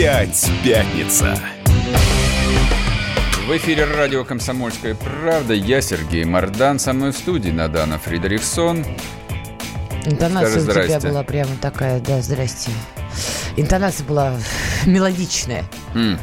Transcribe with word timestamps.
Опять 0.00 0.50
пятница. 0.64 1.38
В 3.46 3.54
эфире 3.58 3.84
радио 3.84 4.24
«Комсомольская 4.24 4.94
правда». 4.94 5.52
Я 5.52 5.82
Сергей 5.82 6.24
Мордан. 6.24 6.78
Со 6.78 6.94
мной 6.94 7.12
в 7.12 7.18
студии 7.18 7.50
Надана 7.50 7.98
Фридериксон. 7.98 8.86
Интонация 10.06 10.60
Скажи 10.62 10.80
у 10.80 10.84
тебя 10.86 11.00
была 11.00 11.22
прямо 11.22 11.50
такая, 11.60 12.00
да, 12.00 12.22
здрасте. 12.22 12.70
Интонация 13.58 14.06
была 14.06 14.38
мелодичная. 14.86 15.64
М. 15.94 16.18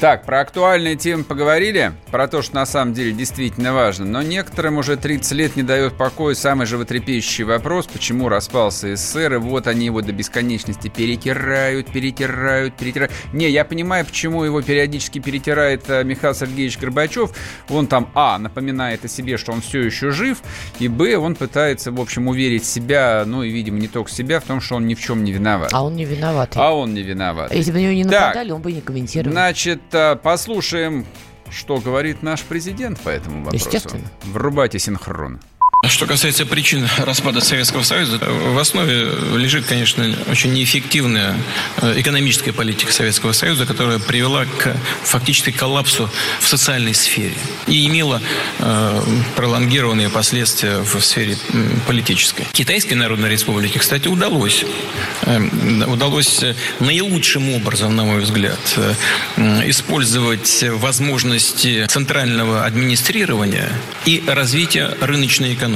Так, 0.00 0.24
про 0.24 0.42
актуальные 0.42 0.94
темы 0.94 1.24
поговорили, 1.24 1.90
про 2.12 2.28
то, 2.28 2.40
что 2.40 2.54
на 2.54 2.66
самом 2.66 2.94
деле 2.94 3.10
действительно 3.10 3.74
важно, 3.74 4.04
но 4.04 4.22
некоторым 4.22 4.78
уже 4.78 4.96
30 4.96 5.32
лет 5.32 5.56
не 5.56 5.64
дает 5.64 5.94
покоя 5.94 6.36
самый 6.36 6.66
животрепещущий 6.66 7.42
вопрос, 7.42 7.88
почему 7.88 8.28
распался 8.28 8.94
СССР, 8.94 9.34
и 9.34 9.36
вот 9.38 9.66
они 9.66 9.86
его 9.86 10.00
до 10.00 10.12
бесконечности 10.12 10.86
перетирают, 10.86 11.90
перетирают, 11.90 12.74
перетирают. 12.76 13.12
Не, 13.32 13.50
я 13.50 13.64
понимаю, 13.64 14.06
почему 14.06 14.44
его 14.44 14.62
периодически 14.62 15.18
перетирает 15.18 15.90
э, 15.90 16.04
Михаил 16.04 16.32
Сергеевич 16.32 16.78
Горбачев. 16.78 17.32
Он 17.68 17.88
там, 17.88 18.08
а, 18.14 18.38
напоминает 18.38 19.04
о 19.04 19.08
себе, 19.08 19.36
что 19.36 19.50
он 19.50 19.60
все 19.62 19.80
еще 19.82 20.12
жив, 20.12 20.38
и, 20.78 20.86
б, 20.86 21.16
он 21.16 21.34
пытается, 21.34 21.90
в 21.90 22.00
общем, 22.00 22.28
уверить 22.28 22.64
себя, 22.64 23.24
ну 23.26 23.42
и, 23.42 23.50
видимо, 23.50 23.80
не 23.80 23.88
только 23.88 24.12
себя, 24.12 24.38
в 24.38 24.44
том, 24.44 24.60
что 24.60 24.76
он 24.76 24.86
ни 24.86 24.94
в 24.94 25.00
чем 25.00 25.24
не 25.24 25.32
виноват. 25.32 25.70
А 25.72 25.82
он 25.82 25.96
не 25.96 26.04
виноват. 26.04 26.52
А 26.54 26.72
он 26.72 26.94
не 26.94 27.02
виноват. 27.02 27.52
Если 27.52 27.72
бы 27.72 27.78
на 27.78 27.82
него 27.82 27.92
не 27.94 28.04
Так. 28.04 28.12
нападали, 28.28 28.52
он 28.52 28.62
бы 28.62 28.70
не 28.70 28.80
комментировал. 28.80 29.32
Значит, 29.32 29.80
э, 29.94 30.16
послушаем, 30.16 31.06
что 31.50 31.78
говорит 31.78 32.22
наш 32.22 32.42
президент 32.42 33.00
по 33.00 33.08
этому 33.08 33.44
вопросу. 33.44 33.64
Естественно. 33.64 34.04
Врубайте 34.24 34.78
синхрон. 34.78 35.40
Что 35.86 36.06
касается 36.06 36.44
причин 36.44 36.88
распада 36.98 37.40
Советского 37.40 37.84
Союза, 37.84 38.18
в 38.18 38.58
основе 38.58 39.12
лежит, 39.36 39.64
конечно, 39.64 40.12
очень 40.28 40.52
неэффективная 40.52 41.36
э, 41.76 42.00
экономическая 42.00 42.52
политика 42.52 42.92
Советского 42.92 43.30
Союза, 43.30 43.64
которая 43.64 44.00
привела 44.00 44.44
к 44.44 44.76
фактически 45.04 45.52
коллапсу 45.52 46.10
в 46.40 46.48
социальной 46.48 46.94
сфере 46.94 47.36
и 47.68 47.86
имела 47.86 48.20
э, 48.58 49.02
пролонгированные 49.36 50.08
последствия 50.08 50.78
в 50.78 51.00
сфере 51.00 51.38
политической. 51.86 52.44
Китайской 52.50 52.94
Народной 52.94 53.30
Республике, 53.30 53.78
кстати, 53.78 54.08
удалось, 54.08 54.64
э, 55.22 55.40
удалось 55.86 56.44
наилучшим 56.80 57.50
образом, 57.50 57.94
на 57.94 58.02
мой 58.02 58.20
взгляд, 58.22 58.58
э, 59.36 59.70
использовать 59.70 60.64
возможности 60.72 61.86
центрального 61.86 62.64
администрирования 62.64 63.70
и 64.06 64.24
развития 64.26 64.96
рыночной 65.00 65.54
экономики. 65.54 65.67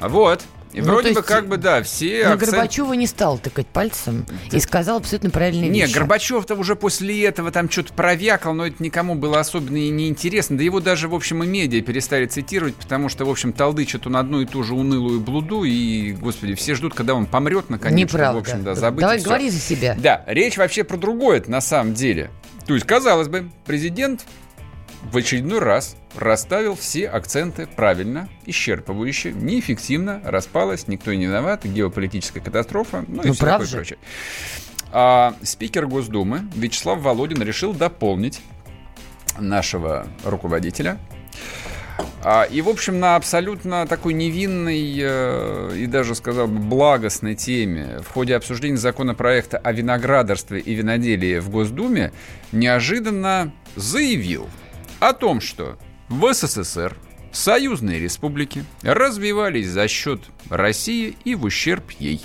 А 0.00 0.08
Вот. 0.08 0.42
И 0.72 0.80
Ну, 0.80 0.86
вроде 0.86 1.12
бы 1.12 1.22
как 1.22 1.48
бы, 1.48 1.56
да, 1.56 1.82
все 1.82 2.22
Но 2.28 2.34
акцент- 2.34 2.52
Горбачева 2.52 2.92
не 2.92 3.08
стал 3.08 3.38
тыкать 3.38 3.66
пальцем 3.66 4.24
и 4.52 4.60
сказал 4.60 4.98
абсолютно 4.98 5.30
правильные 5.30 5.68
Не, 5.68 5.80
вещи. 5.80 5.94
Горбачев-то 5.94 6.54
уже 6.54 6.76
после 6.76 7.24
этого 7.24 7.50
там 7.50 7.68
что-то 7.68 7.92
провякал, 7.92 8.54
но 8.54 8.66
это 8.68 8.80
никому 8.80 9.16
было 9.16 9.40
особенно 9.40 9.78
и 9.78 9.88
не 9.88 10.08
интересно. 10.08 10.56
Да 10.56 10.62
его 10.62 10.78
даже, 10.78 11.08
в 11.08 11.14
общем, 11.14 11.42
и 11.42 11.46
медиа 11.48 11.82
перестали 11.82 12.26
цитировать, 12.26 12.76
потому 12.76 13.08
что, 13.08 13.24
в 13.24 13.30
общем, 13.30 13.52
толдычат 13.52 14.06
он 14.06 14.16
одну 14.16 14.42
и 14.42 14.46
ту 14.46 14.62
же 14.62 14.74
унылую 14.74 15.18
блуду, 15.20 15.64
и, 15.64 16.12
господи, 16.12 16.54
все 16.54 16.76
ждут, 16.76 16.94
когда 16.94 17.14
он 17.14 17.26
помрет, 17.26 17.68
наконец. 17.68 17.98
Неправда. 18.12 18.38
В 18.38 18.42
общем, 18.42 18.62
да, 18.62 18.76
забыть 18.76 19.00
Давай 19.00 19.20
говори 19.20 19.50
за 19.50 19.58
себя. 19.58 19.96
Да, 19.98 20.22
речь 20.28 20.56
вообще 20.56 20.84
про 20.84 20.96
другое 20.96 21.42
на 21.48 21.60
самом 21.60 21.94
деле. 21.94 22.30
То 22.66 22.74
есть, 22.74 22.86
казалось 22.86 23.26
бы, 23.26 23.50
президент 23.66 24.24
в 25.02 25.16
очередной 25.16 25.60
раз 25.60 25.96
расставил 26.16 26.74
все 26.74 27.08
акценты 27.08 27.66
правильно, 27.66 28.28
исчерпывающе, 28.46 29.32
неэффективно, 29.32 30.20
распалась, 30.24 30.88
никто 30.88 31.12
не 31.14 31.26
виноват, 31.26 31.64
геополитическая 31.64 32.42
катастрофа, 32.42 33.04
ну, 33.08 33.22
и 33.22 33.28
Ну, 33.28 33.32
все 33.32 33.40
прав 33.40 33.52
такое 33.54 33.66
же. 33.66 33.76
прочее. 33.76 33.98
А 34.92 35.34
спикер 35.42 35.86
Госдумы 35.86 36.42
Вячеслав 36.54 37.00
Володин 37.00 37.42
решил 37.42 37.72
дополнить 37.72 38.40
нашего 39.38 40.06
руководителя 40.24 40.98
а, 42.24 42.42
И, 42.44 42.60
в 42.60 42.68
общем, 42.68 42.98
на 42.98 43.14
абсолютно 43.16 43.86
такой 43.86 44.14
невинной 44.14 44.98
э, 45.00 45.76
и 45.76 45.86
даже, 45.86 46.14
сказал 46.14 46.48
бы, 46.48 46.58
благостной 46.58 47.36
теме 47.36 48.00
в 48.04 48.12
ходе 48.12 48.34
обсуждения 48.34 48.76
законопроекта 48.78 49.58
о 49.58 49.72
виноградарстве 49.72 50.58
и 50.60 50.74
виноделии 50.74 51.38
в 51.38 51.50
Госдуме 51.50 52.12
неожиданно 52.52 53.52
заявил 53.76 54.48
о 55.00 55.12
том, 55.12 55.40
что 55.40 55.76
в 56.08 56.32
СССР 56.32 56.96
союзные 57.32 57.98
республики 57.98 58.64
развивались 58.82 59.68
за 59.68 59.88
счет 59.88 60.20
России 60.48 61.16
и 61.24 61.34
в 61.34 61.44
ущерб 61.44 61.90
ей. 61.98 62.20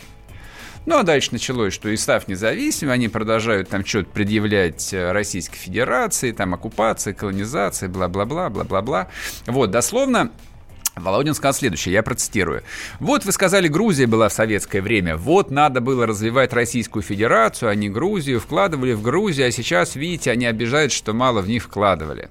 Ну, 0.86 1.00
а 1.00 1.04
дальше 1.04 1.30
началось, 1.32 1.74
что 1.74 1.90
и 1.90 1.98
став 1.98 2.28
независимыми, 2.28 2.94
они 2.94 3.08
продолжают 3.08 3.70
там 3.70 3.84
что-то 3.84 4.10
предъявлять 4.12 4.94
э, 4.94 5.12
Российской 5.12 5.58
Федерации, 5.58 6.32
там 6.32 6.54
оккупация, 6.54 7.14
колонизация, 7.14 7.90
бла-бла-бла, 7.90 8.52
бла-бла-бла. 8.52 9.08
Вот, 9.48 9.72
дословно, 9.72 10.32
Володин 10.96 11.34
сказал 11.34 11.54
следующее, 11.54 11.94
я 11.94 12.04
процитирую. 12.04 12.64
Вот 13.00 13.26
вы 13.26 13.32
сказали, 13.32 13.68
Грузия 13.68 14.08
была 14.08 14.30
в 14.30 14.34
советское 14.34 14.82
время. 14.82 15.18
Вот 15.18 15.52
надо 15.52 15.82
было 15.82 16.08
развивать 16.08 16.54
Российскую 16.54 17.04
Федерацию, 17.04 17.70
а 17.70 17.76
не 17.76 17.90
Грузию. 17.90 18.40
Вкладывали 18.40 18.94
в 18.94 19.02
Грузию, 19.02 19.48
а 19.48 19.52
сейчас, 19.52 19.96
видите, 19.96 20.32
они 20.32 20.46
обижают, 20.46 20.92
что 20.92 21.14
мало 21.14 21.42
в 21.42 21.48
них 21.48 21.64
вкладывали. 21.64 22.30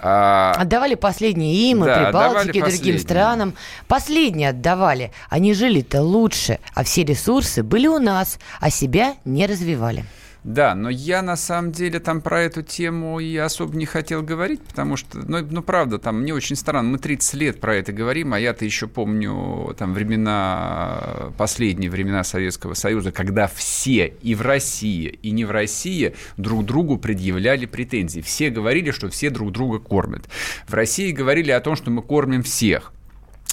А, 0.00 0.52
Отдавали 0.58 0.96
последние 0.96 1.70
им, 1.70 1.82
и 1.82 1.86
Да, 1.86 2.04
Прибалтике, 2.04 2.60
другим 2.60 2.98
странам. 2.98 3.54
Последние 3.88 4.50
отдавали. 4.50 5.12
Они 5.30 5.54
жили-то 5.54 6.02
лучше, 6.02 6.58
а 6.74 6.84
все 6.84 7.04
ресурсы 7.04 7.62
были 7.62 7.86
у 7.86 7.98
нас, 7.98 8.38
а 8.60 8.68
себя 8.68 9.14
не 9.24 9.46
развивали. 9.46 10.04
Да, 10.44 10.74
но 10.74 10.90
я 10.90 11.22
на 11.22 11.36
самом 11.36 11.72
деле 11.72 12.00
там 12.00 12.20
про 12.20 12.42
эту 12.42 12.62
тему 12.62 13.18
и 13.18 13.34
особо 13.34 13.74
не 13.78 13.86
хотел 13.86 14.22
говорить, 14.22 14.60
потому 14.60 14.98
что, 14.98 15.18
ну, 15.26 15.38
ну 15.40 15.62
правда, 15.62 15.98
там 15.98 16.20
мне 16.20 16.34
очень 16.34 16.54
странно, 16.54 16.90
мы 16.90 16.98
30 16.98 17.34
лет 17.34 17.60
про 17.60 17.76
это 17.76 17.92
говорим, 17.92 18.34
а 18.34 18.38
я-то 18.38 18.66
еще 18.66 18.86
помню 18.86 19.74
там 19.78 19.94
времена, 19.94 21.32
последние 21.38 21.90
времена 21.90 22.24
Советского 22.24 22.74
Союза, 22.74 23.10
когда 23.10 23.46
все 23.46 24.14
и 24.20 24.34
в 24.34 24.42
России, 24.42 25.18
и 25.22 25.30
не 25.30 25.46
в 25.46 25.50
России 25.50 26.14
друг 26.36 26.66
другу 26.66 26.98
предъявляли 26.98 27.64
претензии. 27.64 28.20
Все 28.20 28.50
говорили, 28.50 28.90
что 28.90 29.08
все 29.08 29.30
друг 29.30 29.50
друга 29.50 29.78
кормят. 29.78 30.28
В 30.68 30.74
России 30.74 31.10
говорили 31.10 31.52
о 31.52 31.60
том, 31.60 31.74
что 31.74 31.90
мы 31.90 32.02
кормим 32.02 32.42
всех. 32.42 32.92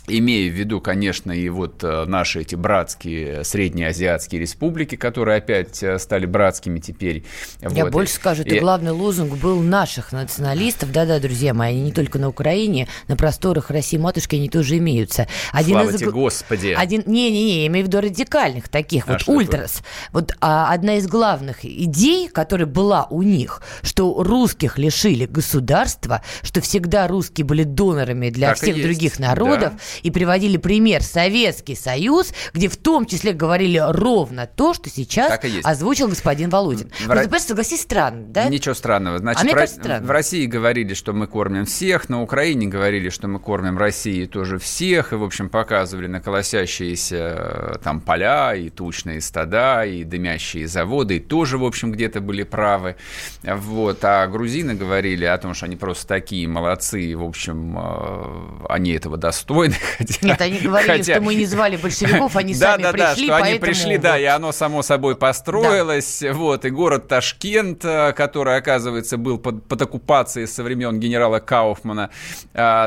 Имея 0.07 0.49
в 0.49 0.53
виду, 0.53 0.81
конечно, 0.81 1.31
и 1.31 1.47
вот 1.49 1.83
э, 1.83 2.05
наши 2.05 2.41
эти 2.41 2.55
братские 2.55 3.43
среднеазиатские 3.43 4.41
республики, 4.41 4.95
которые 4.95 5.37
опять 5.37 5.81
э, 5.83 5.99
стали 5.99 6.25
братскими 6.25 6.79
теперь. 6.79 7.23
Я 7.61 7.83
Вот. 7.85 7.91
больше 7.93 8.15
скажу, 8.15 8.41
это 8.41 8.55
И- 8.55 8.59
главный 8.59 8.91
лозунг 8.91 9.35
был 9.37 9.61
наших 9.61 10.11
националистов. 10.11 10.91
Да-да, 10.91 11.19
друзья 11.19 11.53
мои, 11.53 11.73
они 11.75 11.81
не 11.83 11.91
только 11.91 12.17
на 12.17 12.29
Украине, 12.29 12.87
на 13.07 13.15
просторах 13.15 13.69
России 13.69 13.97
матушки 13.97 14.35
они 14.35 14.49
тоже 14.49 14.79
имеются. 14.79 15.27
Слава 15.51 15.89
из 15.91 15.97
тебе, 15.99 16.11
Господи. 16.11 16.75
Один, 16.77 17.03
не-не-не, 17.05 17.61
я 17.61 17.67
имею 17.67 17.85
в 17.85 17.87
виду 17.87 18.01
радикальных 18.01 18.69
таких, 18.69 19.07
А 19.07 19.11
вот 19.13 19.21
что 19.21 19.31
такое? 19.33 19.45
ультрас. 19.45 19.83
Вот 20.11 20.33
а, 20.41 20.73
одна 20.73 20.95
из 20.95 21.07
главных 21.07 21.63
идей, 21.63 22.27
которая 22.27 22.65
была 22.67 23.05
у 23.11 23.21
них, 23.21 23.61
что 23.83 24.21
русских 24.23 24.79
лишили 24.79 25.27
государства, 25.27 26.21
что 26.41 26.59
всегда 26.59 27.07
русские 27.07 27.45
были 27.45 27.63
донорами 27.63 28.29
для 28.31 28.49
Так 28.49 28.57
всех 28.57 28.81
других 28.81 29.19
народов, 29.19 29.73
и 30.03 30.11
приводили 30.11 30.57
пример 30.57 31.03
Советский 31.03 31.75
Союз, 31.75 32.33
где 32.53 32.67
в 32.67 32.77
том 32.77 33.05
числе 33.05 33.33
говорили 33.33 33.81
ровно 33.85 34.47
то, 34.47 34.73
что 34.73 34.89
сейчас 34.89 35.39
озвучил 35.63 36.07
господин 36.07 36.49
Володин. 36.49 36.89
В... 36.89 37.07
Ну, 37.07 37.13
ты 37.13 37.21
понимаешь, 37.23 37.43
согласись, 37.43 37.81
странно, 37.81 38.25
да? 38.27 38.45
Ничего 38.45 38.73
странного. 38.73 39.19
Значит, 39.19 39.41
а 39.41 39.45
мне 39.45 39.53
кажется, 39.53 39.79
странно. 39.79 40.07
в 40.07 40.11
России 40.11 40.45
говорили, 40.45 40.93
что 40.93 41.13
мы 41.13 41.27
кормим 41.27 41.65
всех, 41.65 42.09
на 42.09 42.21
Украине 42.21 42.67
говорили, 42.67 43.09
что 43.09 43.27
мы 43.27 43.39
кормим 43.39 43.77
России 43.77 44.25
тоже 44.25 44.57
всех, 44.57 45.13
и, 45.13 45.15
в 45.15 45.23
общем, 45.23 45.49
показывали 45.49 46.07
на 46.07 46.21
колосящиеся 46.21 47.15
э, 47.17 47.77
там 47.83 48.01
поля, 48.01 48.55
и 48.55 48.69
тучные 48.69 49.21
стада, 49.21 49.85
и 49.85 50.03
дымящие 50.03 50.67
заводы, 50.67 51.17
и 51.17 51.19
тоже, 51.19 51.57
в 51.57 51.65
общем, 51.65 51.91
где-то 51.91 52.21
были 52.21 52.43
правы. 52.43 52.95
Вот. 53.43 54.03
А 54.03 54.27
грузины 54.27 54.73
говорили 54.73 55.25
о 55.25 55.37
том, 55.37 55.53
что 55.53 55.65
они 55.65 55.75
просто 55.75 56.07
такие 56.07 56.47
молодцы, 56.47 57.01
и, 57.01 57.15
в 57.15 57.23
общем, 57.23 57.77
э, 57.77 58.65
они 58.69 58.91
этого 58.91 59.17
достойны. 59.17 59.75
Хотя, 59.97 60.15
Нет, 60.21 60.41
они 60.41 60.59
говорили, 60.59 60.97
хотя... 60.97 61.13
что 61.13 61.21
мы 61.21 61.35
не 61.35 61.45
звали 61.45 61.77
большевиков, 61.77 62.35
они 62.35 62.53
сами 62.53 62.83
да, 62.83 62.91
пришли, 62.91 63.27
да, 63.27 63.37
что 63.37 63.45
они 63.45 63.59
пришли, 63.59 63.97
да, 63.97 64.19
и 64.19 64.25
оно 64.25 64.51
само 64.51 64.81
собой 64.83 65.15
построилось, 65.15 66.23
вот, 66.31 66.65
и 66.65 66.69
город 66.69 67.07
Ташкент, 67.07 67.83
э, 67.85 68.13
который, 68.13 68.57
оказывается, 68.57 69.17
был 69.17 69.37
под, 69.37 69.67
под 69.67 69.81
оккупацией 69.81 70.47
со 70.47 70.63
времен 70.63 70.99
генерала 70.99 71.39
Кауфмана, 71.39 72.09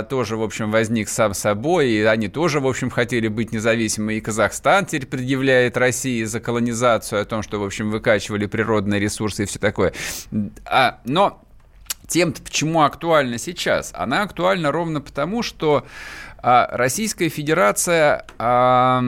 тоже, 0.08 0.36
в 0.36 0.42
общем, 0.42 0.70
возник 0.70 1.08
сам 1.08 1.34
собой, 1.34 1.90
и 1.90 2.02
они 2.02 2.28
тоже, 2.28 2.60
в 2.60 2.66
общем, 2.66 2.90
хотели 2.90 3.28
быть 3.28 3.52
независимы, 3.52 4.14
и 4.14 4.20
Казахстан 4.20 4.86
теперь 4.86 5.06
предъявляет 5.06 5.76
России 5.76 6.24
за 6.24 6.40
колонизацию, 6.40 7.22
о 7.22 7.24
том, 7.24 7.42
что, 7.42 7.58
в 7.60 7.64
общем, 7.64 7.90
выкачивали 7.90 8.46
природные 8.46 9.00
ресурсы 9.00 9.44
и 9.44 9.46
все 9.46 9.58
такое. 9.58 9.92
А, 10.64 11.00
но 11.04 11.40
тем, 12.06 12.32
почему 12.32 12.82
актуальна 12.82 13.38
сейчас? 13.38 13.92
Она 13.94 14.22
актуальна 14.22 14.72
ровно 14.72 15.00
потому, 15.00 15.42
что 15.42 15.86
а, 16.38 16.68
Российская 16.72 17.28
Федерация 17.28 18.24
а, 18.38 19.02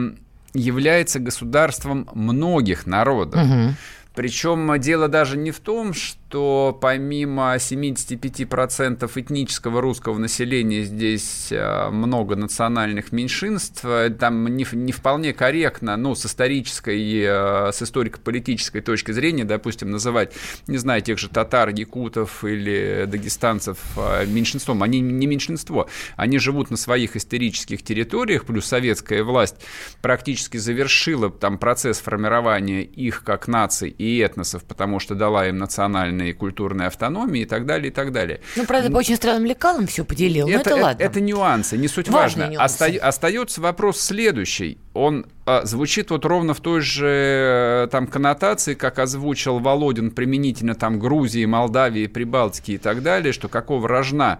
является 0.53 1.19
государством 1.19 2.09
многих 2.13 2.87
народов. 2.87 3.43
Угу. 3.43 3.73
Причем 4.17 4.79
дело 4.79 5.07
даже 5.07 5.37
не 5.37 5.51
в 5.51 5.59
том, 5.59 5.93
что 5.93 6.75
помимо 6.81 7.55
75% 7.55 9.11
этнического 9.13 9.79
русского 9.79 10.17
населения 10.17 10.81
здесь 10.81 11.49
э, 11.51 11.89
много 11.91 12.35
национальных 12.35 13.11
меньшинств, 13.11 13.85
э, 13.85 14.09
там 14.09 14.47
не, 14.47 14.65
не 14.71 14.91
вполне 14.91 15.33
корректно, 15.33 15.95
ну, 15.97 16.15
с 16.15 16.25
исторической, 16.25 16.97
э, 16.97 17.71
с 17.71 17.83
историко-политической 17.83 18.81
точки 18.81 19.11
зрения, 19.11 19.45
допустим, 19.45 19.91
называть, 19.91 20.33
не 20.65 20.77
знаю, 20.77 21.03
тех 21.03 21.19
же 21.19 21.29
татар, 21.29 21.69
якутов 21.69 22.43
или 22.43 23.05
дагестанцев 23.05 23.77
меньшинством. 24.25 24.81
Они 24.81 24.99
не 24.99 25.27
меньшинство, 25.27 25.87
они 26.15 26.39
живут 26.39 26.71
на 26.71 26.77
своих 26.77 27.15
исторических 27.15 27.83
территориях, 27.83 28.45
плюс 28.45 28.65
советская 28.65 29.23
власть 29.23 29.57
практически 30.01 30.57
завершила 30.57 31.29
там 31.29 31.59
процесс 31.59 31.99
формирования 31.99 32.81
их 32.81 33.23
как 33.23 33.47
наций 33.47 33.91
и 33.91 34.06
и 34.07 34.19
этносов, 34.19 34.63
потому 34.63 34.99
что 34.99 35.15
дала 35.15 35.47
им 35.47 35.57
национальные 35.57 36.31
и 36.31 36.33
культурные 36.33 36.87
автономии 36.87 37.41
и 37.41 37.45
так 37.45 37.65
далее, 37.65 37.89
и 37.89 37.93
так 37.93 38.11
далее. 38.11 38.41
Ну, 38.55 38.65
правда, 38.65 38.89
по 38.91 38.97
очень 38.97 39.15
странным 39.15 39.45
лекалам 39.45 39.87
все 39.87 40.03
поделил, 40.05 40.47
это, 40.47 40.55
но 40.55 40.61
это, 40.61 40.69
это 40.71 40.81
ладно. 40.81 41.03
Это 41.03 41.21
нюансы, 41.21 41.77
не 41.77 41.87
суть 41.87 42.09
важно. 42.09 42.51
Оста- 42.59 42.87
остается 43.01 43.61
вопрос 43.61 43.99
следующий. 43.99 44.77
Он 44.93 45.25
звучит 45.63 46.11
вот 46.11 46.25
ровно 46.25 46.53
в 46.53 46.59
той 46.59 46.81
же 46.81 47.07
э, 47.07 47.87
там 47.89 48.07
коннотации, 48.07 48.73
как 48.73 48.99
озвучил 48.99 49.59
Володин 49.59 50.11
применительно 50.11 50.75
там 50.75 50.99
Грузии, 50.99 51.45
Молдавии, 51.45 52.07
Прибалтики 52.07 52.71
и 52.71 52.77
так 52.77 53.01
далее, 53.01 53.31
что 53.31 53.47
какого 53.47 53.87
рожна 53.87 54.39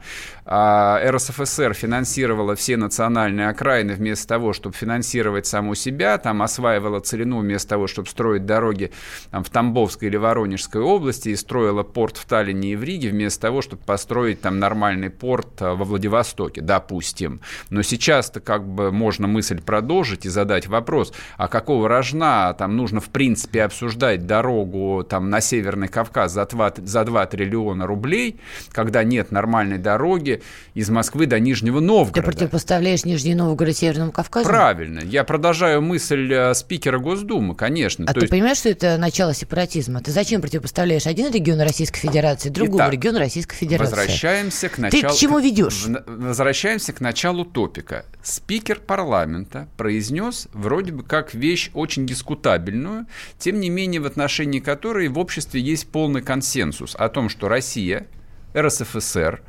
а, 0.50 1.00
РСФСР 1.12 1.74
финансировала 1.74 2.56
все 2.56 2.78
национальные 2.78 3.50
окраины 3.50 3.94
вместо 3.94 4.28
того, 4.28 4.54
чтобы 4.54 4.76
финансировать 4.76 5.46
саму 5.46 5.76
себя, 5.76 6.18
там 6.18 6.42
осваивала 6.42 7.00
целину 7.00 7.40
вместо 7.40 7.70
того, 7.70 7.88
чтобы 7.88 8.08
строить 8.08 8.46
дороги 8.46 8.92
там, 9.32 9.44
в 9.44 9.50
Тамбовской 9.50 10.08
или 10.08 10.18
Воронежской 10.18 10.82
области 10.82 11.30
и 11.30 11.36
строила 11.36 11.84
порт 11.84 12.18
в 12.18 12.26
Таллине 12.26 12.74
и 12.74 12.76
в 12.76 12.84
Риге 12.84 13.10
вместо 13.10 13.42
того, 13.42 13.62
чтобы 13.62 13.82
построить 13.84 14.42
там 14.42 14.60
нормальный 14.60 15.10
порт 15.10 15.62
а, 15.62 15.76
во 15.76 15.86
Владивостоке, 15.86 16.62
допустим. 16.62 17.40
Но 17.70 17.82
сейчас-то 17.82 18.40
как 18.40 18.68
бы 18.68 18.92
можно 18.92 19.28
мысль 19.28 19.62
продолжить 19.62 20.26
и 20.26 20.30
задать 20.30 20.68
вопрос, 20.68 20.97
вопрос, 20.98 21.14
а 21.38 21.48
какого 21.48 21.88
рожна 21.88 22.54
там 22.54 22.76
нужно 22.76 23.00
в 23.00 23.10
принципе 23.10 23.64
обсуждать 23.64 24.26
дорогу 24.26 25.06
там 25.08 25.30
на 25.30 25.42
Северный 25.42 25.88
Кавказ 25.88 26.32
за 26.34 26.46
2, 26.46 26.74
за 26.78 27.04
2 27.04 27.26
триллиона 27.28 27.86
рублей, 27.86 28.40
когда 28.72 29.04
нет 29.04 29.32
нормальной 29.32 29.78
дороги 29.78 30.42
из 30.74 30.90
Москвы 30.90 31.26
до 31.26 31.40
Нижнего 31.40 31.80
Новгорода. 31.80 32.22
Ты 32.22 32.26
противопоставляешь 32.26 33.06
Нижний 33.06 33.36
Новгород 33.36 33.76
Северному 33.76 34.12
Кавказу? 34.12 34.48
Правильно. 34.48 35.00
Я 35.00 35.24
продолжаю 35.24 35.82
мысль 35.82 36.34
э, 36.34 36.54
спикера 36.54 37.00
Госдумы, 37.00 37.56
конечно. 37.56 38.06
А 38.06 38.14
То 38.14 38.22
ты 38.22 38.26
есть... 38.26 38.32
понимаешь, 38.32 38.58
что 38.58 38.70
это 38.70 38.98
начало 38.98 39.34
сепаратизма? 39.34 40.02
Ты 40.02 40.12
зачем 40.12 40.42
противопоставляешь 40.42 41.06
один 41.06 41.32
регион 41.32 41.62
Российской 41.62 42.00
Федерации 42.00 42.50
другому 42.50 42.80
Итак, 42.80 42.94
региону 42.94 43.20
Российской 43.20 43.56
Федерации? 43.56 43.96
Возвращаемся 43.96 44.70
к 44.70 44.78
началу... 44.78 45.02
Ты 45.02 45.08
к 45.08 45.14
чему 45.14 45.40
ведешь? 45.40 45.86
Возвращаемся 46.08 46.94
к 46.94 47.02
началу 47.02 47.46
топика. 47.46 48.06
Спикер 48.24 48.80
парламента 48.80 49.68
произнес 49.78 50.48
вроде 50.54 50.87
вроде 50.88 51.02
бы 51.02 51.04
как 51.04 51.34
вещь 51.34 51.70
очень 51.74 52.06
дискутабельную, 52.06 53.08
тем 53.38 53.60
не 53.60 53.70
менее 53.70 54.00
в 54.00 54.06
отношении 54.06 54.60
которой 54.60 55.10
в 55.10 55.20
обществе 55.20 55.60
есть 55.60 55.90
полный 55.90 56.22
консенсус 56.22 56.96
о 56.98 57.10
том, 57.10 57.28
что 57.28 57.50
Россия, 57.50 58.08
РСФСР, 58.56 59.42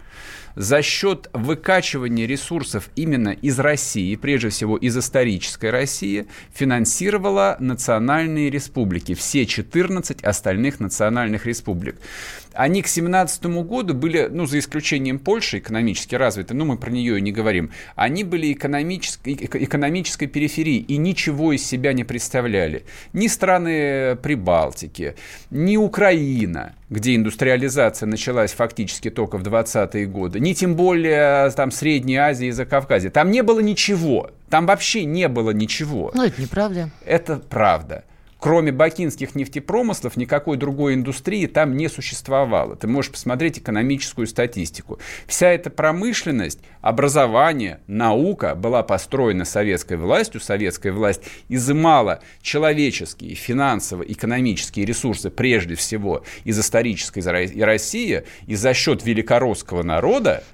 за 0.57 0.83
счет 0.83 1.31
выкачивания 1.33 2.27
ресурсов 2.27 2.91
именно 2.97 3.29
из 3.29 3.61
России, 3.61 4.17
прежде 4.17 4.49
всего 4.49 4.77
из 4.77 4.99
исторической 4.99 5.71
России, 5.71 6.27
финансировала 6.53 7.57
национальные 7.61 8.51
республики, 8.51 9.15
все 9.15 9.47
14 9.47 10.25
остальных 10.25 10.81
национальных 10.81 11.47
республик. 11.47 11.97
Они 12.55 12.83
к 12.83 12.89
17 12.89 13.47
году 13.47 13.95
были, 13.95 14.29
ну, 14.31 14.47
за 14.47 14.59
исключением 14.59 15.19
Польши, 15.19 15.59
экономически 15.59 16.15
развиты, 16.15 16.55
но 16.55 16.65
мы 16.65 16.77
про 16.77 16.91
нее 16.91 17.19
и 17.19 17.21
не 17.21 17.33
говорим, 17.33 17.71
они 17.95 18.25
были 18.25 18.53
экономической, 18.53 19.35
экономической 19.35 20.27
периферии 20.27 20.79
и 20.79 20.97
ничего 20.97 21.53
из 21.53 21.65
себя 21.67 21.93
не 21.93 22.05
представляли. 22.05 22.85
Ни 23.13 23.27
страны 23.27 24.17
Прибалтики, 24.17 25.15
ни 25.51 25.77
Украина, 25.77 26.75
где 26.91 27.15
индустриализация 27.15 28.07
началась 28.07 28.53
фактически 28.53 29.11
только 29.11 29.39
в 29.39 29.43
20-е 29.43 30.07
годы, 30.07 30.41
ни 30.41 30.53
тем 30.53 30.75
более 30.75 31.51
там 31.51 31.71
Средней 31.71 32.17
Азии 32.17 32.49
и 32.49 32.53
Закавказья. 32.53 33.11
Там 33.11 33.31
не 33.31 33.43
было 33.43 33.61
ничего. 33.61 34.31
Там 34.49 34.67
вообще 34.67 35.05
не 35.05 35.29
было 35.29 35.51
ничего. 35.51 36.11
Ну, 36.15 36.25
это 36.25 36.41
неправда. 36.41 36.91
Это 37.05 37.37
правда 37.37 38.05
кроме 38.39 38.73
бакинских 38.73 39.35
нефтепромыслов, 39.35 40.17
никакой 40.17 40.57
другой 40.57 40.95
индустрии 40.95 41.47
там 41.47 41.77
не 41.77 41.89
существовало. 41.89 42.77
Ты 42.77 42.87
можешь 42.87 43.11
посмотреть 43.11 43.59
экономическую 43.59 44.27
статистику. 44.27 44.99
Вся 45.27 45.51
эта 45.51 45.71
промышленность, 45.71 46.61
образование, 46.81 47.81
наука 47.87 48.55
была 48.55 48.83
построена 48.83 49.45
советской 49.45 49.97
властью. 49.97 50.41
Советская 50.41 50.93
власть 50.93 51.23
изымала 51.49 52.21
человеческие, 52.43 53.35
финансовые, 53.35 54.13
экономические 54.13 54.87
ресурсы 54.87 55.31
прежде 55.31 55.75
всего 55.75 56.25
из 56.45 56.59
исторической 56.59 57.21
России 57.21 58.25
и 58.47 58.55
за 58.55 58.75
счет 58.75 59.05
великоросского 59.05 59.83
народа 59.83 60.45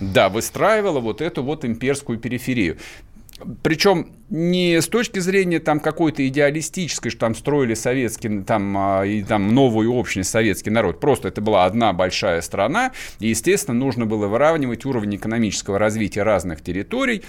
да, 0.00 0.28
выстраивала 0.28 1.00
вот 1.00 1.20
эту 1.20 1.42
вот 1.42 1.64
имперскую 1.64 2.18
периферию. 2.18 2.78
Причем 3.62 4.12
не 4.30 4.80
с 4.80 4.88
точки 4.88 5.18
зрения 5.18 5.60
там 5.60 5.80
какой-то 5.80 6.26
идеалистической, 6.26 7.10
что 7.10 7.20
там 7.20 7.34
строили 7.34 7.74
советский, 7.74 8.42
там, 8.42 8.76
а, 8.76 9.02
и, 9.04 9.22
там 9.22 9.54
новую 9.54 9.92
общность 9.92 10.30
советский 10.30 10.70
народ. 10.70 11.00
Просто 11.00 11.28
это 11.28 11.40
была 11.40 11.64
одна 11.64 11.92
большая 11.92 12.40
страна, 12.40 12.92
и, 13.20 13.28
естественно, 13.28 13.78
нужно 13.78 14.06
было 14.06 14.26
выравнивать 14.26 14.84
уровень 14.84 15.16
экономического 15.16 15.78
развития 15.78 16.22
разных 16.22 16.62
территорий, 16.62 17.22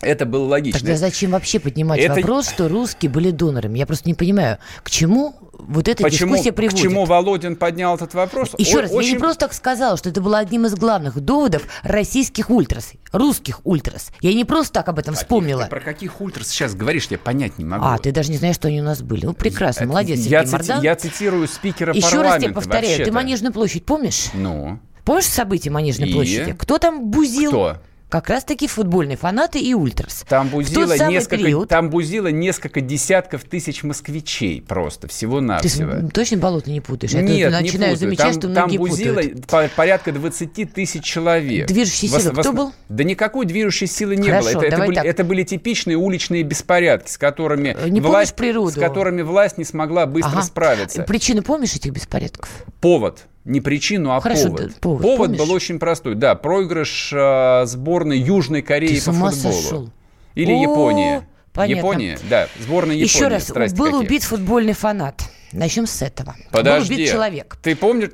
это 0.00 0.26
было 0.26 0.46
логично. 0.46 0.80
Тогда 0.80 0.96
зачем 0.96 1.32
вообще 1.32 1.60
поднимать 1.60 2.00
это... 2.00 2.14
вопрос, 2.14 2.48
что 2.48 2.68
русские 2.68 3.10
были 3.10 3.30
донорами? 3.30 3.78
Я 3.78 3.86
просто 3.86 4.08
не 4.08 4.14
понимаю, 4.14 4.58
к 4.82 4.90
чему 4.90 5.34
вот 5.52 5.88
эта 5.88 6.02
Почему, 6.02 6.32
дискуссия 6.32 6.52
приводит. 6.52 6.78
К 6.78 6.82
чему 6.82 7.04
Володин 7.04 7.56
поднял 7.56 7.94
этот 7.94 8.14
вопрос? 8.14 8.50
Еще 8.56 8.78
О, 8.78 8.82
раз, 8.82 8.92
очень... 8.92 9.08
я 9.08 9.14
не 9.14 9.18
просто 9.18 9.40
так 9.40 9.52
сказал, 9.52 9.98
что 9.98 10.08
это 10.08 10.20
было 10.20 10.38
одним 10.38 10.66
из 10.66 10.74
главных 10.74 11.20
доводов 11.20 11.64
российских 11.82 12.50
ультрас, 12.50 12.92
русских 13.12 13.60
ультрас. 13.64 14.10
Я 14.20 14.32
не 14.32 14.44
просто 14.44 14.72
так 14.74 14.88
об 14.88 14.98
этом 14.98 15.14
каких, 15.14 15.26
вспомнила. 15.26 15.64
Ты 15.64 15.70
про 15.70 15.80
каких 15.80 16.20
ультрас 16.20 16.48
сейчас 16.48 16.74
говоришь, 16.74 17.08
я 17.10 17.18
понять 17.18 17.58
не 17.58 17.64
могу. 17.64 17.84
А, 17.84 17.98
ты 17.98 18.10
даже 18.12 18.30
не 18.30 18.38
знаешь, 18.38 18.56
что 18.56 18.68
они 18.68 18.80
у 18.80 18.84
нас 18.84 19.02
были. 19.02 19.26
Ну, 19.26 19.34
прекрасно, 19.34 19.84
это, 19.84 19.88
молодец, 19.88 20.20
я, 20.20 20.44
цити, 20.44 20.82
я 20.82 20.96
цитирую 20.96 21.46
спикера 21.46 21.92
Еще 21.92 22.02
парламента. 22.02 22.26
Еще 22.26 22.34
раз 22.34 22.42
тебе 22.42 22.54
повторяю, 22.54 22.86
вообще-то. 22.86 23.10
ты 23.10 23.12
Манежную 23.12 23.52
площадь 23.52 23.84
помнишь? 23.84 24.28
Ну? 24.32 24.80
Помнишь 25.04 25.26
события 25.26 25.70
Манежной 25.70 26.08
И... 26.08 26.12
площади? 26.12 26.54
Кто 26.58 26.78
там 26.78 27.10
бузил? 27.10 27.50
Кто? 27.50 27.76
Как 28.10 28.28
раз-таки 28.28 28.66
футбольные 28.66 29.16
фанаты 29.16 29.60
и 29.60 29.72
ультрас. 29.72 30.24
Там 30.28 30.48
бузило, 30.48 30.92
несколько, 31.08 31.36
период... 31.38 31.68
там 31.68 31.90
бузило 31.90 32.26
несколько 32.26 32.80
десятков 32.80 33.44
тысяч 33.44 33.84
москвичей 33.84 34.60
просто, 34.60 35.08
всего-навсего. 35.08 35.92
Ты 35.92 36.08
точно 36.08 36.38
болото 36.38 36.70
не 36.70 36.80
путаешь? 36.80 37.12
Нет, 37.12 37.28
Я 37.28 37.48
не 37.48 37.62
начинаю 37.62 37.92
путаю. 37.92 37.96
замечать, 37.96 38.24
там, 38.24 38.32
что 38.32 38.48
многие 38.48 38.76
там 38.76 38.86
бузило 38.86 39.22
путают. 39.22 39.74
порядка 39.74 40.12
20 40.12 40.72
тысяч 40.74 41.04
человек. 41.04 41.68
Движущей 41.68 42.08
силы 42.08 42.32
Вос... 42.32 42.40
кто 42.40 42.52
был? 42.52 42.72
Да 42.88 43.04
никакой 43.04 43.46
движущей 43.46 43.86
силы 43.86 44.16
не 44.16 44.28
Хорошо, 44.28 44.54
было. 44.54 44.62
Это, 44.62 44.76
это, 44.76 44.86
были, 44.86 45.06
это 45.06 45.24
были 45.24 45.42
типичные 45.44 45.96
уличные 45.96 46.42
беспорядки, 46.42 47.10
с 47.10 47.16
которыми, 47.16 47.76
э, 47.78 47.88
не 47.88 48.00
власть, 48.00 48.34
природу. 48.34 48.72
с 48.72 48.74
которыми 48.74 49.22
власть 49.22 49.56
не 49.56 49.64
смогла 49.64 50.06
быстро 50.06 50.32
ага. 50.32 50.42
справиться. 50.42 51.02
Причину 51.04 51.42
помнишь 51.42 51.76
этих 51.76 51.92
беспорядков? 51.92 52.48
Повод 52.80 53.26
не 53.44 53.60
причину, 53.60 54.12
а 54.12 54.20
Хорошо, 54.20 54.48
повод. 54.48 54.66
Да, 54.66 54.72
повод. 54.80 55.02
Повод 55.02 55.36
был 55.36 55.52
очень 55.52 55.78
простой. 55.78 56.14
Да, 56.14 56.34
проигрыш 56.34 57.12
э, 57.12 57.62
сборной 57.66 58.18
Южной 58.18 58.62
Кореи 58.62 58.98
Ты 58.98 59.06
по 59.06 59.12
футболу. 59.12 59.32
Сошел. 59.32 59.90
Или 60.34 60.52
О, 60.52 60.62
Япония. 60.62 61.28
Понятно. 61.52 61.78
Япония, 61.78 62.18
да, 62.28 62.48
сборная 62.60 62.94
Японии. 62.94 63.02
Еще 63.02 63.26
раз, 63.26 63.48
Страсти 63.48 63.76
был 63.76 63.86
какие. 63.86 64.00
убит 64.00 64.22
футбольный 64.22 64.72
фанат. 64.72 65.22
Начнем 65.52 65.86
с 65.86 66.00
этого. 66.00 66.36
Подожди. 66.52 66.94
Был 66.94 67.00
убит 67.00 67.10
человек. 67.10 67.58
Ты 67.60 67.74
помнишь? 67.74 68.10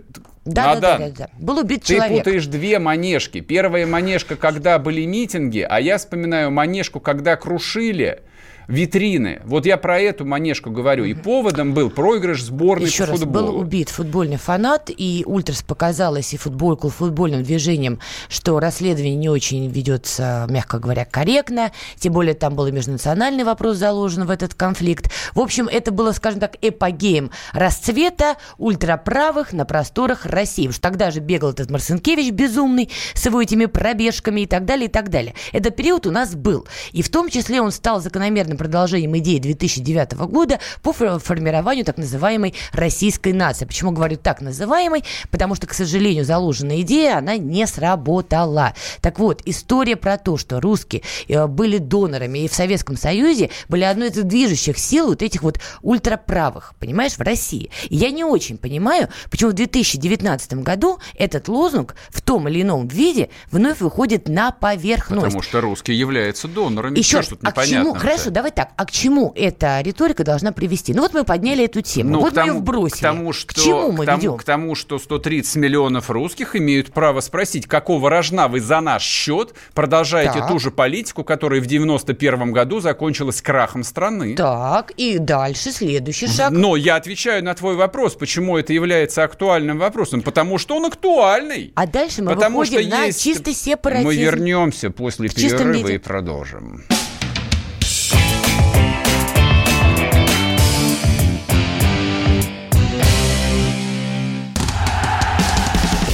Да, 0.47 0.77
да, 0.77 0.97
да, 0.97 1.11
да, 1.11 1.29
Был 1.39 1.59
убит 1.59 1.83
Ты 1.83 1.95
человек. 1.95 2.19
Ты 2.19 2.31
путаешь 2.31 2.47
две 2.47 2.79
манежки. 2.79 3.41
Первая 3.41 3.87
манежка, 3.87 4.37
когда 4.37 4.79
были 4.79 5.05
митинги, 5.05 5.67
а 5.69 5.81
я 5.81 5.99
вспоминаю 5.99 6.51
манежку, 6.51 7.01
когда 7.01 7.37
крушили 7.37 8.23
витрины. 8.69 9.41
Вот 9.45 9.67
я 9.67 9.77
про 9.77 10.01
эту 10.01 10.25
манежку 10.25 10.71
говорю. 10.71 11.05
И 11.05 11.15
поводом 11.15 11.75
был 11.75 11.91
проигрыш 11.91 12.45
сборной 12.45 12.87
Еще 12.87 13.05
по 13.05 13.13
раз, 13.13 13.25
был 13.25 13.57
убит 13.57 13.89
футбольный 13.89 14.37
фанат, 14.37 14.91
и 14.95 15.23
Ультрас 15.27 15.63
показалось 15.63 16.35
и 16.35 16.37
футбольку, 16.37 16.89
футбольным 16.89 17.43
движением, 17.43 18.01
что 18.29 18.59
расследование 18.61 19.15
не 19.15 19.29
очень 19.29 19.69
ведется, 19.69 20.47
мягко 20.51 20.79
говоря, 20.79 21.05
корректно. 21.05 21.73
Тем 21.99 22.13
более 22.13 22.35
там 22.35 22.55
был 22.55 22.67
и 22.67 22.73
межнациональный 22.73 23.45
вопрос 23.45 23.77
заложен 23.77 24.25
в 24.25 24.31
этот 24.31 24.55
конфликт. 24.55 25.11
В 25.35 25.41
общем, 25.41 25.69
это 25.69 25.93
было, 25.93 26.13
скажем 26.13 26.41
так, 26.41 26.57
эпогеем 26.61 27.31
расцвета 27.53 28.37
ультраправых 28.59 29.53
на 29.53 29.65
просторах 29.65 30.27
России. 30.27 30.71
Что 30.71 30.81
тогда 30.81 31.11
же 31.11 31.21
бегал 31.21 31.51
этот 31.51 31.71
Марсенкевич 31.71 32.33
безумный 32.33 32.91
с 33.15 33.27
его 33.27 33.41
этими 33.43 33.67
пробежками 33.67 34.43
и 34.43 34.47
так 34.47 34.65
далее, 34.65 34.87
и 34.87 34.91
так 34.91 35.11
далее. 35.11 35.35
Этот 35.53 35.77
период 35.77 36.07
у 36.07 36.11
нас 36.11 36.35
был. 36.35 36.67
И 36.93 37.03
в 37.03 37.09
том 37.11 37.29
числе 37.29 37.61
он 37.61 37.71
стал 37.71 38.01
закономерным 38.01 38.56
логичным 38.57 38.59
продолжением 38.59 39.17
идеи 39.19 39.39
2009 39.39 40.13
года 40.29 40.59
по 40.83 40.93
формированию 40.93 41.85
так 41.85 41.99
называемой 41.99 42.55
российской 42.73 43.33
нации. 43.33 43.67
Почему 43.67 43.93
говорю 43.93 44.17
так 44.17 44.41
называемой? 44.41 45.05
Потому 45.31 45.55
что, 45.55 45.67
к 45.67 45.75
сожалению, 45.75 46.25
заложенная 46.25 46.81
идея, 46.81 47.19
она 47.19 47.37
не 47.37 47.67
сработала. 47.67 48.75
Так 49.01 49.19
вот, 49.19 49.43
история 49.45 49.97
про 49.97 50.19
то, 50.19 50.37
что 50.37 50.61
русские 50.61 51.03
э, 51.29 51.47
были 51.47 51.79
донорами 51.79 52.41
и 52.41 52.49
в 52.49 52.55
Советском 52.55 52.97
Союзе 52.97 53.51
были 53.69 53.85
одной 53.85 54.09
из 54.09 54.15
движущих 54.23 54.79
сил 54.79 55.09
вот 55.09 55.23
этих 55.23 55.43
вот 55.43 55.61
ультраправых, 55.83 56.75
понимаешь, 56.79 57.17
в 57.17 57.21
России. 57.21 57.71
И 57.89 57.97
я 57.97 58.11
не 58.11 58.25
очень 58.25 58.59
понимаю, 58.59 59.09
почему 59.31 59.51
в 59.51 59.55
2019 59.55 60.55
году 60.55 60.99
этот 61.15 61.49
лозунг 61.49 61.95
в 62.11 62.21
том 62.21 62.49
или 62.49 62.63
ином 62.63 62.89
виде 62.89 63.29
вновь 63.51 63.81
выходит 63.81 64.29
на 64.29 64.51
поверхность. 64.51 65.25
Потому 65.25 65.43
что 65.43 65.61
русские 65.61 65.99
являются 65.99 66.49
донорами. 66.49 66.99
Еще 66.99 67.23
что 67.23 67.37
а 67.43 67.53
к 67.53 67.65
чему? 67.67 67.95
Хорошо, 67.95 68.31
давай 68.31 68.46
так, 68.51 68.71
а 68.77 68.85
к 68.87 68.91
чему 68.91 69.33
эта 69.35 69.81
риторика 69.81 70.25
должна 70.25 70.53
привести? 70.53 70.95
Ну 70.95 71.03
вот 71.03 71.15
мы 71.15 71.25
подняли 71.25 71.65
эту 71.65 71.81
тему, 71.81 72.11
ну, 72.11 72.21
вот 72.21 72.35
тому, 72.35 72.47
мы 72.47 72.53
ее 72.55 72.61
вбросили. 72.61 72.99
К, 72.99 73.03
тому, 73.03 73.33
что, 73.33 73.55
к 73.55 73.55
чему 73.55 73.93
мы 73.93 74.05
к 74.05 74.07
тому, 74.07 74.19
ведем? 74.19 74.37
К 74.37 74.45
тому, 74.45 74.75
что 74.75 74.99
130 74.99 75.57
миллионов 75.57 76.11
русских 76.11 76.57
имеют 76.57 76.93
право 76.93 77.21
спросить, 77.21 77.67
какого 77.67 78.11
рожна 78.11 78.49
вы 78.49 78.61
за 78.61 78.81
наш 78.81 79.03
счет 79.03 79.55
продолжаете 79.75 80.41
так. 80.41 80.49
ту 80.49 80.59
же 80.59 80.71
политику, 80.71 81.25
которая 81.25 81.61
в 81.61 81.67
91 81.67 82.53
году 82.53 82.81
закончилась 82.81 83.43
крахом 83.43 83.85
страны. 83.85 84.35
Так, 84.35 84.93
и 84.97 85.19
дальше 85.19 85.73
следующий 85.73 86.29
шаг. 86.29 86.51
Но 86.51 86.77
я 86.77 86.97
отвечаю 86.97 87.45
на 87.45 87.55
твой 87.55 87.77
вопрос, 87.77 88.15
почему 88.15 88.57
это 88.57 88.73
является 88.73 89.25
актуальным 89.25 89.79
вопросом. 89.79 90.23
Потому 90.23 90.59
что 90.59 90.77
он 90.77 90.87
актуальный. 90.87 91.73
А 91.75 91.87
дальше 91.87 92.23
мы 92.23 92.35
потому 92.35 92.59
выходим 92.59 92.89
что 92.89 92.91
на 92.91 93.05
есть... 93.05 93.23
чистый 93.23 93.55
сепаратизм. 93.55 94.07
Мы 94.07 94.17
вернемся 94.17 94.91
после 94.91 95.29
перерыва 95.29 95.89
и 95.89 95.99
продолжим. 95.99 96.85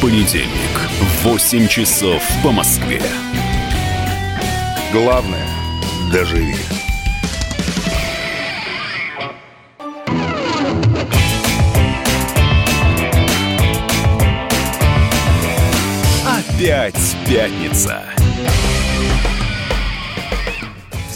понедельник 0.00 0.78
в 1.22 1.24
8 1.24 1.68
часов 1.68 2.22
по 2.42 2.50
Москве. 2.50 3.02
Главное– 4.92 5.46
доживи. 6.12 6.56
Опять 16.24 17.16
пятница. 17.28 18.19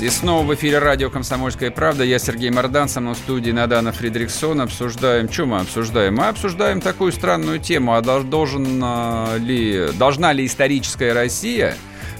И 0.04 0.10
снова 0.10 0.44
в 0.44 0.54
эфире 0.54 0.80
радио 0.80 1.08
«Комсомольская 1.08 1.70
правда». 1.70 2.04
Я 2.04 2.18
Сергей 2.18 2.50
Мордан, 2.50 2.90
со 2.90 3.00
мной 3.00 3.14
в 3.14 3.16
студии 3.16 3.52
Надана 3.52 3.90
Фридриксон. 3.90 4.60
Обсуждаем, 4.60 5.32
что 5.32 5.46
мы 5.46 5.60
обсуждаем? 5.60 6.16
Мы 6.16 6.28
обсуждаем 6.28 6.82
такую 6.82 7.10
странную 7.10 7.58
тему, 7.58 7.94
а 7.94 8.02
должен 8.02 8.82
а, 8.84 9.38
ли, 9.38 9.88
должна 9.94 10.34
ли 10.34 10.44
историческая 10.44 11.14
Россия 11.14 11.74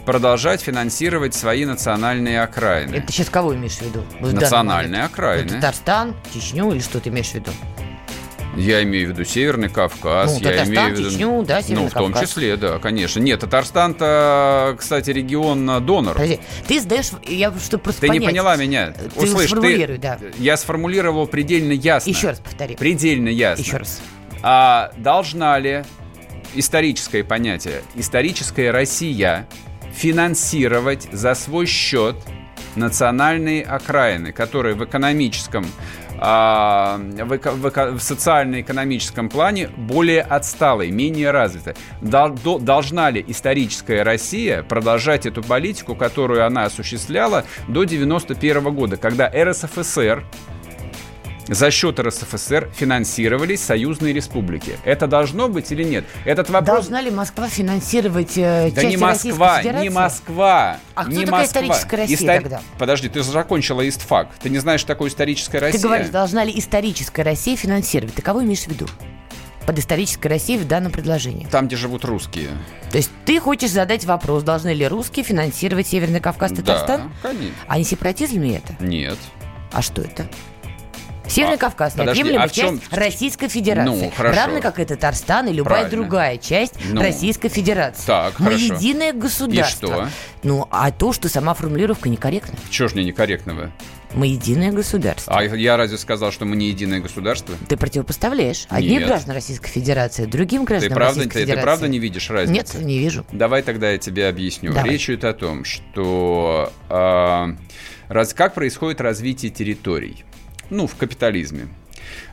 продолжать 0.06 0.62
финансировать 0.62 1.34
свои 1.34 1.66
национальные 1.66 2.40
окраины. 2.40 2.94
Это 2.96 3.12
сейчас 3.12 3.28
кого 3.28 3.54
имеешь 3.54 3.76
в 3.76 3.82
виду? 3.82 4.02
Национальные 4.18 5.02
окраины. 5.02 5.50
Татарстан, 5.50 6.14
Чечню 6.32 6.72
или 6.72 6.80
что 6.80 7.00
ты 7.00 7.10
имеешь 7.10 7.32
в 7.32 7.34
виду? 7.34 7.50
Я 8.56 8.82
имею 8.82 9.08
в 9.08 9.10
виду 9.12 9.24
Северный 9.24 9.68
Кавказ. 9.68 10.40
Ну, 10.40 10.48
я 10.48 10.64
имею 10.64 10.94
в 10.94 10.98
виду... 10.98 11.10
Чечню, 11.10 11.42
да, 11.42 11.62
Северный 11.62 11.84
Ну, 11.84 11.90
в 11.90 11.92
том 11.92 12.12
Кавказ. 12.12 12.30
числе, 12.30 12.56
да, 12.56 12.78
конечно. 12.78 13.20
Нет, 13.20 13.40
Татарстан-то, 13.40 14.76
кстати, 14.78 15.10
регион 15.10 15.66
донор. 15.84 16.14
Подожди, 16.14 16.40
ты 16.66 16.80
сдаешь, 16.80 17.10
я 17.26 17.52
чтобы 17.58 17.84
просто 17.84 18.02
Ты 18.02 18.08
понять, 18.08 18.22
не 18.22 18.28
поняла 18.28 18.56
меня. 18.56 18.92
Ты 18.92 19.20
Услышь, 19.20 19.50
ты, 19.50 19.98
да. 19.98 20.18
Я 20.38 20.56
сформулировал 20.56 21.26
предельно 21.26 21.72
ясно. 21.72 22.10
Еще 22.10 22.28
раз 22.28 22.40
повтори. 22.40 22.76
Предельно 22.76 23.28
ясно. 23.28 23.62
Еще 23.62 23.76
раз. 23.78 24.00
А 24.42 24.92
должна 24.98 25.58
ли 25.58 25.84
историческое 26.54 27.24
понятие, 27.24 27.82
историческая 27.94 28.70
Россия 28.70 29.48
финансировать 29.94 31.08
за 31.12 31.34
свой 31.34 31.66
счет 31.66 32.16
национальные 32.76 33.62
окраины, 33.62 34.32
которые 34.32 34.74
в 34.74 34.84
экономическом 34.84 35.66
а, 36.18 36.98
в, 36.98 37.38
в, 37.38 37.98
в 37.98 38.00
социально-экономическом 38.00 39.28
плане 39.28 39.68
более 39.68 40.22
отсталой, 40.22 40.90
менее 40.90 41.30
развитой. 41.30 41.74
Должна 42.00 43.10
ли 43.10 43.24
историческая 43.26 44.02
Россия 44.02 44.62
продолжать 44.62 45.26
эту 45.26 45.42
политику, 45.42 45.94
которую 45.94 46.46
она 46.46 46.64
осуществляла 46.64 47.44
до 47.68 47.82
1991 47.82 48.74
года, 48.74 48.96
когда 48.96 49.28
РСФСР 49.28 50.24
за 51.48 51.70
счет 51.70 52.00
РСФСР 52.00 52.70
финансировались 52.74 53.62
союзные 53.62 54.12
республики. 54.12 54.78
Это 54.84 55.06
должно 55.06 55.48
быть 55.48 55.70
или 55.72 55.82
нет? 55.82 56.04
Этот 56.24 56.50
вопрос... 56.50 56.76
Должна 56.76 57.00
ли 57.00 57.10
Москва 57.10 57.48
финансировать 57.48 58.36
э, 58.36 58.70
да 58.74 58.82
не 58.84 58.96
Москва, 58.96 59.62
не 59.62 59.90
Москва. 59.90 60.78
А 60.94 61.04
не 61.04 61.16
кто 61.16 61.26
такая 61.26 61.40
Москва. 61.40 61.44
историческая 61.44 61.96
Россия 61.96 62.16
Истор... 62.16 62.36
тогда? 62.36 62.60
Подожди, 62.78 63.08
ты 63.08 63.22
закончила 63.22 63.86
истфак. 63.88 64.28
Ты 64.42 64.50
не 64.50 64.58
знаешь, 64.58 64.80
что 64.80 64.88
такое 64.88 65.10
историческая 65.10 65.58
Россия? 65.58 65.80
Ты 65.80 65.86
говоришь, 65.86 66.08
должна 66.08 66.44
ли 66.44 66.58
историческая 66.58 67.22
Россия 67.22 67.56
финансировать? 67.56 68.14
Ты 68.14 68.22
кого 68.22 68.42
имеешь 68.42 68.62
в 68.62 68.68
виду? 68.68 68.86
под 69.66 69.78
исторической 69.78 70.26
Россией 70.26 70.58
в 70.58 70.68
данном 70.68 70.92
предложении. 70.92 71.48
Там, 71.50 71.68
где 71.68 71.76
живут 71.76 72.04
русские. 72.04 72.50
То 72.90 72.98
есть 72.98 73.10
ты 73.24 73.40
хочешь 73.40 73.70
задать 73.70 74.04
вопрос, 74.04 74.42
должны 74.42 74.74
ли 74.74 74.86
русские 74.86 75.24
финансировать 75.24 75.86
Северный 75.86 76.20
Кавказ, 76.20 76.52
Татарстан? 76.52 77.12
Да, 77.22 77.30
конечно. 77.30 77.54
А 77.66 77.78
не 77.78 77.84
сепаратизм 77.84 78.42
ли 78.42 78.52
это? 78.52 78.76
Нет. 78.84 79.16
А 79.72 79.80
что 79.80 80.02
это? 80.02 80.28
Северный 81.28 81.56
А, 81.56 81.58
Кавказ 81.58 81.96
неотъемлемая 81.96 82.44
а 82.44 82.48
чем- 82.48 82.80
часть 82.80 82.92
Российской 82.92 83.48
Федерации. 83.48 84.04
Ну, 84.04 84.12
хорошо. 84.14 84.38
Равно 84.40 84.60
как 84.60 84.78
и 84.78 84.84
Татарстан 84.84 85.46
и 85.48 85.52
любая 85.52 85.80
Правильно. 85.82 86.02
другая 86.02 86.38
часть 86.38 86.74
Ну. 86.90 87.00
Российской 87.00 87.48
Федерации. 87.48 88.06
Так, 88.06 88.38
Мы 88.38 88.46
хорошо. 88.46 88.74
единое 88.74 89.12
государство. 89.12 89.86
И 89.86 89.88
что? 89.88 90.08
Ну, 90.42 90.68
а 90.70 90.90
то, 90.90 91.12
что 91.12 91.28
сама 91.28 91.54
формулировка 91.54 92.08
некорректна. 92.08 92.58
Чего 92.70 92.88
ж 92.88 92.94
мне 92.94 93.04
некорректного? 93.04 93.72
Мы 94.12 94.28
единое 94.28 94.70
государство. 94.70 95.36
А 95.36 95.42
я 95.42 95.76
разве 95.76 95.98
сказал, 95.98 96.30
что 96.30 96.44
мы 96.44 96.54
не 96.54 96.68
единое 96.68 97.00
государство? 97.00 97.56
Ты 97.68 97.76
противопоставляешь 97.76 98.66
одних 98.68 99.00
Нет. 99.00 99.08
граждан 99.08 99.34
Российской 99.34 99.68
Федерации 99.70 100.26
другим 100.26 100.60
Ты 100.62 100.66
гражданам 100.68 100.94
правда, 100.94 101.18
Российской 101.20 101.32
ты, 101.32 101.38
ты 101.40 101.44
Федерации. 101.46 101.62
правда 101.64 101.88
не 101.88 101.98
видишь 101.98 102.30
разницы? 102.30 102.76
Нет, 102.76 102.86
не 102.86 102.98
вижу. 102.98 103.26
Давай 103.32 103.62
тогда 103.62 103.90
я 103.90 103.98
тебе 103.98 104.28
объясню. 104.28 104.72
Давай. 104.72 104.90
Речь 104.90 105.08
идет 105.10 105.24
о 105.24 105.32
том, 105.32 105.64
что 105.64 106.72
а, 106.88 107.56
раз, 108.08 108.34
как 108.34 108.54
происходит 108.54 109.00
развитие 109.00 109.50
территорий. 109.50 110.24
Ну, 110.70 110.86
в 110.86 110.96
капитализме. 110.96 111.68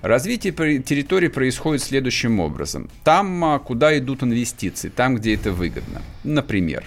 Развитие 0.01 0.51
территории 0.51 1.27
происходит 1.27 1.83
следующим 1.83 2.39
образом. 2.39 2.89
Там, 3.03 3.43
а, 3.43 3.59
куда 3.59 3.97
идут 3.97 4.23
инвестиции, 4.23 4.89
там, 4.89 5.15
где 5.15 5.35
это 5.35 5.51
выгодно. 5.51 6.01
Например, 6.23 6.85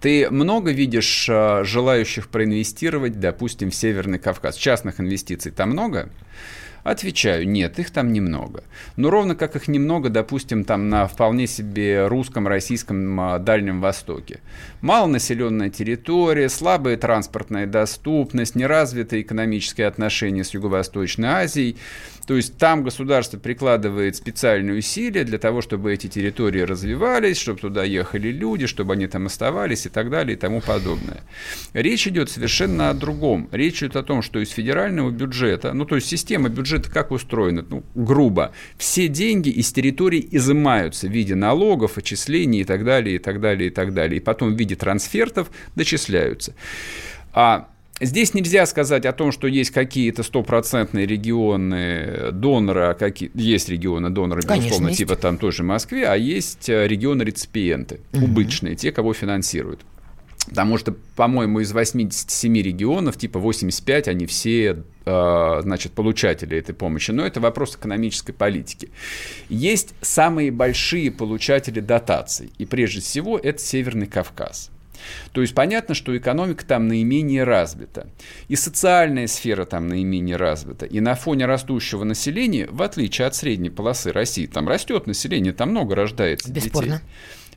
ты 0.00 0.28
много 0.30 0.72
видишь 0.72 1.28
а, 1.30 1.64
желающих 1.64 2.28
проинвестировать, 2.28 3.20
допустим, 3.20 3.70
в 3.70 3.74
Северный 3.74 4.18
Кавказ. 4.18 4.56
Частных 4.56 5.00
инвестиций 5.00 5.52
там 5.52 5.70
много? 5.70 6.10
Отвечаю, 6.82 7.48
нет, 7.48 7.78
их 7.78 7.90
там 7.90 8.12
немного. 8.12 8.64
Но 8.96 9.08
ровно 9.08 9.36
как 9.36 9.54
их 9.54 9.68
немного, 9.68 10.10
допустим, 10.10 10.64
там 10.64 10.88
на 10.88 11.06
вполне 11.06 11.46
себе 11.46 12.08
русском, 12.08 12.48
российском 12.48 13.20
а, 13.20 13.38
Дальнем 13.38 13.80
Востоке. 13.80 14.40
Малонаселенная 14.82 15.70
территория, 15.70 16.48
слабая 16.48 16.96
транспортная 16.96 17.66
доступность, 17.66 18.56
неразвитые 18.56 19.22
экономические 19.22 19.86
отношения 19.86 20.42
с 20.42 20.54
Юго-Восточной 20.54 21.28
Азией. 21.28 21.76
То 22.26 22.36
есть 22.36 22.56
там 22.56 22.84
государство 22.84 23.38
прикладывает 23.38 24.16
специальные 24.16 24.78
усилия 24.78 25.24
для 25.24 25.38
того, 25.38 25.60
чтобы 25.60 25.92
эти 25.92 26.06
территории 26.06 26.60
развивались, 26.60 27.38
чтобы 27.38 27.60
туда 27.60 27.84
ехали 27.84 28.28
люди, 28.28 28.66
чтобы 28.66 28.92
они 28.92 29.06
там 29.06 29.26
оставались 29.26 29.86
и 29.86 29.88
так 29.88 30.10
далее 30.10 30.36
и 30.36 30.38
тому 30.38 30.60
подобное. 30.60 31.22
Речь 31.72 32.06
идет 32.06 32.30
совершенно 32.30 32.90
о 32.90 32.94
другом. 32.94 33.48
Речь 33.52 33.82
идет 33.82 33.96
о 33.96 34.02
том, 34.02 34.22
что 34.22 34.40
из 34.40 34.50
федерального 34.50 35.10
бюджета, 35.10 35.72
ну 35.72 35.84
то 35.84 35.96
есть 35.96 36.08
система 36.08 36.48
бюджета 36.48 36.90
как 36.90 37.10
устроена, 37.10 37.64
ну 37.68 37.82
грубо, 37.94 38.52
все 38.78 39.08
деньги 39.08 39.48
из 39.48 39.72
территорий 39.72 40.26
изымаются 40.30 41.08
в 41.08 41.10
виде 41.10 41.34
налогов, 41.34 41.98
отчислений 41.98 42.60
и 42.60 42.64
так 42.64 42.84
далее, 42.84 43.16
и 43.16 43.18
так 43.18 43.40
далее, 43.40 43.68
и 43.68 43.72
так 43.72 43.94
далее. 43.94 44.18
И 44.18 44.20
потом 44.20 44.54
в 44.54 44.58
виде 44.58 44.71
трансфертов 44.74 45.50
дочисляются. 45.74 46.54
А 47.32 47.68
Здесь 48.00 48.34
нельзя 48.34 48.66
сказать 48.66 49.06
о 49.06 49.12
том, 49.12 49.30
что 49.30 49.46
есть 49.46 49.70
какие-то 49.70 50.24
стопроцентные 50.24 51.06
регионы 51.06 52.32
донора, 52.32 52.90
а 52.90 52.94
какие... 52.94 53.30
есть 53.34 53.68
регионы 53.68 54.10
донора, 54.10 54.42
Конечно, 54.42 54.64
безусловно, 54.64 54.88
есть. 54.88 54.98
типа 54.98 55.14
там 55.14 55.38
той 55.38 55.52
же 55.52 55.62
Москве, 55.62 56.08
а 56.08 56.16
есть 56.16 56.68
э, 56.68 56.88
регионы 56.88 57.22
реципиенты, 57.22 58.00
убыточные, 58.12 58.74
те, 58.74 58.90
кого 58.90 59.14
финансируют. 59.14 59.82
Потому 60.48 60.76
что, 60.76 60.94
по-моему, 61.14 61.60
из 61.60 61.72
87 61.72 62.56
регионов, 62.60 63.16
типа 63.16 63.38
85, 63.38 64.08
они 64.08 64.26
все, 64.26 64.82
э, 65.04 65.60
значит, 65.62 65.92
получатели 65.92 66.58
этой 66.58 66.74
помощи. 66.74 67.12
Но 67.12 67.24
это 67.24 67.40
вопрос 67.40 67.76
экономической 67.76 68.32
политики. 68.32 68.90
Есть 69.48 69.94
самые 70.00 70.50
большие 70.50 71.10
получатели 71.12 71.80
дотаций. 71.80 72.50
И 72.58 72.66
прежде 72.66 73.00
всего 73.00 73.38
это 73.38 73.62
Северный 73.62 74.06
Кавказ. 74.06 74.70
То 75.32 75.40
есть 75.40 75.54
понятно, 75.54 75.94
что 75.94 76.16
экономика 76.16 76.64
там 76.64 76.88
наименее 76.88 77.44
развита. 77.44 78.08
И 78.48 78.56
социальная 78.56 79.26
сфера 79.26 79.64
там 79.64 79.88
наименее 79.88 80.36
развита. 80.36 80.86
И 80.86 81.00
на 81.00 81.14
фоне 81.14 81.46
растущего 81.46 82.04
населения, 82.04 82.68
в 82.70 82.82
отличие 82.82 83.26
от 83.26 83.34
средней 83.34 83.70
полосы 83.70 84.12
России, 84.12 84.46
там 84.46 84.68
растет 84.68 85.06
население, 85.06 85.52
там 85.52 85.70
много 85.70 85.94
рождается 85.94 86.50
Бесспорно. 86.52 86.96
детей. 86.96 87.04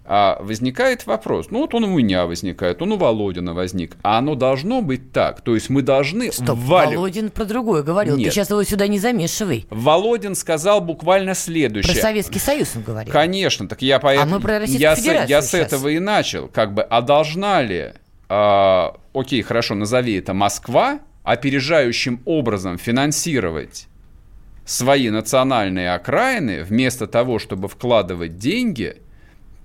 А 0.08 0.38
возникает 0.40 1.08
вопрос, 1.08 1.48
ну 1.50 1.62
вот 1.62 1.74
он 1.74 1.84
у 1.86 1.98
меня 1.98 2.28
возникает, 2.28 2.80
он 2.84 2.92
у 2.92 2.98
Володина 2.98 3.56
возник, 3.56 3.98
а 4.04 4.20
оно 4.20 4.36
должно 4.36 4.84
быть 4.84 5.12
так, 5.12 5.42
то 5.42 5.56
есть 5.56 5.72
мы 5.72 5.82
должны 5.82 6.32
Стоп, 6.32 6.60
вваливать- 6.60 6.96
Володин 6.98 7.32
про 7.32 7.46
другое 7.46 7.82
говорил. 7.82 8.16
Нет. 8.16 8.28
Ты 8.28 8.32
сейчас 8.36 8.52
его 8.52 8.64
сюда 8.64 8.86
не 8.88 9.00
замешивай. 9.00 9.66
Володин 9.72 10.36
сказал 10.36 10.80
буквально 10.80 11.32
Про 11.32 11.36
следующее. 11.36 11.96
Советский 12.02 12.38
Союз 12.38 12.76
он 12.76 12.84
говорил. 12.84 13.12
Конечно, 13.12 13.68
так 13.68 13.82
я 13.82 13.98
поэтому... 14.00 14.32
А 14.32 14.38
мы 14.38 14.42
про 14.42 14.60
Российскую 14.60 14.82
я 14.82 14.96
с- 14.96 15.00
Федерацию 15.00 15.30
я 15.30 15.42
с 15.42 15.50
сейчас. 15.50 15.68
этого 15.74 15.88
и 15.88 15.98
начал. 15.98 16.50
Как 16.50 16.76
бы, 16.76 16.84
а 16.84 17.02
должна 17.02 17.64
ли, 17.64 17.94
а, 18.30 18.96
окей, 19.14 19.42
хорошо, 19.42 19.74
назови 19.74 20.20
это 20.20 20.36
Москва, 20.36 21.00
опережающим 21.24 22.22
образом 22.26 22.78
финансировать 22.78 23.88
свои 24.66 25.10
национальные 25.10 25.94
окраины, 25.94 26.64
вместо 26.64 27.08
того, 27.08 27.40
чтобы 27.40 27.68
вкладывать 27.68 28.38
деньги 28.38 28.98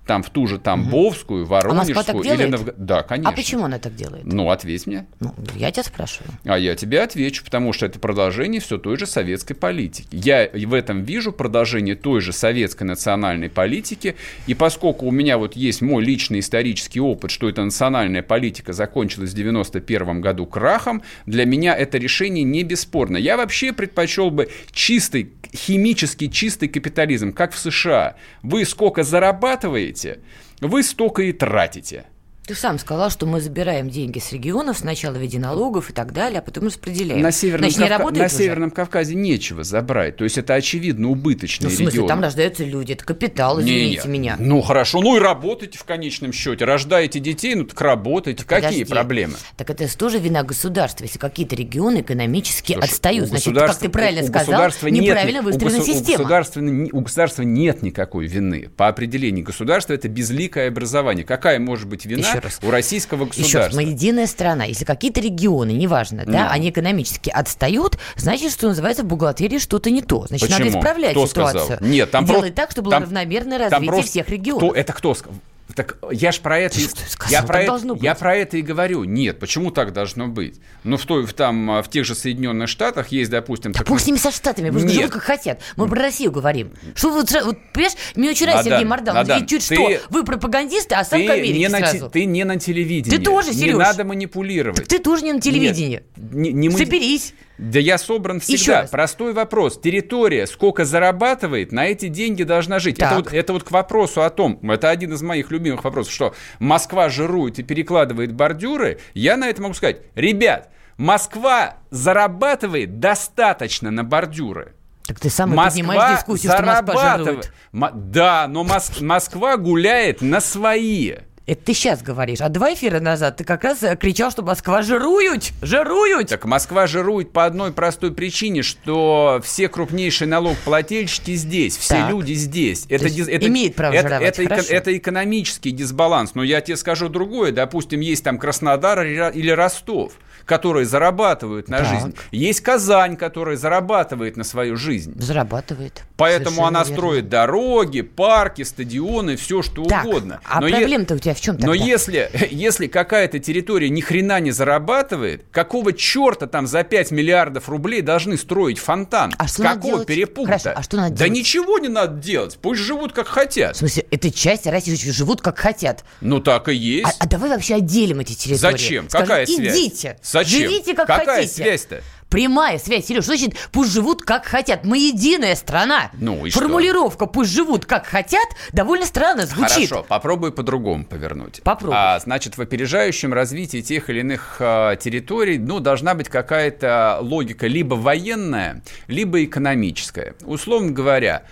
там 0.05 0.23
в 0.23 0.29
ту 0.29 0.47
же 0.47 0.57
Тамбовскую, 0.57 1.45
А 1.45 1.47
так 1.47 1.63
Воронежскую 1.63 2.23
делает? 2.23 2.41
или 2.41 2.49
Новго- 2.49 2.73
Да, 2.77 3.03
конечно. 3.03 3.29
А 3.29 3.33
почему 3.33 3.65
она 3.65 3.77
так 3.79 3.95
делает? 3.95 4.25
Ну, 4.25 4.49
ответь 4.49 4.87
мне. 4.87 5.05
Ну, 5.19 5.33
я 5.55 5.71
тебя 5.71 5.83
спрашиваю. 5.83 6.31
А 6.43 6.57
я 6.57 6.75
тебе 6.75 7.01
отвечу, 7.01 7.43
потому 7.45 7.71
что 7.71 7.85
это 7.85 7.99
продолжение 7.99 8.59
все 8.59 8.77
той 8.77 8.97
же 8.97 9.05
советской 9.05 9.53
политики. 9.53 10.07
Я 10.11 10.49
в 10.53 10.73
этом 10.73 11.03
вижу 11.03 11.31
продолжение 11.31 11.95
той 11.95 12.19
же 12.21 12.33
советской 12.33 12.83
национальной 12.83 13.49
политики, 13.49 14.15
и 14.47 14.53
поскольку 14.53 15.05
у 15.05 15.11
меня 15.11 15.37
вот 15.37 15.55
есть 15.55 15.81
мой 15.81 16.03
личный 16.03 16.39
исторический 16.39 16.99
опыт, 16.99 17.31
что 17.31 17.47
эта 17.47 17.63
национальная 17.63 18.23
политика 18.23 18.73
закончилась 18.73 19.31
в 19.31 19.35
91 19.35 20.19
году 20.21 20.45
крахом, 20.45 21.03
для 21.25 21.45
меня 21.45 21.75
это 21.75 21.97
решение 21.97 22.43
не 22.43 22.63
бесспорно. 22.63 23.17
Я 23.17 23.37
вообще 23.37 23.71
предпочел 23.71 24.31
бы 24.31 24.49
чистый, 24.71 25.31
химически 25.53 26.27
чистый 26.27 26.67
капитализм, 26.67 27.33
как 27.33 27.53
в 27.53 27.59
США. 27.59 28.15
Вы 28.43 28.65
сколько 28.65 29.03
зарабатываете, 29.03 30.19
вы 30.59 30.83
столько 30.83 31.23
и 31.23 31.33
тратите. 31.33 32.05
Ты 32.47 32.55
сам 32.55 32.79
сказал, 32.79 33.11
что 33.11 33.27
мы 33.27 33.39
забираем 33.39 33.87
деньги 33.89 34.17
с 34.17 34.31
регионов 34.33 34.79
сначала 34.79 35.13
в 35.13 35.21
виде 35.21 35.37
налогов 35.37 35.91
и 35.91 35.93
так 35.93 36.11
далее, 36.11 36.39
а 36.39 36.41
потом 36.41 36.65
распределяем. 36.65 37.21
На 37.21 37.31
Северном, 37.31 37.69
Значит, 37.69 37.77
не 37.77 37.83
Кавка- 37.85 37.97
работает 37.99 38.19
на 38.19 38.25
уже? 38.25 38.35
Северном 38.43 38.71
Кавказе 38.71 39.13
нечего 39.15 39.63
забрать. 39.63 40.17
То 40.17 40.23
есть 40.23 40.39
это 40.39 40.55
очевидно 40.55 41.03
Ну, 41.03 41.11
убыточные 41.11 41.69
в 41.69 41.73
смысле, 41.73 41.85
регионы. 41.91 42.07
там 42.07 42.21
рождаются 42.21 42.63
люди, 42.65 42.93
это 42.93 43.05
капитал, 43.05 43.61
извините 43.61 44.01
Не-не. 44.07 44.19
меня. 44.19 44.35
Ну 44.39 44.59
хорошо, 44.61 45.01
ну 45.01 45.17
и 45.17 45.19
работайте 45.19 45.77
в 45.77 45.83
конечном 45.83 46.33
счете. 46.33 46.65
Рождаете 46.65 47.19
детей, 47.19 47.53
ну 47.53 47.65
так 47.65 47.79
работайте. 47.79 48.43
Какие 48.43 48.69
Подожди. 48.69 48.85
проблемы? 48.85 49.33
Так 49.55 49.69
это 49.69 49.87
же 49.87 49.95
тоже 49.95 50.17
вина 50.17 50.41
государства, 50.41 51.03
если 51.03 51.19
какие-то 51.19 51.55
регионы 51.55 52.01
экономически 52.01 52.73
Слушай, 52.73 52.85
отстают. 52.89 53.25
у 53.25 53.27
Значит, 53.27 53.45
как 53.45 53.53
государства- 53.53 53.85
ты 53.87 53.91
правильно 53.93 54.21
у 54.23 54.27
сказал, 54.27 54.45
государства 54.47 54.87
нет 54.87 55.03
неправильно 55.03 55.39
у 55.41 55.43
выстроена 55.43 55.77
У 55.79 55.85
система. 55.85 56.17
государства, 56.17 56.59
ни- 56.59 56.89
у 56.91 57.01
государства 57.01 57.43
нет 57.43 57.83
никакой 57.83 58.25
вины. 58.25 58.67
По 58.75 58.87
определению 58.87 59.45
государства 59.45 59.93
это 59.93 60.09
безликое 60.09 60.69
образование. 60.69 61.23
Какая 61.23 61.59
может 61.59 61.87
быть 61.87 62.05
вина 62.07 62.30
Еще 62.31 62.39
раз. 62.39 62.59
у 62.61 62.71
российского 62.71 63.23
Еще 63.25 63.29
раз, 63.35 63.37
государства? 63.43 63.75
мы 63.81 63.83
единая 63.89 64.27
страна. 64.27 64.63
Если 64.65 64.85
какие-то 64.85 65.21
регионы, 65.21 65.71
неважно, 65.71 66.23
да, 66.25 66.45
Ну. 66.45 66.49
они 66.51 66.69
экономически 66.69 67.29
отстают, 67.29 67.97
значит, 68.15 68.51
что 68.51 68.67
называется, 68.67 69.03
в 69.03 69.07
бухгалтерии 69.07 69.57
что-то 69.59 69.89
не 69.89 70.01
то. 70.01 70.25
Значит, 70.27 70.49
надо 70.49 70.63
Почему? 70.63 70.79
исправлять 70.79 71.11
Кто 71.11 71.27
ситуацию. 71.27 71.63
сказал? 71.65 71.87
Нет, 71.87 72.11
там 72.11 72.25
Делать 72.25 72.39
просто- 72.41 72.55
так, 72.55 72.71
чтобы 72.71 72.85
было 72.85 72.91
там- 72.95 73.03
равномерное 73.03 73.57
там 73.59 73.71
развитие 73.71 73.91
просто- 73.91 74.09
всех 74.11 74.29
регионов. 74.29 74.63
Кто, 74.63 74.73
это 74.79 74.93
кто 74.93 75.13
сказал? 75.13 75.39
Так 75.75 75.97
я 76.11 76.31
ж 76.31 76.39
про 76.39 76.59
это, 76.59 76.79
и- 76.79 76.87
я 77.29 77.43
про 77.43 77.61
это, 77.61 77.97
я 78.01 78.15
про 78.15 78.35
это 78.35 78.57
и 78.57 78.61
говорю. 78.61 79.03
Нет, 79.03 79.39
почему 79.39 79.71
так 79.71 79.93
должно 79.93 80.27
быть? 80.27 80.59
Ну 80.83 80.97
в 80.97 81.05
той, 81.05 81.25
в 81.25 81.33
там 81.33 81.71
а, 81.71 81.81
в 81.83 81.89
тех 81.89 82.05
же 82.05 82.13
Соединенных 82.15 82.67
Штатах 82.69 83.09
есть, 83.09 83.31
допустим, 83.31 83.71
Да 83.71 83.79
так 83.79 83.87
пусть 83.87 84.03
с 84.03 84.07
ними 84.07 84.17
со 84.17 84.31
штатами, 84.31 84.69
пусть 84.69 84.85
Нет. 84.85 84.93
живут 84.95 85.11
как 85.11 85.23
хотят. 85.23 85.61
Мы 85.77 85.87
про 85.87 86.01
Россию 86.01 86.31
говорим. 86.31 86.71
Что 86.95 87.09
вы, 87.09 87.17
вот, 87.21 87.29
понимаешь, 87.73 87.93
мне 88.15 88.27
нравится 88.29 88.51
Адам, 88.53 88.63
Сергей 88.63 88.85
Мордан. 88.85 89.15
Он 89.15 89.21
Адам, 89.21 89.27
говорит, 89.39 89.49
чуть 89.49 89.67
ты- 89.69 89.75
что, 89.75 89.91
вы 90.09 90.23
пропагандисты, 90.23 90.95
а 90.95 91.03
сам 91.05 91.19
ты 91.21 91.29
Америке 91.29 91.59
не, 91.59 91.67
на, 91.67 91.77
сразу. 91.79 92.09
ты 92.09 92.25
не 92.25 92.43
на 92.43 92.59
телевидении. 92.59 93.17
Ты 93.17 93.23
тоже, 93.23 93.49
Не 93.51 93.61
Серёж. 93.61 93.77
надо 93.79 94.03
манипулировать. 94.03 94.77
Так 94.79 94.87
ты 94.87 94.99
тоже 94.99 95.23
не 95.23 95.33
на 95.33 95.41
телевидении. 95.41 96.03
Нет, 96.17 96.33
не- 96.33 96.51
не 96.53 96.69
мы- 96.69 96.77
Соберись. 96.79 97.33
Да 97.61 97.79
я 97.79 97.99
собран 97.99 98.37
Еще 98.37 98.57
всегда. 98.57 98.81
раз. 98.81 98.89
Простой 98.89 99.33
вопрос. 99.33 99.79
Территория 99.79 100.47
сколько 100.47 100.83
зарабатывает, 100.83 101.71
на 101.71 101.85
эти 101.85 102.07
деньги 102.07 102.41
должна 102.41 102.79
жить. 102.79 102.97
Это 102.97 103.15
вот, 103.17 103.31
это 103.31 103.53
вот 103.53 103.63
к 103.63 103.69
вопросу 103.69 104.23
о 104.23 104.31
том, 104.31 104.59
это 104.63 104.89
один 104.89 105.13
из 105.13 105.21
моих 105.21 105.51
любимых 105.51 105.83
вопросов, 105.83 106.11
что 106.11 106.33
Москва 106.57 107.07
жирует 107.09 107.59
и 107.59 107.63
перекладывает 107.63 108.33
бордюры. 108.33 108.99
Я 109.13 109.37
на 109.37 109.47
это 109.47 109.61
могу 109.61 109.75
сказать, 109.75 109.97
ребят, 110.15 110.69
Москва 110.97 111.75
зарабатывает 111.91 112.99
достаточно 112.99 113.91
на 113.91 114.03
бордюры. 114.03 114.73
Так 115.05 115.19
ты 115.19 115.29
сам 115.29 115.53
и 115.53 115.55
поднимаешь 115.55 115.99
Москва 116.01 116.15
дискуссию, 116.17 116.51
что 116.53 116.63
Москва 116.63 117.17
жирует. 117.17 117.53
Да, 117.93 118.47
но 118.47 118.63
Мос- 118.63 119.01
Москва 119.03 119.57
гуляет 119.57 120.21
на 120.21 120.39
свои. 120.41 121.13
Это 121.47 121.65
ты 121.65 121.73
сейчас 121.73 122.03
говоришь. 122.03 122.39
А 122.39 122.49
два 122.49 122.73
эфира 122.73 122.99
назад 122.99 123.37
ты 123.37 123.43
как 123.43 123.63
раз 123.63 123.81
э, 123.81 123.95
кричал, 123.95 124.29
что 124.31 124.43
Москва 124.43 124.83
жируют! 124.83 125.51
Жируют! 125.63 126.29
Так 126.29 126.45
Москва 126.45 126.85
жирует 126.85 127.33
по 127.33 127.45
одной 127.45 127.73
простой 127.73 128.13
причине, 128.13 128.61
что 128.61 129.41
все 129.43 129.67
крупнейшие 129.67 130.27
налогоплательщики 130.27 131.33
здесь, 131.35 131.77
все 131.77 131.95
Так. 131.95 132.09
люди 132.11 132.33
здесь. 132.33 132.85
Это, 132.89 133.07
дис- 133.07 133.27
это, 133.29 133.47
имеет 133.47 133.75
право 133.75 133.93
это, 133.93 134.07
жировать, 134.09 134.39
это, 134.39 134.49
хорошо. 134.49 134.73
это 134.73 134.97
экономический 134.97 135.71
дисбаланс. 135.71 136.35
Но 136.35 136.43
я 136.43 136.61
тебе 136.61 136.77
скажу 136.77 137.09
другое. 137.09 137.51
Допустим, 137.51 138.01
есть 138.01 138.23
там 138.23 138.37
Краснодар 138.37 139.01
или 139.03 139.17
Ра- 139.19 139.33
или 139.33 139.49
Ростов, 139.49 140.13
которые 140.45 140.85
зарабатывают 140.85 141.67
на 141.69 141.79
Так. 141.79 141.87
жизнь. 141.87 142.15
Есть 142.31 142.61
Казань, 142.61 143.15
которая 143.17 143.57
зарабатывает 143.57 144.37
на 144.37 144.43
свою 144.43 144.75
жизнь. 144.77 145.13
Зарабатывает. 145.19 146.03
Поэтому 146.17 146.55
Совершенно 146.57 146.67
она 146.67 146.79
верно. 146.83 146.95
строит 146.95 147.29
дороги, 147.29 148.01
парки, 148.01 148.61
стадионы, 148.63 149.35
все 149.35 149.61
что 149.61 149.83
Так, 149.85 150.05
угодно. 150.05 150.39
а 150.45 150.61
Но 150.61 150.69
проблема-то 150.69 151.15
у 151.15 151.17
тебя 151.17 151.33
в 151.33 151.41
чем 151.41 151.55
но 151.55 151.71
тогда? 151.73 151.73
если, 151.85 152.29
если 152.51 152.87
какая-то 152.87 153.39
территория 153.39 153.89
ни 153.89 154.01
хрена 154.01 154.39
не 154.39 154.51
зарабатывает, 154.51 155.45
какого 155.51 155.93
черта 155.93 156.47
там 156.47 156.67
за 156.67 156.83
5 156.83 157.11
миллиардов 157.11 157.69
рублей 157.69 158.01
должны 158.01 158.37
строить 158.37 158.79
фонтан? 158.79 159.33
А 159.37 159.47
что 159.47 159.63
надо 159.63 159.75
какого 159.77 159.93
делать? 159.93 160.07
перепункта? 160.07 160.57
Хорошо, 160.59 160.73
а 160.79 160.83
что 160.83 160.97
надо 160.97 161.09
да 161.11 161.15
делать? 161.25 161.31
ничего 161.39 161.77
не 161.79 161.87
надо 161.89 162.19
делать. 162.19 162.57
Пусть 162.61 162.81
живут 162.81 163.13
как 163.13 163.27
хотят. 163.27 163.75
В 163.75 163.79
смысле, 163.79 164.05
это 164.11 164.31
часть 164.31 164.67
России 164.67 164.95
живут 164.95 165.41
как 165.41 165.57
хотят. 165.59 166.03
Ну 166.21 166.39
так 166.39 166.69
и 166.69 166.75
есть. 166.75 167.17
А, 167.19 167.25
а 167.25 167.27
давай 167.27 167.49
вообще 167.49 167.75
отделим 167.75 168.19
эти 168.19 168.33
территории. 168.33 168.71
Зачем? 168.71 169.09
Скажем, 169.09 169.27
Какая 169.27 169.45
связь? 169.45 169.75
идите, 169.77 170.17
Зачем? 170.31 170.61
живите 170.61 170.93
как 170.93 171.07
Какая 171.07 171.41
хотите. 171.41 171.53
связь-то? 171.63 172.01
Прямая 172.29 172.79
связь, 172.79 173.07
Сереж, 173.07 173.25
что 173.25 173.35
значит 173.35 173.57
пусть 173.73 173.91
живут 173.91 174.21
как 174.21 174.45
хотят? 174.45 174.85
Мы 174.85 174.97
единая 174.99 175.53
страна. 175.55 176.11
Ну 176.13 176.45
и 176.45 176.49
что? 176.49 176.61
Формулировка 176.61 177.25
пусть 177.25 177.51
живут 177.51 177.85
как 177.85 178.05
хотят 178.05 178.47
довольно 178.71 179.05
странно 179.05 179.45
звучит. 179.45 179.89
Хорошо, 179.89 180.05
попробуй 180.07 180.53
по-другому 180.53 181.03
повернуть. 181.03 181.61
Попробуй. 181.61 181.97
А, 181.97 182.17
значит, 182.19 182.57
в 182.57 182.61
опережающем 182.61 183.33
развитии 183.33 183.81
тех 183.81 184.09
или 184.09 184.21
иных 184.21 184.57
а, 184.59 184.95
территорий, 184.95 185.57
ну, 185.57 185.81
должна 185.81 186.15
быть 186.15 186.29
какая-то 186.29 187.17
логика 187.19 187.67
либо 187.67 187.95
военная, 187.95 188.81
либо 189.07 189.43
экономическая. 189.43 190.35
Условно 190.45 190.91
говоря, 190.91 191.43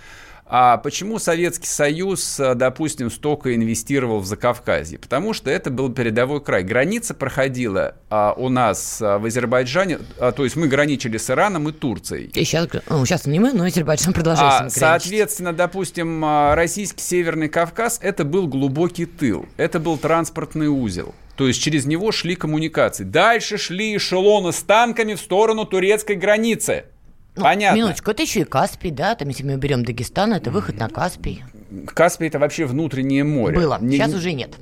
а 0.52 0.78
почему 0.78 1.20
Советский 1.20 1.68
Союз, 1.68 2.40
а, 2.40 2.54
допустим, 2.54 3.08
столько 3.08 3.54
инвестировал 3.54 4.18
в 4.18 4.26
Закавказье? 4.26 4.98
Потому 4.98 5.32
что 5.32 5.48
это 5.48 5.70
был 5.70 5.92
передовой 5.92 6.42
край. 6.42 6.64
Граница 6.64 7.14
проходила 7.14 7.94
а, 8.10 8.34
у 8.36 8.48
нас 8.48 9.00
а, 9.00 9.18
в 9.20 9.26
Азербайджане, 9.26 10.00
а, 10.18 10.32
то 10.32 10.42
есть 10.42 10.56
мы 10.56 10.66
граничили 10.66 11.18
с 11.18 11.30
Ираном 11.30 11.68
и 11.68 11.72
Турцией. 11.72 12.32
И 12.34 12.44
сейчас, 12.44 12.66
ну, 12.88 13.06
сейчас 13.06 13.26
не 13.26 13.38
мы, 13.38 13.52
но 13.52 13.62
Азербайджан 13.62 14.12
продолжает 14.12 14.62
А, 14.64 14.70
соответственно, 14.70 15.52
допустим, 15.52 16.24
а, 16.24 16.56
российский 16.56 17.00
Северный 17.00 17.48
Кавказ 17.48 18.00
это 18.02 18.24
был 18.24 18.48
глубокий 18.48 19.06
тыл, 19.06 19.46
это 19.56 19.78
был 19.78 19.98
транспортный 19.98 20.66
узел. 20.66 21.14
То 21.36 21.46
есть 21.46 21.62
через 21.62 21.86
него 21.86 22.12
шли 22.12 22.34
коммуникации. 22.34 23.04
Дальше 23.04 23.56
шли 23.56 23.96
эшелоны 23.96 24.52
с 24.52 24.58
танками 24.62 25.14
в 25.14 25.20
сторону 25.20 25.64
турецкой 25.64 26.16
границы. 26.16 26.84
Ну, 27.36 27.42
Понятно. 27.42 27.76
Минуточку, 27.78 28.10
это 28.10 28.22
еще 28.22 28.40
и 28.40 28.44
Каспий, 28.44 28.90
да? 28.90 29.14
Там, 29.14 29.28
если 29.28 29.44
мы 29.44 29.56
берем 29.56 29.84
Дагестан, 29.84 30.32
это 30.32 30.50
выход 30.50 30.78
на 30.78 30.88
Каспий. 30.88 31.44
Каспий 31.86 32.26
это 32.26 32.38
вообще 32.38 32.64
внутреннее 32.66 33.24
море. 33.24 33.56
Было. 33.56 33.78
Не- 33.80 33.96
сейчас 33.96 34.10
не- 34.10 34.16
уже 34.16 34.32
нет. 34.32 34.56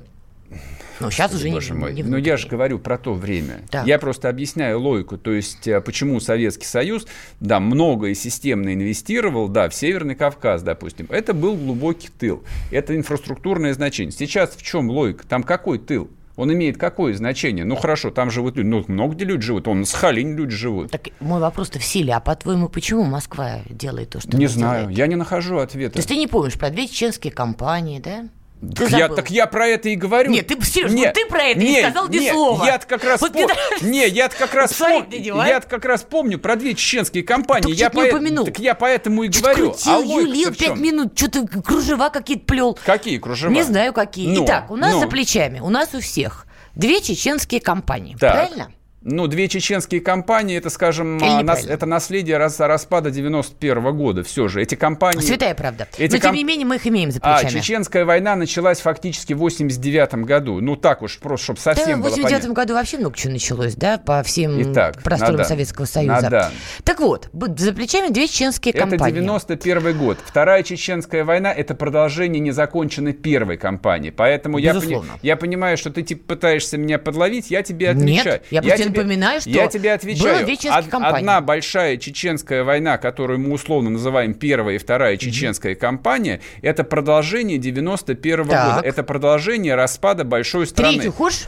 Ну, 0.99 1.09
сейчас 1.11 1.33
уже 1.33 1.47
не, 1.49 1.55
Боже 1.55 1.73
мой. 1.73 1.93
не 1.93 2.03
Ну, 2.03 2.17
я 2.17 2.35
же 2.35 2.47
говорю 2.47 2.77
про 2.77 2.97
то 2.97 3.13
время. 3.13 3.61
Так. 3.69 3.87
Я 3.87 3.99
просто 3.99 4.27
объясняю 4.27 4.79
логику. 4.81 5.17
То 5.17 5.31
есть, 5.31 5.65
э, 5.65 5.79
почему 5.79 6.19
Советский 6.19 6.65
Союз, 6.65 7.07
да, 7.39 7.59
много 7.61 8.07
и 8.07 8.13
системно 8.15 8.73
инвестировал, 8.73 9.47
да, 9.47 9.69
в 9.69 9.73
Северный 9.73 10.15
Кавказ, 10.15 10.61
допустим. 10.61 11.07
Это 11.09 11.33
был 11.33 11.55
глубокий 11.55 12.09
тыл. 12.09 12.43
Это 12.69 12.95
инфраструктурное 12.97 13.73
значение. 13.73 14.11
Сейчас 14.11 14.55
в 14.55 14.61
чем 14.61 14.89
логика? 14.89 15.25
Там 15.25 15.43
какой 15.43 15.79
тыл? 15.79 16.09
Он 16.39 16.53
имеет 16.53 16.77
какое 16.77 17.13
значение? 17.15 17.65
Ну, 17.65 17.75
хорошо, 17.75 18.11
там 18.11 18.31
живут 18.31 18.55
люди. 18.55 18.67
Ну, 18.67 18.85
много 18.87 19.13
где 19.13 19.25
люди 19.25 19.41
живут. 19.41 19.67
Он 19.67 19.81
на 19.81 19.85
Сахалине 19.85 20.35
люди 20.35 20.55
живут. 20.55 20.89
Так 20.89 21.09
мой 21.19 21.41
вопрос-то 21.41 21.79
в 21.79 21.83
силе. 21.83 22.13
А 22.13 22.21
по-твоему, 22.21 22.69
почему 22.69 23.03
Москва 23.03 23.57
делает 23.69 24.11
то, 24.11 24.21
что 24.21 24.37
Не 24.37 24.47
знаю. 24.47 24.83
делает? 24.83 24.97
Я 24.97 25.07
не 25.07 25.17
нахожу 25.17 25.57
ответа. 25.57 25.95
То 25.95 25.99
есть 25.99 26.07
ты 26.07 26.15
не 26.15 26.27
помнишь 26.27 26.57
про 26.57 26.69
две 26.69 26.87
чеченские 26.87 27.33
компании, 27.33 27.99
да? 27.99 28.29
Так 28.75 28.89
я, 28.89 29.07
так 29.07 29.29
я 29.31 29.47
про 29.47 29.67
это 29.67 29.87
и 29.87 29.95
говорю. 29.95 30.31
Нет, 30.31 30.47
ты, 30.47 30.61
Сереж, 30.61 30.91
Не, 30.91 31.05
вот 31.05 31.13
ты 31.13 31.25
про 31.27 31.43
это 31.43 31.59
не 31.59 31.71
не, 31.75 31.81
сказал 31.81 32.09
ни 32.09 32.17
не, 32.17 32.31
слова. 32.31 32.65
Я 32.65 32.77
как 32.77 33.03
раз 33.05 33.21
Вот 33.21 33.33
пом- 33.33 33.49
Не, 33.81 34.05
я 34.07 34.27
как 34.27 34.53
раз 34.53 34.71
пом- 34.79 35.47
я 35.47 35.61
как 35.61 35.85
раз 35.85 36.03
помню 36.03 36.39
про 36.39 36.57
две 36.57 36.75
чеченские 36.75 37.23
компании. 37.23 37.69
Так 37.69 37.71
я 37.71 37.89
чуть 37.89 37.93
не 37.95 38.09
упомянул. 38.09 38.45
Так 38.45 38.59
я 38.59 38.75
поэтому 38.75 39.23
и 39.23 39.29
Чё-то 39.31 39.49
говорю. 39.49 39.69
крутил, 39.71 39.93
а 39.93 39.99
юлил 40.01 40.53
пять 40.53 40.77
минут, 40.77 41.17
что-то 41.17 41.47
кружева 41.47 42.09
какие-то 42.09 42.45
плел. 42.45 42.77
Какие 42.85 43.17
кружева? 43.17 43.51
Не 43.51 43.63
знаю, 43.63 43.93
какие. 43.93 44.27
Ну, 44.27 44.43
Итак, 44.43 44.69
у 44.71 44.75
нас 44.75 44.93
ну. 44.93 44.99
за 44.99 45.07
плечами, 45.07 45.59
у 45.61 45.69
нас 45.69 45.93
у 45.93 46.01
всех 46.01 46.45
две 46.75 46.99
чеченские 47.01 47.61
компании. 47.61 48.17
Так. 48.19 48.33
Правильно? 48.33 48.71
Ну, 49.01 49.27
две 49.27 49.47
чеченские 49.47 50.01
компании, 50.01 50.57
это, 50.57 50.69
скажем, 50.69 51.19
а, 51.23 51.41
нас- 51.41 51.65
это 51.65 51.85
наследие 51.85 52.35
раз- 52.37 52.59
распада 52.59 53.11
91 53.11 53.93
года. 53.93 54.23
Все 54.25 54.49
же, 54.49 54.61
эти 54.61 54.75
компании... 54.75 55.21
Святая 55.21 55.55
правда. 55.55 55.87
Эти 55.97 56.11
Но 56.15 56.17
тем 56.17 56.31
ком- 56.31 56.35
не 56.35 56.43
менее 56.43 56.65
мы 56.65 56.75
их 56.75 56.85
имеем 56.85 57.09
за 57.09 57.19
А, 57.21 57.39
плечами. 57.39 57.61
чеченская 57.61 58.03
война 58.03 58.35
началась 58.35 58.81
фактически 58.81 59.31
в 59.31 59.37
89 59.37 60.25
году. 60.25 60.59
Ну, 60.59 60.75
так 60.75 61.01
уж, 61.01 61.17
просто, 61.19 61.45
чтобы 61.45 61.59
Да, 61.63 61.75
совсем 61.75 61.99
в 62.01 62.03
было 62.03 62.09
89 62.09 62.23
понятно. 62.41 62.53
году 62.53 62.73
вообще 62.73 62.97
много 62.97 63.15
чего 63.15 63.31
началось, 63.31 63.75
да, 63.75 63.99
по 63.99 64.21
всем 64.23 64.61
Итак, 64.73 65.01
просторам 65.01 65.35
на 65.35 65.37
«да». 65.39 65.45
Советского 65.45 65.85
Союза. 65.85 66.21
На 66.21 66.29
«да». 66.29 66.51
Так 66.83 66.99
вот, 66.99 67.29
за 67.57 67.71
плечами 67.71 68.11
две 68.11 68.27
чеченские 68.27 68.73
Это 68.73 68.81
компании. 68.85 69.15
91 69.15 69.97
год. 69.97 70.17
Вторая 70.25 70.61
чеченская 70.63 71.23
война– 71.23 71.53
это 71.57 71.73
продолжение 71.73 72.41
незаконченной 72.41 73.13
первой 73.13 73.55
кампании. 73.55 74.09
Поэтому 74.09 74.57
я, 74.57 74.73
пони- 74.73 75.01
я 75.21 75.37
понимаю, 75.37 75.77
что 75.77 75.89
ты 75.89 76.01
типа 76.03 76.35
пытаешься 76.35 76.77
меня 76.77 76.99
подловить, 76.99 77.49
я 77.49 77.63
тебе 77.63 77.91
отвечаю. 77.91 78.41
Нет, 78.51 78.51
я 78.51 78.75
тебе- 78.77 78.88
напоминаю, 78.89 79.41
что 79.41 79.49
Я 79.49 79.67
тебе 79.67 79.93
отвечаю. 79.93 80.45
чеченские 80.45 80.71
Од-. 80.97 81.15
Одна 81.15 81.41
большая 81.41 81.97
чеченская 81.97 82.63
война, 82.63 82.97
которую 82.97 83.39
мы 83.39 83.51
условно 83.53 83.89
называем 83.89 84.33
первая 84.33 84.75
и 84.75 84.77
вторая 84.77 85.17
чеченская 85.17 85.75
кампания, 85.75 86.41
это 86.61 86.83
продолжение 86.83 87.57
91 87.57 88.47
Так. 88.47 88.75
года. 88.75 88.87
Это 88.87 89.03
продолжение 89.03 89.75
распада 89.75 90.23
большой 90.23 90.67
страны. 90.67 90.93
Третью 90.95 91.13
хочешь? 91.13 91.47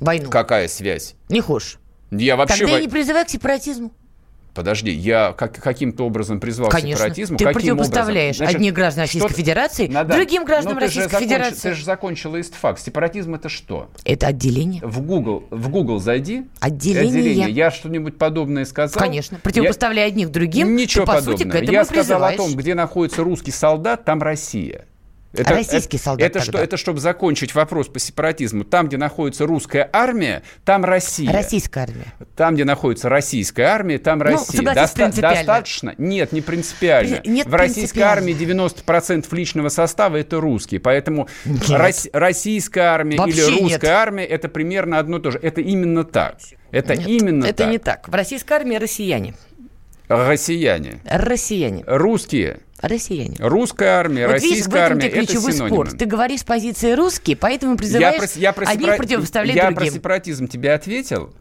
Войну. 0.00 0.30
Какая 0.30 0.68
связь? 0.68 1.14
Не 1.28 1.40
хочешь? 1.40 1.78
Я 2.10 2.36
вообще... 2.36 2.58
Тогда 2.58 2.72
во- 2.72 2.78
я 2.78 2.84
не 2.84 2.88
призываю 2.90 3.24
к 3.24 3.28
сепаратизму. 3.30 3.92
Подожди, 4.54 4.90
я 4.90 5.32
как, 5.32 5.54
каким-то 5.62 6.04
образом 6.04 6.38
призвал 6.38 6.68
к 6.68 6.72
Конечно. 6.72 6.96
сепаратизму? 6.98 7.38
Ты 7.38 7.44
Каким 7.44 7.60
противопоставляешь 7.60 8.36
образом? 8.36 8.44
Значит, 8.46 8.56
одних 8.56 8.72
граждан 8.74 9.00
Российской 9.04 9.32
Федерации 9.34 9.86
Надо- 9.88 10.14
другим 10.14 10.44
гражданам 10.44 10.74
Ну, 10.74 10.80
же 10.80 10.86
Российской 10.86 11.10
закончи- 11.10 11.22
Федерации. 11.22 11.68
Ты 11.70 11.74
же 11.74 11.84
закончила 11.84 12.40
истфак. 12.40 12.78
Сепаратизм 12.78 13.34
это 13.34 13.48
что? 13.48 13.88
Это 14.04 14.26
отделение. 14.26 14.82
В 14.84 15.00
Google, 15.00 15.44
в 15.50 15.68
Google 15.70 16.00
зайди. 16.00 16.44
Отделение. 16.60 17.48
Я 17.50 17.70
что-нибудь 17.70 18.18
подобное 18.18 18.66
сказал? 18.66 19.00
Конечно. 19.02 19.38
Противопоставляя 19.42 20.08
одних 20.08 20.30
другим, 20.30 20.76
Ничего 20.76 21.04
ты, 21.04 21.06
по 21.06 21.12
подобного. 21.14 21.38
сути, 21.38 21.48
к 21.48 21.54
этому 21.54 21.72
я 21.72 21.84
сказал 21.84 22.22
о 22.24 22.32
том, 22.32 22.54
где 22.54 22.74
находится 22.74 23.22
русский 23.24 23.50
солдат, 23.52 24.04
там 24.04 24.22
Россия. 24.22 24.84
А 25.34 25.50
российский 25.50 25.96
это, 25.96 26.04
солдат 26.04 26.26
это, 26.26 26.40
что, 26.40 26.58
это 26.58 26.76
чтобы 26.76 27.00
закончить 27.00 27.54
вопрос 27.54 27.88
по 27.88 27.98
сепаратизму. 27.98 28.64
Там, 28.64 28.88
где 28.88 28.98
находится 28.98 29.46
русская 29.46 29.88
армия, 29.92 30.42
там 30.64 30.84
Россия. 30.84 31.32
Российская 31.32 31.80
армия. 31.84 32.12
Там, 32.36 32.54
где 32.54 32.64
находится 32.64 33.08
российская 33.08 33.64
армия, 33.64 33.98
там 33.98 34.20
Россия. 34.20 34.60
Ну, 34.62 34.68
согласись, 34.68 34.94
принципиально. 34.94 35.36
Достаточно? 35.38 35.94
Нет, 35.96 36.32
не 36.32 36.42
принципиально. 36.42 37.20
Нет, 37.24 37.46
В 37.46 37.54
российской 37.54 38.00
армии 38.00 38.34
90% 38.34 39.26
личного 39.34 39.68
состава 39.70 40.18
это 40.18 40.38
русские. 40.40 40.80
Поэтому 40.80 41.28
Нет. 41.46 41.70
рос- 41.70 42.08
российская 42.12 42.82
армия 42.82 43.16
Вообще 43.16 43.46
или 43.48 43.52
нет. 43.52 43.62
русская 43.72 43.92
армия 43.92 44.24
это 44.26 44.48
примерно 44.48 44.98
одно 44.98 45.16
и 45.18 45.22
то 45.22 45.30
же. 45.30 45.38
Это 45.38 45.60
именно 45.62 46.04
так. 46.04 46.36
Это 46.70 46.94
Нет, 46.94 47.08
именно 47.08 47.44
это 47.46 47.54
так. 47.64 47.70
не 47.70 47.78
так. 47.78 48.08
В 48.08 48.14
российской 48.14 48.52
армии 48.52 48.76
россияне. 48.76 49.34
Россияне. 50.08 51.00
Россияне. 51.04 51.84
Русские. 51.86 52.60
Россияне. 52.82 53.36
Русская 53.38 53.88
армия, 53.98 54.26
Вот 54.26 54.34
видишь, 54.42 54.48
в 54.48 54.50
российская 54.50 54.78
этом 54.80 54.92
армия 54.98 55.08
тебе 55.10 55.18
это 55.22 55.26
ключевой 55.28 55.52
синонимы. 55.52 55.86
спор. 55.86 55.98
Ты 55.98 56.04
говоришь 56.04 56.40
с 56.40 56.44
позиции 56.44 56.92
русские, 56.92 57.36
поэтому 57.36 57.72
Я 57.72 57.78
призываешь 57.78 58.18
про, 58.32 58.40
я 58.40 58.52
про 58.52 58.66
одних 58.68 58.86
сепара- 58.88 58.96
противопоставлять 58.96 59.56
я 59.56 59.62
про 59.66 59.74
другим. 59.76 59.94
сепаратизм 59.94 60.48
тебе 60.48 60.72
ответил? 60.72 61.32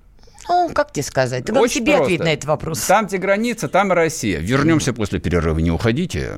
Ну, 0.48 0.70
как 0.74 0.92
тебе 0.92 1.04
сказать? 1.04 1.46
Ты 1.46 1.54
Очень 1.54 1.82
себе 1.82 1.94
просто. 1.94 2.04
ответь 2.06 2.20
на 2.22 2.34
этот 2.34 2.46
вопрос. 2.46 2.80
Там, 2.82 3.08
где 3.08 3.18
граница, 3.18 3.68
там 3.70 3.92
и 3.92 3.96
Россия. 3.96 4.40
Вернемся 4.40 4.94
после 4.94 5.20
перерыва, 5.20 5.60
не 5.60 5.72
уходите. 5.72 6.38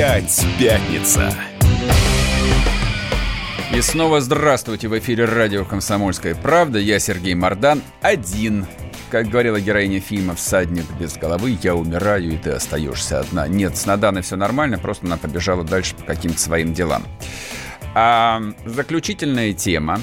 Опять 0.00 0.46
пятница. 0.58 1.30
И 3.70 3.82
снова 3.82 4.22
здравствуйте 4.22 4.88
в 4.88 4.98
эфире 4.98 5.26
радио 5.26 5.66
«Комсомольская 5.66 6.34
правда». 6.34 6.78
Я 6.78 6.98
Сергей 6.98 7.34
Мордан, 7.34 7.82
один. 8.00 8.64
Как 9.10 9.28
говорила 9.28 9.60
героиня 9.60 10.00
фильма 10.00 10.34
«Всадник 10.34 10.86
без 10.98 11.18
головы», 11.18 11.58
я 11.62 11.74
умираю, 11.74 12.32
и 12.32 12.38
ты 12.38 12.48
остаешься 12.52 13.20
одна. 13.20 13.46
Нет, 13.46 13.76
с 13.76 13.84
Наданой 13.84 14.22
все 14.22 14.36
нормально, 14.36 14.78
просто 14.78 15.04
она 15.04 15.18
побежала 15.18 15.64
дальше 15.64 15.94
по 15.94 16.04
каким-то 16.04 16.40
своим 16.40 16.72
делам. 16.72 17.02
А 17.94 18.40
заключительная 18.64 19.52
тема 19.52 20.00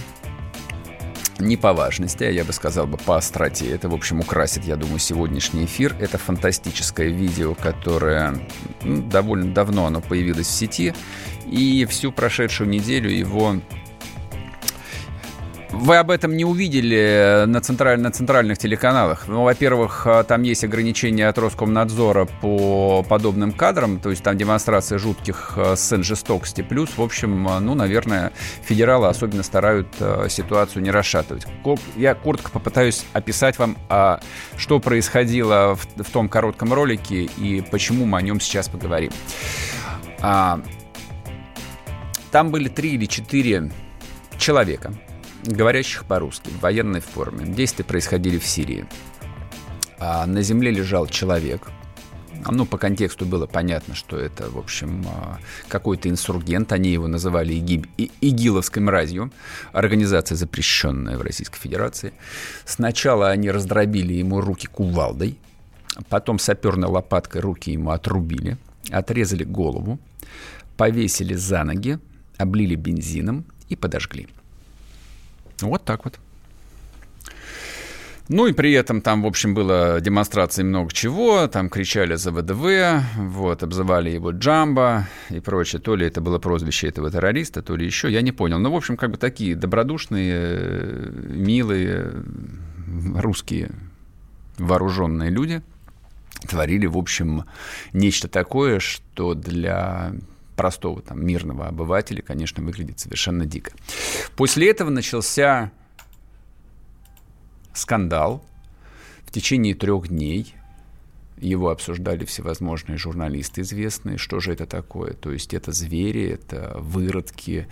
не 1.40 1.58
по 1.58 1.74
важности, 1.74 2.24
а 2.24 2.30
я 2.32 2.44
бы 2.44 2.54
сказал 2.54 2.88
бы 2.88 2.98
по 2.98 3.18
остроте. 3.18 3.70
Это, 3.70 3.90
в 3.90 3.94
общем, 3.94 4.20
украсит, 4.20 4.66
я 4.66 4.76
думаю, 4.76 5.00
сегодняшний 5.00 5.66
эфир. 5.66 5.96
Это 6.00 6.18
фантастическое 6.18 7.08
видео, 7.08 7.56
которое 7.56 8.40
ну, 8.84 9.02
довольно 9.04 9.54
давно 9.54 9.86
оно 9.86 10.02
появилось 10.02 10.48
в 10.48 10.52
сети. 10.52 10.94
И 11.46 11.86
всю 11.86 12.12
прошедшую 12.12 12.70
неделю 12.70 13.10
его 13.10 13.56
вы 15.72 15.98
об 15.98 16.12
этом 16.12 16.36
не 16.38 16.46
увидели 16.46 17.44
на, 17.46 17.60
централь, 17.62 18.00
на 18.00 18.12
центральных 18.12 18.58
телеканалах. 18.58 19.28
Ну, 19.28 19.44
во-первых, 19.44 20.08
а, 20.08 20.24
там 20.24 20.44
есть 20.44 20.64
ограничения 20.64 21.28
от 21.28 21.38
Роскомнадзора 21.38 22.26
по 22.26 23.04
подобным 23.04 23.52
кадрам, 23.52 24.00
то 24.00 24.10
есть 24.10 24.24
там 24.24 24.38
демонстрация 24.38 24.98
жутких 24.98 25.54
а, 25.58 25.76
сцен 25.76 26.04
жестокости. 26.04 26.62
Плюс, 26.62 26.98
в 26.98 27.02
общем, 27.02 27.48
а, 27.48 27.60
ну, 27.60 27.76
наверное, 27.76 28.32
федералы 28.64 29.08
особенно 29.08 29.44
старают 29.44 29.88
ситуацию 30.30 30.84
не 30.84 30.92
расшатывать. 30.92 31.46
Я 31.96 32.16
коротко 32.16 32.52
попытаюсь 32.52 33.06
описать 33.14 33.58
вам, 33.60 33.78
что 34.58 34.80
происходило 34.80 35.76
в, 35.76 36.04
в 36.04 36.12
том 36.12 36.30
коротком 36.30 36.74
ролике 36.74 37.24
и 37.38 37.62
почему 37.62 38.06
мы 38.06 38.20
о 38.20 38.22
нем 38.22 38.40
сейчас 38.40 38.70
поговорим. 38.70 39.12
Там 40.20 40.64
были 42.52 42.68
три 42.70 42.94
или 42.96 43.06
четыре 43.06 43.72
человека– 44.38 44.94
говорящих 45.48 46.06
по-русски, 46.06 46.50
в 46.50 46.60
военной 46.62 47.00
форме. 47.00 47.46
Действия 47.46 47.86
происходили 47.86 48.38
в 48.38 48.46
Сирии. 48.46 48.86
А 50.00 50.26
на 50.26 50.42
земле 50.42 50.72
лежал 50.72 51.08
человек. 51.08 51.68
Ну, 52.50 52.66
по 52.66 52.78
контексту 52.78 53.26
было 53.26 53.46
понятно, 53.46 53.96
что 53.96 54.18
это, 54.18 54.50
в 54.50 54.58
общем, 54.58 55.06
а, 55.08 55.40
какой-то 55.68 56.08
инсургент. 56.08 56.72
Они 56.72 56.92
его 56.92 57.08
называли 57.08 57.54
ИГИ... 57.54 58.12
ИГИЛовской 58.22 58.82
мразью. 58.82 59.32
Организация, 59.74 60.36
запрещенная 60.36 61.18
в 61.18 61.22
Российской 61.24 61.60
Федерации. 61.60 62.14
Сначала 62.64 63.30
они 63.30 63.50
раздробили 63.50 64.14
ему 64.14 64.40
руки 64.40 64.68
кувалдой. 64.68 65.38
Потом 66.10 66.40
саперной 66.40 66.88
лопаткой 66.88 67.42
руки 67.42 67.72
ему 67.72 67.90
отрубили. 67.90 68.58
Отрезали 68.92 69.44
голову. 69.44 70.00
Повесили 70.78 71.34
за 71.34 71.64
ноги. 71.64 72.00
Облили 72.38 72.76
бензином 72.76 73.46
и 73.68 73.76
подожгли. 73.76 74.28
Вот 75.62 75.84
так 75.84 76.06
вот. 76.06 76.20
Ну 78.30 78.46
и 78.48 78.52
при 78.52 78.74
этом 78.74 79.02
там, 79.02 79.22
в 79.22 79.26
общем, 79.26 79.54
было 79.54 80.02
демонстрации 80.02 80.62
много 80.62 80.92
чего, 80.92 81.48
там 81.48 81.70
кричали 81.70 82.16
за 82.16 82.32
ВДВ, 82.32 83.02
вот, 83.16 83.64
обзывали 83.64 84.10
его 84.10 84.32
Джамбо 84.32 85.08
и 85.30 85.40
прочее. 85.40 85.82
То 85.82 85.96
ли 85.96 86.06
это 86.06 86.20
было 86.20 86.38
прозвище 86.38 86.88
этого 86.88 87.10
террориста, 87.10 87.62
то 87.62 87.78
ли 87.78 87.86
еще, 87.86 88.12
я 88.12 88.22
не 88.22 88.34
понял. 88.34 88.60
Ну, 88.60 88.70
в 88.70 88.76
общем, 88.76 88.98
как 88.98 89.12
бы 89.12 89.18
такие 89.18 89.56
добродушные, 89.56 91.10
милые 91.30 92.12
русские 93.16 93.72
вооруженные 94.58 95.30
люди 95.30 95.62
творили, 96.50 96.86
в 96.86 96.98
общем, 96.98 97.46
нечто 97.94 98.28
такое, 98.28 98.80
что 98.80 99.36
для 99.36 100.12
простого 100.58 101.02
там 101.02 101.26
мирного 101.26 101.68
обывателя, 101.68 102.22
конечно, 102.22 102.62
выглядит 102.62 103.00
совершенно 103.00 103.46
дико. 103.46 103.72
После 104.36 104.70
этого 104.70 104.90
начался 104.90 105.72
скандал. 107.74 108.44
В 109.26 109.32
течение 109.32 109.76
трех 109.76 110.08
дней 110.08 110.54
его 111.40 111.70
обсуждали 111.70 112.26
всевозможные 112.26 112.98
журналисты 112.98 113.62
известные, 113.62 114.18
что 114.18 114.40
же 114.40 114.54
это 114.54 114.66
такое. 114.66 115.14
То 115.14 115.32
есть 115.32 115.54
это 115.54 115.72
звери, 115.72 116.30
это 116.30 116.74
выродки, 116.80 117.68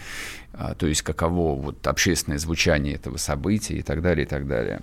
а, 0.54 0.76
то 0.76 0.88
есть 0.88 1.02
каково 1.02 1.60
вот 1.60 1.86
общественное 1.88 2.38
звучание 2.38 2.96
этого 2.96 3.18
события 3.18 3.76
и 3.76 3.82
так 3.82 4.02
далее, 4.02 4.26
и 4.26 4.30
так 4.30 4.48
далее. 4.48 4.82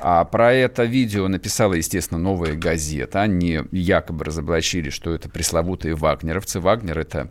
А 0.00 0.24
про 0.24 0.52
это 0.52 0.84
видео 0.84 1.28
написала, 1.28 1.74
естественно, 1.74 2.18
новая 2.18 2.54
газета. 2.54 3.22
Они 3.22 3.60
якобы 3.70 4.24
разоблачили, 4.24 4.90
что 4.90 5.14
это 5.14 5.28
пресловутые 5.28 5.94
вагнеровцы. 5.94 6.60
Вагнер— 6.60 6.98
это 7.00 7.30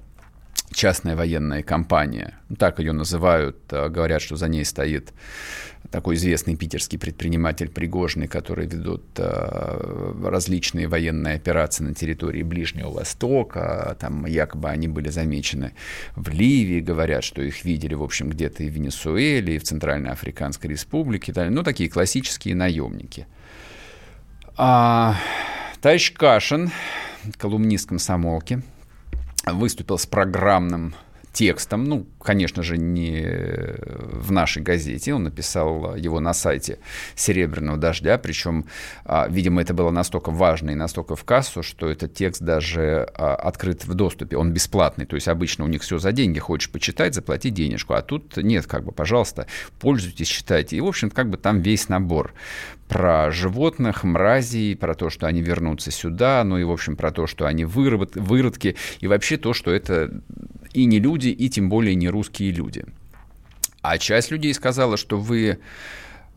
частная 0.73 1.15
военная 1.15 1.63
компания. 1.63 2.35
Так 2.57 2.79
ее 2.79 2.91
называют. 2.91 3.57
А, 3.71 3.89
говорят, 3.89 4.21
что 4.21 4.35
за 4.35 4.47
ней 4.47 4.65
стоит 4.65 5.13
такой 5.91 6.15
известный 6.15 6.55
питерский 6.55 6.97
предприниматель 6.97 7.69
Пригожный, 7.69 8.27
который 8.27 8.67
ведут 8.67 9.03
э, 9.17 10.13
различные 10.23 10.87
военные 10.87 11.35
операции 11.35 11.83
на 11.83 11.93
территории 11.93 12.43
Ближнего 12.43 12.89
Востока. 12.89 13.95
Там 13.99 14.25
якобы 14.25 14.69
они 14.69 14.87
были 14.87 15.09
замечены 15.09 15.73
в 16.15 16.29
Ливии, 16.29 16.79
говорят, 16.79 17.23
что 17.23 17.41
их 17.41 17.63
видели, 17.65 17.93
в 17.93 18.03
общем, 18.03 18.29
где-то 18.29 18.63
и 18.63 18.69
в 18.69 18.73
Венесуэле, 18.73 19.55
и 19.55 19.59
в 19.59 19.63
Центральной 19.63 20.11
Африканской 20.11 20.69
Республике. 20.69 21.33
Ну, 21.49 21.63
такие 21.63 21.89
классические 21.89 22.55
наемники. 22.55 23.27
А, 24.57 25.15
товарищ 25.81 26.13
Кашин, 26.13 26.71
колумнист 27.37 27.89
комсомолки, 27.89 28.61
выступил 29.45 29.97
с 29.97 30.05
программным 30.05 30.95
текстом, 31.35 31.83
ну, 31.83 32.07
конечно 32.21 32.63
же, 32.63 32.77
не 32.77 33.75
в 33.85 34.31
нашей 34.31 34.63
газете, 34.63 35.13
он 35.13 35.23
написал 35.23 35.95
его 35.97 36.21
на 36.21 36.33
сайте 36.33 36.79
«Серебряного 37.13 37.77
дождя», 37.77 38.17
причем, 38.17 38.65
а, 39.03 39.27
видимо, 39.29 39.61
это 39.61 39.73
было 39.73 39.91
настолько 39.91 40.31
важно 40.31 40.71
и 40.71 40.75
настолько 40.75 41.17
в 41.17 41.25
кассу, 41.25 41.61
что 41.61 41.89
этот 41.89 42.13
текст 42.13 42.41
даже 42.41 43.09
а, 43.13 43.35
открыт 43.35 43.83
в 43.83 43.93
доступе, 43.95 44.37
он 44.37 44.53
бесплатный, 44.53 45.05
то 45.05 45.17
есть 45.17 45.27
обычно 45.27 45.65
у 45.65 45.67
них 45.67 45.81
все 45.81 45.99
за 45.99 46.13
деньги, 46.13 46.39
хочешь 46.39 46.69
почитать, 46.69 47.13
заплати 47.13 47.49
денежку, 47.49 47.95
а 47.95 48.01
тут 48.01 48.37
нет, 48.37 48.65
как 48.65 48.85
бы, 48.85 48.93
пожалуйста, 48.93 49.45
пользуйтесь, 49.77 50.29
читайте, 50.29 50.77
и, 50.77 50.81
в 50.81 50.85
общем, 50.85 51.09
как 51.09 51.29
бы 51.29 51.35
там 51.35 51.59
весь 51.59 51.89
набор 51.89 52.33
про 52.87 53.31
животных, 53.31 54.03
мразей, 54.03 54.75
про 54.75 54.93
то, 54.93 55.09
что 55.09 55.27
они 55.27 55.41
вернутся 55.41 55.91
сюда, 55.91 56.43
ну 56.43 56.57
и, 56.57 56.63
в 56.63 56.71
общем, 56.71 56.95
про 56.95 57.11
то, 57.11 57.27
что 57.27 57.45
они 57.45 57.65
вырод, 57.65 58.15
выродки, 58.15 58.75
и 58.99 59.07
вообще 59.07 59.37
то, 59.37 59.53
что 59.53 59.71
это 59.71 60.21
и 60.73 60.85
не 60.85 60.99
люди, 60.99 61.29
и 61.29 61.49
тем 61.49 61.69
более 61.69 61.95
не 61.95 62.09
русские 62.09 62.51
люди. 62.51 62.85
А 63.81 63.97
часть 63.97 64.31
людей 64.31 64.53
сказала, 64.53 64.97
что 64.97 65.17
вы 65.17 65.59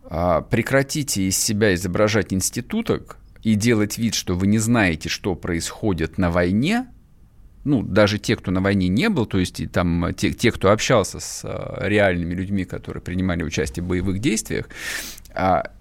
а, 0.05 0.43
прекратите 0.43 1.23
из 1.23 1.39
себя 1.39 1.75
изображать 1.75 2.33
институток 2.33 3.19
и 3.43 3.55
делать 3.55 3.99
вид, 3.99 4.15
что 4.15 4.35
вы 4.35 4.47
не 4.47 4.59
знаете, 4.59 5.09
что 5.09 5.35
происходит 5.35 6.19
на 6.19 6.31
войне, 6.31 6.87
ну, 7.65 7.83
даже 7.83 8.19
те, 8.19 8.37
кто 8.37 8.51
на 8.51 8.61
войне 8.61 8.89
не 8.89 9.09
был, 9.11 9.27
то 9.27 9.39
есть 9.39 9.61
там 9.73 10.15
те, 10.15 10.31
те 10.33 10.51
кто 10.51 10.71
общался 10.71 11.21
с 11.21 11.43
а, 11.45 11.87
реальными 11.87 12.35
людьми, 12.35 12.65
которые 12.65 13.03
принимали 13.03 13.43
участие 13.43 13.85
в 13.85 13.89
боевых 13.89 14.19
действиях, 14.21 14.69
а, 15.35 15.73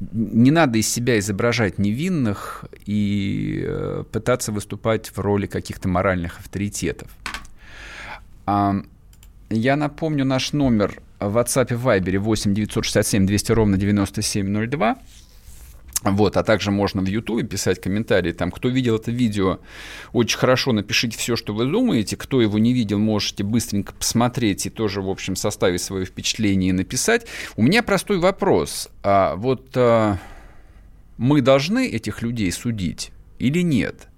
не 0.00 0.50
надо 0.50 0.78
из 0.78 0.88
себя 0.88 1.18
изображать 1.18 1.78
невинных 1.78 2.64
и 2.86 3.64
э, 3.66 4.04
пытаться 4.10 4.52
выступать 4.52 5.08
в 5.08 5.18
роли 5.18 5.46
каких-то 5.46 5.88
моральных 5.88 6.38
авторитетов. 6.40 7.10
Я 9.50 9.76
напомню 9.76 10.24
наш 10.24 10.52
номер 10.52 11.00
в 11.20 11.36
WhatsApp 11.36 11.72
и 11.72 11.74
Viber 11.74 12.18
8 12.18 12.54
967 12.54 13.26
200 13.26 13.52
ровно 13.52 13.76
9702. 13.76 14.98
Вот, 16.04 16.36
а 16.36 16.44
также 16.44 16.70
можно 16.70 17.00
в 17.00 17.06
YouTube 17.06 17.48
писать 17.48 17.80
комментарии. 17.80 18.32
Там, 18.32 18.50
кто 18.50 18.68
видел 18.68 18.96
это 18.96 19.10
видео, 19.10 19.60
очень 20.12 20.38
хорошо 20.38 20.72
напишите 20.72 21.16
все, 21.18 21.34
что 21.34 21.54
вы 21.54 21.64
думаете. 21.64 22.16
Кто 22.16 22.42
его 22.42 22.58
не 22.58 22.72
видел, 22.74 22.98
можете 22.98 23.42
быстренько 23.42 23.94
посмотреть 23.94 24.66
и 24.66 24.70
тоже, 24.70 25.00
в 25.00 25.08
общем, 25.08 25.34
составить 25.34 25.80
свое 25.80 26.04
впечатление 26.04 26.70
и 26.70 26.72
написать. 26.72 27.26
У 27.56 27.62
меня 27.62 27.82
простой 27.82 28.18
вопрос. 28.18 28.90
А 29.02 29.34
вот 29.36 29.70
а, 29.76 30.18
мы 31.16 31.40
должны 31.40 31.88
этих 31.88 32.20
людей 32.22 32.52
судить 32.52 33.10
или 33.38 33.60
нет? 33.60 34.08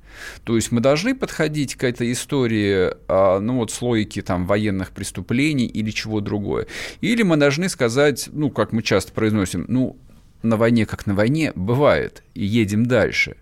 То 0.45 0.57
есть 0.57 0.73
мы 0.73 0.81
должны 0.81 1.15
подходить 1.15 1.75
к 1.77 1.85
этой 1.85 2.13
истории, 2.13 2.91
а, 3.09 3.39
ну 3.39 3.59
вот 3.59 3.71
с 3.71 3.81
логики 3.83 4.23
там 4.23 4.47
военных 4.47 4.91
преступлений 4.91 5.67
или 5.67 5.91
чего 5.91 6.21
другое. 6.21 6.67
Или 7.01 7.23
мы 7.23 7.37
должны 7.37 7.69
сказать, 7.69 8.29
ну 8.33 8.51
как 8.51 8.73
мы 8.73 8.83
часто 8.83 9.13
произносим, 9.13 9.67
ну 9.69 9.97
на 10.43 10.57
войне 10.57 10.87
как 10.87 11.07
на 11.07 11.15
войне 11.15 11.53
бывает, 11.55 12.23
и 12.35 12.45
едем 12.45 12.87
дальше. 12.87 13.37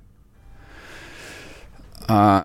А, 2.06 2.44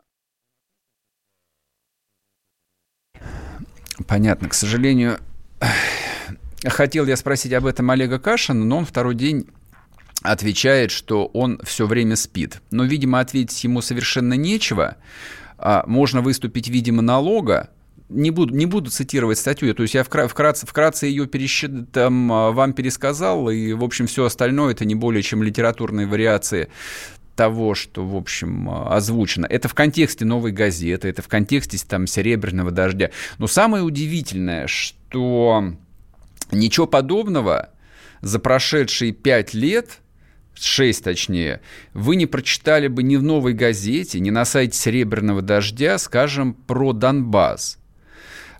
Понятно. 4.07 4.49
К 4.49 4.53
сожалению, 4.53 5.19
хотел 6.65 7.05
я 7.05 7.15
спросить 7.15 7.53
об 7.53 7.65
этом 7.65 7.91
Олега 7.91 8.19
Кашина, 8.19 8.63
но 8.65 8.77
он 8.77 8.85
второй 8.85 9.15
день 9.15 9.47
отвечает, 10.21 10.91
что 10.91 11.25
он 11.27 11.59
все 11.63 11.85
время 11.85 12.15
спит. 12.15 12.61
Но, 12.71 12.83
видимо, 12.83 13.19
ответить 13.19 13.63
ему 13.63 13.81
совершенно 13.81 14.33
нечего. 14.33 14.97
А, 15.57 15.83
можно 15.85 16.21
выступить 16.21 16.69
в 16.69 16.71
виде 16.71 16.91
монолога, 16.91 17.69
не 18.09 18.31
буду, 18.31 18.53
не 18.53 18.65
буду 18.65 18.89
цитировать 18.89 19.37
статью, 19.37 19.73
то 19.73 19.83
есть 19.83 19.93
я 19.93 20.03
вкратце, 20.03 20.65
вкратце 20.65 21.05
ее 21.05 21.27
пересчит, 21.27 21.91
там, 21.91 22.31
а, 22.31 22.51
вам 22.51 22.73
пересказал, 22.73 23.49
и, 23.49 23.73
в 23.73 23.83
общем, 23.83 24.07
все 24.07 24.25
остальное 24.25 24.73
это 24.73 24.85
не 24.85 24.95
более 24.95 25.21
чем 25.21 25.43
литературные 25.43 26.07
вариации 26.07 26.69
того, 27.35 27.75
что, 27.75 28.05
в 28.05 28.15
общем, 28.15 28.69
а, 28.69 28.95
озвучено. 28.95 29.45
Это 29.45 29.67
в 29.67 29.73
контексте 29.73 30.25
новой 30.25 30.51
газеты, 30.51 31.07
это 31.07 31.21
в 31.21 31.27
контексте 31.27 31.77
там 31.87 32.07
«Серебряного 32.07 32.71
дождя». 32.71 33.11
Но 33.37 33.47
самое 33.47 33.83
удивительное, 33.83 34.67
что 34.67 35.73
ничего 36.51 36.87
подобного 36.87 37.69
за 38.21 38.39
прошедшие 38.39 39.11
пять 39.11 39.53
лет– 39.53 39.99
6 40.61 41.03
точнее, 41.03 41.61
вы 41.93 42.15
не 42.15 42.25
прочитали 42.25 42.87
бы 42.87 43.03
ни 43.03 43.15
в 43.15 43.23
«Новой 43.23 43.53
газете», 43.53 44.19
ни 44.19 44.29
на 44.29 44.45
сайте 44.45 44.77
«Серебряного 44.77 45.41
дождя», 45.41 45.97
скажем, 45.97 46.53
про 46.53 46.93
Донбасс. 46.93 47.79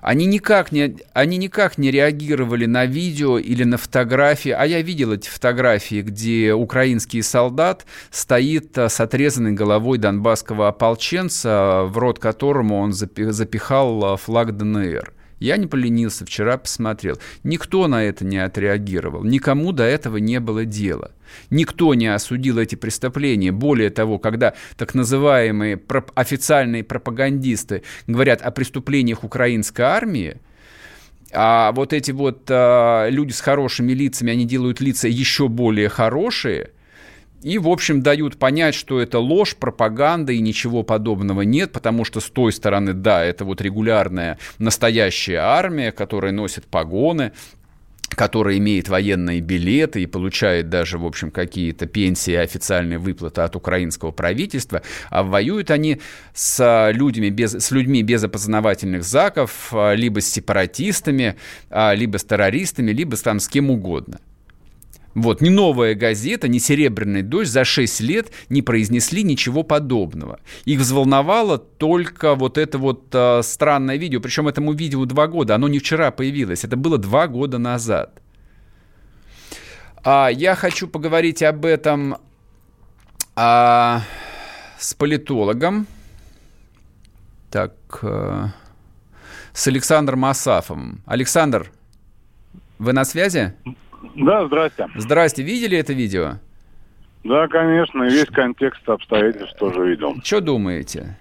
Они 0.02 0.26
никак, 0.26 0.72
не, 0.72 0.98
они 1.14 1.38
никак 1.38 1.78
не 1.78 1.92
реагировали 1.92 2.66
на 2.66 2.86
видео 2.86 3.38
или 3.38 3.66
на 3.66 3.78
фотографии, 3.78 4.52
а 4.52 4.66
я 4.66 4.82
видел 4.82 5.12
эти 5.12 5.28
фотографии, 5.28 6.02
где 6.02 6.54
украинский 6.54 7.22
солдат 7.22 7.86
стоит 8.10 8.78
а, 8.78 8.88
с 8.88 9.00
отрезанной 9.02 9.52
головой 9.52 9.98
донбасского 9.98 10.70
ополченца, 10.70 11.84
в 11.86 11.98
рот 11.98 12.18
которому 12.20 12.78
он 12.78 12.94
запихал 12.94 14.06
а, 14.06 14.18
флаг 14.18 14.56
ДНР. 14.56 15.14
Я 15.40 15.58
не 15.58 15.68
поленился, 15.68 16.26
вчера 16.26 16.58
посмотрел. 16.58 17.18
Никто 17.44 17.88
на 17.88 18.04
это 18.04 18.26
не 18.26 18.38
отреагировал, 18.38 19.24
никому 19.24 19.72
до 19.72 19.84
этого 19.84 20.18
не 20.18 20.40
было 20.40 20.66
дела. 20.66 21.12
Никто 21.50 21.94
не 21.94 22.08
осудил 22.08 22.58
эти 22.58 22.76
преступления. 22.76 23.52
Более 23.52 23.90
того, 23.90 24.20
когда 24.20 24.54
так 24.78 24.94
называемые 24.94 25.80
официальные 26.16 26.84
пропагандисты 26.84 27.84
говорят 28.08 28.42
о 28.42 28.52
преступлениях 28.52 29.24
украинской 29.24 29.82
армии, 29.82 30.38
а 31.32 31.72
вот 31.74 31.94
эти 31.94 32.12
вот 32.12 32.48
а, 32.50 33.08
люди 33.10 33.32
с 33.32 33.40
хорошими 33.40 33.94
лицами, 33.94 34.32
они 34.32 34.46
делают 34.46 34.82
лица 34.82 35.08
еще 35.08 35.48
более 35.48 35.88
хорошие– 35.88 36.72
и, 37.42 37.58
в 37.58 37.68
общем, 37.70 38.02
дают 38.02 38.38
понять, 38.38 38.76
что 38.76 39.00
это 39.00 39.20
ложь, 39.20 39.56
пропаганда 39.56 40.34
и 40.34 40.42
ничего 40.42 40.84
подобного 40.84 41.42
нет, 41.42 41.72
потому 41.72 42.04
что 42.04 42.20
с 42.20 42.30
той 42.30 42.52
стороны, 42.52 42.94
да, 42.94 43.24
это 43.24 43.46
вот 43.46 43.62
регулярная 43.62 44.38
настоящая 44.58 45.38
армия, 45.38 45.92
которая 45.92 46.32
носит 46.32 46.66
погоны, 46.66 47.32
которая 48.10 48.58
имеет 48.58 48.90
военные 48.90 49.40
билеты 49.40 50.02
и 50.02 50.08
получает 50.08 50.70
даже, 50.70 50.98
в 50.98 51.06
общем, 51.06 51.32
какие-то 51.32 51.86
пенсии 51.86 52.34
официальные 52.34 52.98
выплаты 52.98 53.42
от 53.42 53.56
украинского 53.56 54.12
правительства, 54.12 54.82
а 55.10 55.24
воюют 55.24 55.72
они 55.72 56.02
с 56.34 56.92
людьми 56.92 57.30
без, 57.30 57.54
с 57.54 57.72
людьми 57.72 58.02
без 58.02 58.24
опознавательных 58.24 59.04
знаков, 59.04 59.72
либо 59.94 60.22
с 60.22 60.28
сепаратистами, 60.28 61.36
либо 61.70 62.18
с 62.18 62.24
террористами, 62.24 62.92
либо 62.92 63.16
там 63.16 63.40
с 63.40 63.48
кем 63.48 63.70
угодно. 63.70 64.20
Вот, 65.16 65.42
ни 65.42 65.50
новая 65.50 65.96
газета, 65.96 66.48
ни 66.48 66.60
«Серебряный 66.60 67.24
дождь» 67.24 67.50
за 67.50 67.66
6 67.66 68.02
лет 68.02 68.32
не 68.50 68.62
произнесли 68.62 69.24
ничего 69.24 69.64
подобного. 69.64 70.40
Их 70.66 70.80
взволновало 70.80 71.58
только 71.58 72.36
вот 72.36 72.58
это 72.58 72.78
вот 72.78 73.08
э, 73.14 73.42
странное 73.44 73.98
видео. 73.98 74.22
Причем 74.22 74.48
этому 74.48 74.74
видео 74.74 75.06
два 75.06 75.28
года, 75.28 75.56
оно 75.56 75.68
не 75.68 75.80
вчера 75.80 76.12
появилось, 76.12 76.64
это 76.64 76.78
было 76.78 76.98
два 76.98 77.28
года 77.28 77.58
назад. 77.58 78.22
А, 80.04 80.30
я 80.30 80.56
хочу 80.56 80.88
поговорить 80.88 81.44
об 81.44 81.66
этом 81.66 82.18
а, 83.36 84.04
с 84.78 84.94
политологом. 84.94 85.88
Так, 87.50 87.74
а, 88.04 88.50
с 89.54 89.68
Александром 89.68 90.24
Асафовым. 90.26 91.02
Александр, 91.06 91.72
вы 92.78 92.94
на 92.94 93.06
связи? 93.06 93.54
Да, 94.16 94.46
здрасте. 94.48 94.88
Здрасте. 94.96 95.44
Видели 95.44 95.78
это 95.78 95.94
видео? 95.94 96.36
Да, 97.24 97.48
конечно, 97.48 98.04
весь 98.04 98.28
контекст 98.28 98.88
обстоятельств 98.88 99.58
тоже 99.58 99.90
видел. 99.90 100.16
Что 100.24 100.42
думаете? 100.42 101.18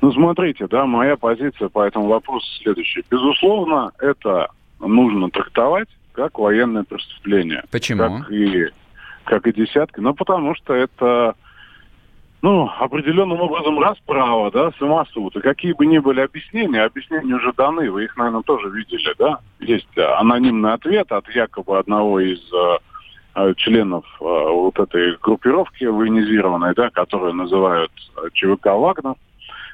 Ну, 0.00 0.12
смотрите, 0.12 0.66
да, 0.66 0.84
моя 0.84 1.16
позиция 1.16 1.68
по 1.68 1.86
этому 1.86 2.08
вопросу 2.08 2.46
следующая. 2.62 3.02
Безусловно, 3.10 3.92
это 3.98 4.48
нужно 4.80 5.30
трактовать 5.30 5.88
как 6.12 6.38
военное 6.38 6.84
преступление. 6.84 7.64
Почему? 7.70 8.20
Как 8.20 8.30
и, 8.30 8.68
как 9.24 9.46
и 9.46 9.52
десятки. 9.52 10.00
Ну, 10.00 10.14
потому 10.14 10.54
что 10.54 10.74
это 10.74 11.34
ну, 12.44 12.70
определенным 12.78 13.40
образом 13.40 13.78
расправа, 13.78 14.50
да, 14.50 14.70
самосуд. 14.78 15.34
И 15.34 15.40
какие 15.40 15.72
бы 15.72 15.86
ни 15.86 15.96
были 15.96 16.20
объяснения, 16.20 16.82
объяснения 16.82 17.36
уже 17.36 17.54
даны, 17.54 17.90
вы 17.90 18.04
их, 18.04 18.14
наверное, 18.18 18.42
тоже 18.42 18.68
видели, 18.68 19.14
да? 19.18 19.38
Есть 19.60 19.96
анонимный 19.96 20.74
ответ 20.74 21.10
от 21.10 21.26
якобы 21.30 21.78
одного 21.78 22.20
из 22.20 22.40
э, 22.52 22.78
э 23.36 23.54
членов 23.56 24.04
э, 24.20 24.24
вот 24.24 24.78
этой 24.78 25.16
группировки 25.22 25.84
военизированной, 25.84 26.74
да, 26.74 26.90
которую 26.90 27.32
называют 27.32 27.90
э, 28.18 28.28
ЧВК 28.34 28.66
«Вагнер», 28.66 29.14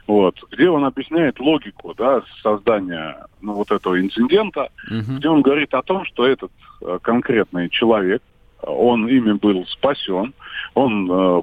вот, 0.07 0.37
где 0.53 0.71
он 0.71 0.85
объясняет 0.85 1.41
логику 1.41 1.93
да, 1.99 2.23
создания 2.41 3.27
ну, 3.41 3.55
вот 3.55 3.73
этого 3.73 4.01
инцидента, 4.01 4.69
uh-huh. 4.89 5.17
где 5.19 5.29
он 5.29 5.43
говорит 5.43 5.75
о 5.75 5.83
том, 5.83 6.05
что 6.05 6.25
этот 6.25 6.53
э, 6.83 7.01
конкретный 7.03 7.69
человек, 7.69 8.23
он 8.63 9.09
ими 9.09 9.33
был 9.33 9.67
спасен, 9.67 10.35
он 10.75 11.11
э, 11.11 11.43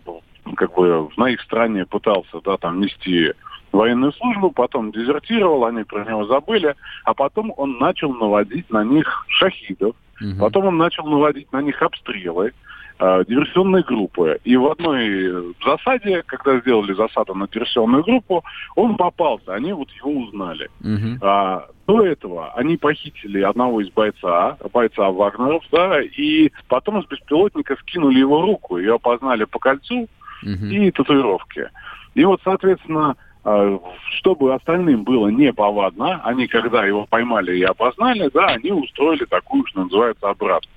как 0.56 0.74
бы 0.74 1.10
на 1.18 1.30
их 1.30 1.42
стороне 1.42 1.86
пытался, 1.86 2.42
да, 2.44 2.58
там 2.58 2.80
нести 2.80 3.34
военную 3.72 4.14
службу, 4.14 4.52
потом 4.52 4.92
дезертировал, 4.92 5.66
они 5.66 5.84
про 5.84 6.06
него 6.06 6.26
забыли, 6.26 6.76
а 7.04 7.14
потом 7.14 7.54
он 7.58 7.78
начал 7.80 8.14
наводить 8.14 8.70
на 8.70 8.84
них 8.84 9.26
шахидов, 9.28 9.96
угу. 10.22 10.40
потом 10.40 10.66
он 10.66 10.78
начал 10.78 11.06
наводить 11.06 11.52
на 11.52 11.62
них 11.62 11.82
обстрелы, 11.82 12.54
э, 13.00 13.24
диверсионные 13.28 13.84
группы. 13.84 14.40
И 14.44 14.56
в 14.58 14.68
одной 14.68 15.54
засаде, 15.64 16.24
когда 16.26 16.60
сделали 16.60 16.94
засаду 16.94 17.36
на 17.36 17.48
диверсионную 17.48 18.04
группу, 18.04 18.44
он 18.76 18.96
попался, 18.96 19.54
они 19.54 19.74
вот 19.74 19.90
его 19.92 20.12
узнали. 20.12 20.70
Угу. 20.82 21.20
А, 21.22 21.68
до 21.86 22.06
этого 22.06 22.54
они 22.54 22.78
похитили 22.78 23.42
одного 23.42 23.82
из 23.82 23.90
бойца, 23.92 24.58
бойца 24.74 25.12
Вагнеров, 25.12 25.64
да, 25.72 26.02
и 26.02 26.52
потом 26.68 27.00
из 27.00 27.06
беспилотника 27.08 27.76
скинули 27.82 28.20
его 28.20 28.42
руку, 28.42 28.78
ее 28.78 28.96
опознали 28.96 29.44
по 29.46 29.60
кольцу, 29.60 30.08
и 30.44 30.92
татуировки. 30.92 31.70
И 32.16 32.26
вот, 32.26 32.42
соответственно, 32.44 33.16
а, 33.44 33.80
чтобы 34.18 34.54
остальным 34.54 35.04
было 35.04 35.30
неповадно, 35.30 36.22
они, 36.24 36.48
когда 36.48 36.86
его 36.86 37.06
поймали 37.06 37.58
и 37.58 37.64
опознали, 37.64 38.30
да, 38.34 38.48
они 38.48 38.72
устроили 38.72 39.26
такую, 39.26 39.66
что 39.68 39.84
называется, 39.84 40.30
обратку. 40.30 40.72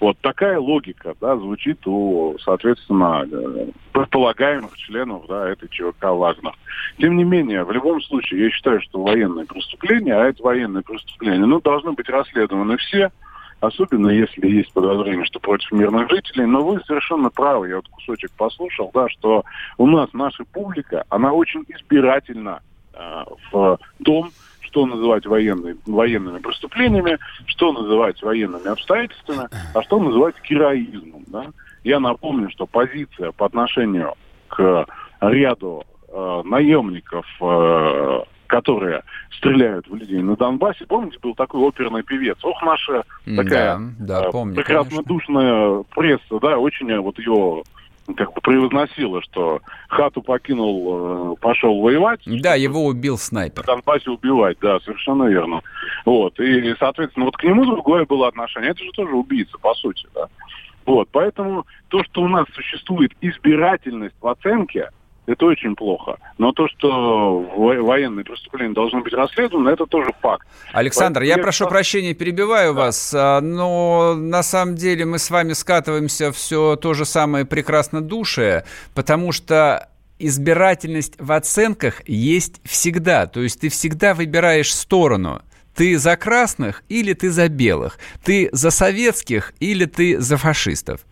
Вот 0.00 0.16
такая 0.20 0.58
логика, 0.58 1.14
да, 1.20 1.36
звучит 1.36 1.84
у, 1.86 2.36
соответственно, 2.40 3.26
э, 3.30 3.66
предполагаемых 3.92 4.76
членов, 4.76 5.26
да, 5.28 5.48
этой 5.48 5.68
ЧВК 5.68 6.04
Вагнер. 6.04 6.54
Тем 6.98 7.16
не 7.16 7.24
менее, 7.24 7.64
в 7.64 7.72
любом 7.72 8.00
случае, 8.02 8.44
я 8.44 8.50
считаю, 8.50 8.80
что 8.80 9.02
военные 9.02 9.46
преступления, 9.46 10.14
а 10.14 10.26
это 10.26 10.42
военные 10.42 10.82
преступления, 10.82 11.46
ну, 11.46 11.60
должны 11.60 11.92
быть 11.92 12.08
расследованы 12.08 12.76
все, 12.76 13.10
особенно 13.60 14.08
если 14.08 14.48
есть 14.48 14.72
подозрение, 14.72 15.24
что 15.24 15.40
против 15.40 15.72
мирных 15.72 16.10
жителей. 16.10 16.46
Но 16.46 16.64
вы 16.64 16.80
совершенно 16.86 17.30
правы, 17.30 17.68
я 17.68 17.76
вот 17.76 17.88
кусочек 17.88 18.30
послушал, 18.32 18.90
да, 18.94 19.08
что 19.08 19.44
у 19.76 19.86
нас 19.86 20.08
наша 20.12 20.44
публика, 20.44 21.04
она 21.08 21.32
очень 21.32 21.64
избирательна 21.68 22.60
э, 22.92 23.24
в 23.52 23.78
том, 24.04 24.30
что 24.60 24.86
называть 24.86 25.26
военной, 25.26 25.76
военными 25.86 26.38
преступлениями, 26.38 27.18
что 27.46 27.72
называть 27.72 28.22
военными 28.22 28.68
обстоятельствами, 28.68 29.48
а 29.74 29.82
что 29.82 29.98
называть 29.98 30.34
героизмом. 30.48 31.24
Да? 31.26 31.46
Я 31.84 32.00
напомню, 32.00 32.50
что 32.50 32.66
позиция 32.66 33.32
по 33.32 33.46
отношению 33.46 34.14
к 34.48 34.86
ряду 35.20 35.84
э, 36.08 36.42
наемников 36.44 37.26
э, 37.40 38.20
которые 38.48 39.02
стреляют 39.36 39.86
в 39.88 39.94
людей 39.94 40.20
на 40.20 40.34
Донбассе. 40.34 40.84
Помните, 40.86 41.18
был 41.22 41.34
такой 41.34 41.60
оперный 41.60 42.02
певец? 42.02 42.38
Ох, 42.42 42.60
наша 42.62 43.04
такая 43.24 43.78
да, 44.00 44.22
да, 44.22 44.30
помню, 44.30 44.56
прекрасно 44.56 45.02
душная 45.04 45.84
пресса, 45.94 46.40
да, 46.40 46.58
очень 46.58 46.98
вот 46.98 47.18
ее 47.18 47.62
как 48.16 48.32
бы 48.32 48.40
превозносила, 48.40 49.20
что 49.20 49.60
хату 49.88 50.22
покинул, 50.22 51.34
э, 51.34 51.36
пошел 51.42 51.78
воевать. 51.78 52.20
Да, 52.24 52.54
его 52.54 52.86
убил 52.86 53.18
снайпер. 53.18 53.62
В 53.62 53.66
Донбассе 53.66 54.10
убивать, 54.10 54.56
да, 54.62 54.80
совершенно 54.80 55.24
верно. 55.24 55.60
Вот, 56.06 56.40
и, 56.40 56.74
соответственно, 56.78 57.26
вот 57.26 57.36
к 57.36 57.44
нему 57.44 57.66
другое 57.66 58.06
было 58.06 58.28
отношение. 58.28 58.70
Это 58.70 58.82
же 58.82 58.90
тоже 58.92 59.12
убийца, 59.12 59.58
по 59.58 59.74
сути, 59.74 60.06
да. 60.14 60.26
Вот, 60.86 61.10
поэтому 61.12 61.66
то, 61.88 62.02
что 62.04 62.22
у 62.22 62.28
нас 62.28 62.46
существует 62.54 63.12
избирательность 63.20 64.14
в 64.22 64.26
оценке, 64.26 64.88
это 65.28 65.44
очень 65.44 65.76
плохо. 65.76 66.16
Но 66.38 66.52
то, 66.52 66.66
что 66.68 67.40
военные 67.40 68.24
преступления 68.24 68.72
должны 68.72 69.02
быть 69.02 69.12
расследованы, 69.12 69.68
это 69.68 69.84
тоже 69.84 70.10
факт. 70.22 70.46
Александр, 70.72 71.20
Поэтому 71.20 71.38
я 71.38 71.42
прошу 71.42 71.64
я... 71.64 71.70
прощения, 71.70 72.14
перебиваю 72.14 72.72
да. 72.72 72.80
вас, 72.80 73.14
а, 73.14 73.40
но 73.42 74.14
на 74.16 74.42
самом 74.42 74.74
деле 74.74 75.04
мы 75.04 75.18
с 75.18 75.30
вами 75.30 75.52
скатываемся 75.52 76.32
все 76.32 76.76
то 76.76 76.94
же 76.94 77.04
самое 77.04 77.44
прекрасно 77.44 78.00
душее, 78.00 78.64
потому 78.94 79.32
что 79.32 79.90
избирательность 80.18 81.14
в 81.18 81.30
оценках 81.30 82.08
есть 82.08 82.62
всегда. 82.64 83.26
То 83.26 83.42
есть 83.42 83.60
ты 83.60 83.68
всегда 83.68 84.14
выбираешь 84.14 84.74
сторону. 84.74 85.42
Ты 85.74 85.98
за 85.98 86.16
красных 86.16 86.82
или 86.88 87.12
ты 87.12 87.30
за 87.30 87.48
белых? 87.48 87.98
Ты 88.24 88.48
за 88.52 88.70
советских 88.70 89.52
или 89.60 89.84
ты 89.84 90.18
за 90.18 90.38
фашистов? 90.38 91.02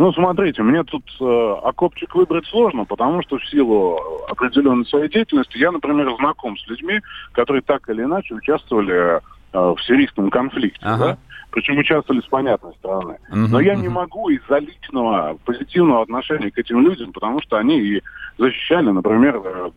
Ну, 0.00 0.14
смотрите, 0.14 0.62
мне 0.62 0.82
тут 0.82 1.04
э, 1.20 1.54
окопчик 1.62 2.14
выбрать 2.14 2.46
сложно, 2.46 2.86
потому 2.86 3.20
что 3.22 3.36
в 3.36 3.46
силу 3.50 4.00
определенной 4.30 4.86
своей 4.86 5.10
деятельности 5.10 5.58
я, 5.58 5.70
например, 5.70 6.10
знаком 6.16 6.56
с 6.56 6.66
людьми, 6.68 7.00
которые 7.32 7.60
так 7.60 7.86
или 7.90 8.04
иначе 8.04 8.32
участвовали 8.32 9.16
э, 9.18 9.20
в 9.52 9.76
сирийском 9.82 10.30
конфликте. 10.30 10.80
Ага. 10.86 11.04
Да? 11.04 11.18
причем 11.50 11.78
участвовали 11.78 12.20
с 12.20 12.26
понятной 12.26 12.72
стороны. 12.74 13.18
Uh-huh, 13.30 13.48
Но 13.48 13.60
я 13.60 13.74
uh-huh. 13.74 13.80
не 13.80 13.88
могу 13.88 14.28
из-за 14.30 14.58
личного 14.58 15.36
позитивного 15.44 16.02
отношения 16.02 16.50
к 16.50 16.58
этим 16.58 16.80
людям, 16.80 17.12
потому 17.12 17.42
что 17.42 17.56
они 17.56 17.80
и 17.80 18.02
защищали, 18.38 18.90
например, 18.90 19.42
э, 19.44 19.70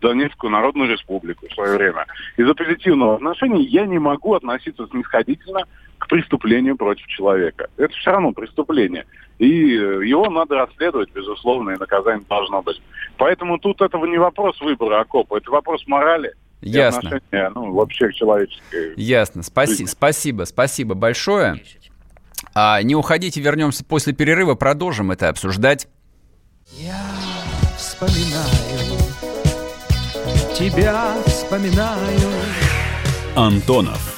Донецкую 0.00 0.50
Народную 0.50 0.90
Республику 0.90 1.46
в 1.46 1.52
свое 1.52 1.76
время. 1.76 2.06
Из-за 2.36 2.54
позитивного 2.54 3.16
отношения 3.16 3.62
я 3.62 3.86
не 3.86 3.98
могу 3.98 4.34
относиться 4.34 4.86
снисходительно 4.86 5.60
к 5.98 6.08
преступлению 6.08 6.76
против 6.76 7.06
человека. 7.06 7.68
Это 7.76 7.92
все 7.94 8.12
равно 8.12 8.32
преступление. 8.32 9.04
И 9.38 9.74
э, 9.76 10.06
его 10.06 10.28
надо 10.30 10.56
расследовать, 10.56 11.10
безусловно, 11.12 11.70
и 11.70 11.78
наказание 11.78 12.24
должно 12.28 12.62
быть. 12.62 12.80
Поэтому 13.16 13.58
тут 13.58 13.80
этого 13.80 14.06
не 14.06 14.18
вопрос 14.18 14.60
выбора 14.60 15.00
окопа, 15.00 15.36
это 15.38 15.50
вопрос 15.50 15.86
морали. 15.86 16.32
Ясно. 16.60 17.20
ну, 17.54 17.72
вообще 17.72 18.12
человеческой. 18.12 18.94
Ясно. 18.96 19.42
Спаси- 19.42 19.86
спасибо, 19.86 20.44
спасибо 20.44 20.94
большое. 20.94 21.62
А, 22.54 22.82
не 22.82 22.96
уходите, 22.96 23.40
вернемся 23.40 23.84
после 23.84 24.12
перерыва, 24.12 24.54
продолжим 24.54 25.10
это 25.10 25.28
обсуждать. 25.28 25.88
Я 26.72 27.00
вспоминаю, 27.76 28.98
тебя 30.54 31.14
вспоминаю. 31.26 32.18
Антонов. 33.36 34.17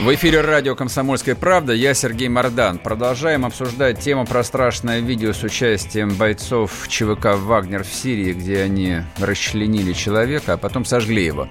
В 0.00 0.14
эфире 0.14 0.40
радио 0.40 0.74
«Комсомольская 0.74 1.34
правда». 1.34 1.74
Я 1.74 1.92
Сергей 1.92 2.30
Мордан. 2.30 2.78
Продолжаем 2.78 3.44
обсуждать 3.44 4.00
тему 4.00 4.24
про 4.24 4.42
страшное 4.42 5.00
видео 5.00 5.34
с 5.34 5.42
участием 5.42 6.14
бойцов 6.14 6.88
ЧВК 6.88 7.36
«Вагнер» 7.36 7.84
в 7.84 7.92
Сирии, 7.92 8.32
где 8.32 8.62
они 8.62 9.02
расчленили 9.18 9.92
человека, 9.92 10.54
а 10.54 10.56
потом 10.56 10.86
сожгли 10.86 11.22
его. 11.22 11.50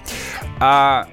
А 0.58 1.06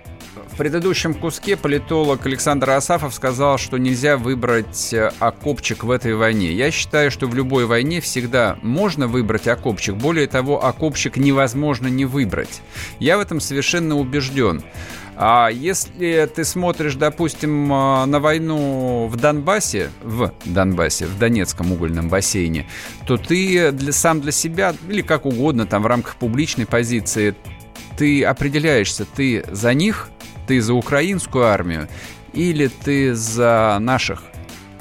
в 0.51 0.57
предыдущем 0.57 1.13
куске 1.13 1.55
политолог 1.55 2.25
Александр 2.25 2.71
Асафов 2.71 3.13
сказал, 3.13 3.59
что 3.59 3.77
нельзя 3.77 4.17
выбрать 4.17 4.91
э, 4.91 5.11
окопчик 5.19 5.83
в 5.83 5.91
этой 5.91 6.15
войне. 6.15 6.51
Я 6.51 6.71
считаю, 6.71 7.11
что 7.11 7.27
в 7.27 7.35
любой 7.35 7.67
войне 7.67 8.01
всегда 8.01 8.57
можно 8.63 9.05
выбрать 9.05 9.47
окопчик. 9.47 9.93
Более 9.93 10.25
того, 10.25 10.65
окопчик 10.65 11.17
невозможно 11.17 11.85
не 11.85 12.05
выбрать. 12.05 12.61
Я 12.99 13.19
в 13.19 13.21
этом 13.21 13.39
совершенно 13.39 13.95
убежден. 13.95 14.63
А 15.19 15.49
если 15.49 16.29
ты 16.33 16.45
смотришь, 16.45 16.93
допустим, 16.93 17.73
а, 17.73 18.05
на 18.05 18.19
войну 18.19 19.07
в 19.07 19.15
Донбассе, 19.15 19.89
в 20.03 20.31
Донбассе, 20.45 21.07
в 21.07 21.17
Донецком 21.17 21.71
угольном 21.71 22.07
бассейне, 22.07 22.67
то 23.07 23.17
ты 23.17 23.71
для, 23.71 23.91
сам 23.93 24.21
для 24.21 24.31
себя, 24.31 24.75
или 24.87 25.01
как 25.01 25.25
угодно, 25.25 25.65
там 25.65 25.81
в 25.81 25.87
рамках 25.87 26.17
публичной 26.17 26.67
позиции, 26.67 27.35
ты 27.97 28.23
определяешься, 28.23 29.05
ты 29.05 29.43
за 29.51 29.73
них, 29.73 30.09
ты 30.45 30.61
за 30.61 30.75
украинскую 30.75 31.45
армию, 31.45 31.87
или 32.33 32.67
ты 32.67 33.15
за 33.15 33.77
наших, 33.79 34.21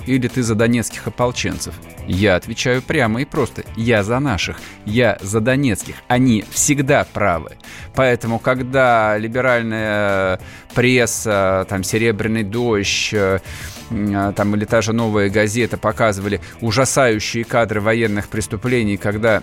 или 0.05 0.28
ты 0.28 0.43
за 0.43 0.55
донецких 0.55 1.07
ополченцев. 1.07 1.74
Я 2.07 2.37
отвечаю 2.37 2.83
прямо 2.83 3.23
и 3.23 3.25
просто. 3.25 3.65
Я 3.77 4.03
за 4.03 4.19
наших. 4.21 4.59
Я 4.85 5.19
за 5.21 5.41
донецких. 5.41 5.97
Они 6.09 6.45
всегда 6.51 7.07
правы. 7.13 7.53
Поэтому, 7.95 8.39
когда 8.39 9.19
либеральная 9.19 10.41
пресса, 10.75 11.67
там, 11.69 11.83
«Серебряный 11.83 12.45
дождь», 12.45 13.11
э, 13.13 13.41
там, 13.89 14.57
или 14.57 14.65
та 14.65 14.83
же 14.83 14.93
«Новая 14.93 15.31
газета» 15.31 15.77
показывали 15.77 16.41
ужасающие 16.61 17.45
кадры 17.45 17.81
военных 17.81 18.29
преступлений, 18.29 18.97
когда 18.97 19.43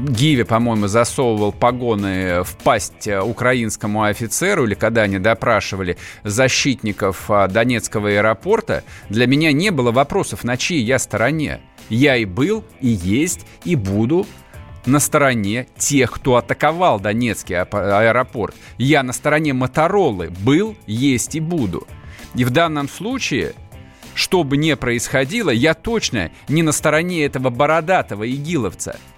Гиви, 0.00 0.44
по-моему, 0.44 0.86
засовывал 0.86 1.52
погоны 1.52 2.42
в 2.42 2.56
пасть 2.64 3.06
э, 3.06 3.20
украинскому 3.20 4.04
офицеру, 4.04 4.64
или 4.64 4.74
когда 4.74 5.02
они 5.02 5.18
допрашивали 5.18 5.98
защитников 6.24 7.30
а, 7.30 7.48
Донецкого 7.48 8.08
аэропорта, 8.08 8.82
для 9.08 9.26
меня 9.26 9.52
не 9.52 9.70
было 9.70 9.92
вопросов, 9.92 10.42
на 10.42 10.56
чьей 10.56 10.82
я 10.82 10.98
стороне. 10.98 11.60
Я 11.88 12.16
и 12.16 12.24
был, 12.24 12.64
и 12.80 12.88
есть, 12.88 13.46
и 13.64 13.76
буду 13.76 14.26
на 14.86 15.00
стороне 15.00 15.66
тех, 15.76 16.10
кто 16.12 16.36
атаковал 16.36 16.98
Донецкий 16.98 17.56
аэропорт. 17.58 18.54
Я 18.78 19.02
на 19.02 19.12
стороне 19.12 19.52
Моторолы 19.52 20.30
был, 20.30 20.76
есть 20.86 21.34
и 21.34 21.40
буду. 21.40 21.86
И 22.34 22.44
в 22.44 22.50
данном 22.50 22.88
случае 22.88 23.54
что 24.14 24.44
бы 24.44 24.56
ни 24.56 24.74
происходило, 24.74 25.50
я 25.50 25.72
точно 25.74 26.30
не 26.48 26.62
на 26.62 26.72
стороне 26.72 27.24
этого 27.24 27.50
бородатого 27.50 28.28
игиловца– 28.28 28.98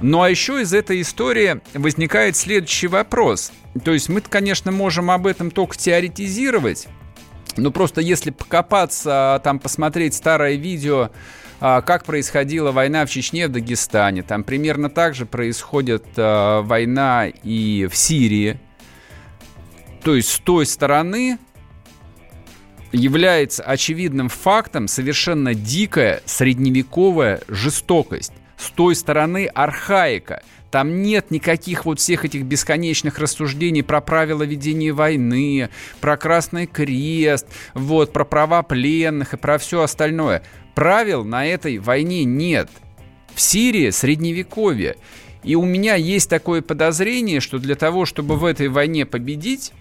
ну 0.00 0.22
а 0.22 0.30
еще 0.30 0.60
из 0.60 0.72
этой 0.72 1.00
истории 1.00 1.60
возникает 1.74 2.36
следующий 2.36 2.86
вопрос. 2.86 3.52
То 3.84 3.92
есть 3.92 4.08
мы, 4.08 4.20
конечно, 4.20 4.70
можем 4.70 5.10
об 5.10 5.26
этом 5.26 5.50
только 5.50 5.76
теоретизировать, 5.76 6.88
но 7.56 7.70
просто 7.70 8.00
если 8.00 8.30
покопаться, 8.30 9.40
там 9.42 9.58
посмотреть 9.58 10.14
старое 10.14 10.54
видео, 10.54 11.10
а, 11.60 11.82
как 11.82 12.04
происходила 12.04 12.70
война 12.70 13.04
в 13.04 13.10
Чечне, 13.10 13.48
в 13.48 13.52
Дагестане, 13.52 14.22
там 14.22 14.44
примерно 14.44 14.88
так 14.90 15.14
же 15.14 15.26
происходит 15.26 16.04
а, 16.16 16.62
война 16.62 17.26
и 17.26 17.88
в 17.90 17.96
Сирии. 17.96 18.60
То 20.04 20.14
есть 20.14 20.30
с 20.30 20.38
той 20.38 20.66
стороны 20.66 21.38
является 22.92 23.64
очевидным 23.64 24.28
фактом 24.28 24.86
совершенно 24.86 25.52
дикая 25.52 26.22
средневековая 26.24 27.40
жестокость 27.48 28.32
с 28.58 28.70
той 28.70 28.94
стороны 28.94 29.46
архаика. 29.46 30.42
Там 30.70 31.00
нет 31.00 31.30
никаких 31.30 31.86
вот 31.86 31.98
всех 31.98 32.26
этих 32.26 32.42
бесконечных 32.42 33.18
рассуждений 33.18 33.82
про 33.82 34.02
правила 34.02 34.42
ведения 34.42 34.92
войны, 34.92 35.70
про 36.00 36.18
Красный 36.18 36.66
Крест, 36.66 37.46
вот, 37.72 38.12
про 38.12 38.24
права 38.24 38.62
пленных 38.62 39.32
и 39.32 39.38
про 39.38 39.56
все 39.56 39.82
остальное. 39.82 40.42
Правил 40.74 41.24
на 41.24 41.46
этой 41.46 41.78
войне 41.78 42.24
нет. 42.24 42.68
В 43.34 43.40
Сирии 43.40 43.90
средневековье. 43.90 44.96
И 45.42 45.54
у 45.54 45.64
меня 45.64 45.94
есть 45.94 46.28
такое 46.28 46.60
подозрение, 46.60 47.40
что 47.40 47.58
для 47.58 47.76
того, 47.76 48.04
чтобы 48.04 48.36
в 48.36 48.44
этой 48.44 48.68
войне 48.68 49.06
победить, 49.06 49.72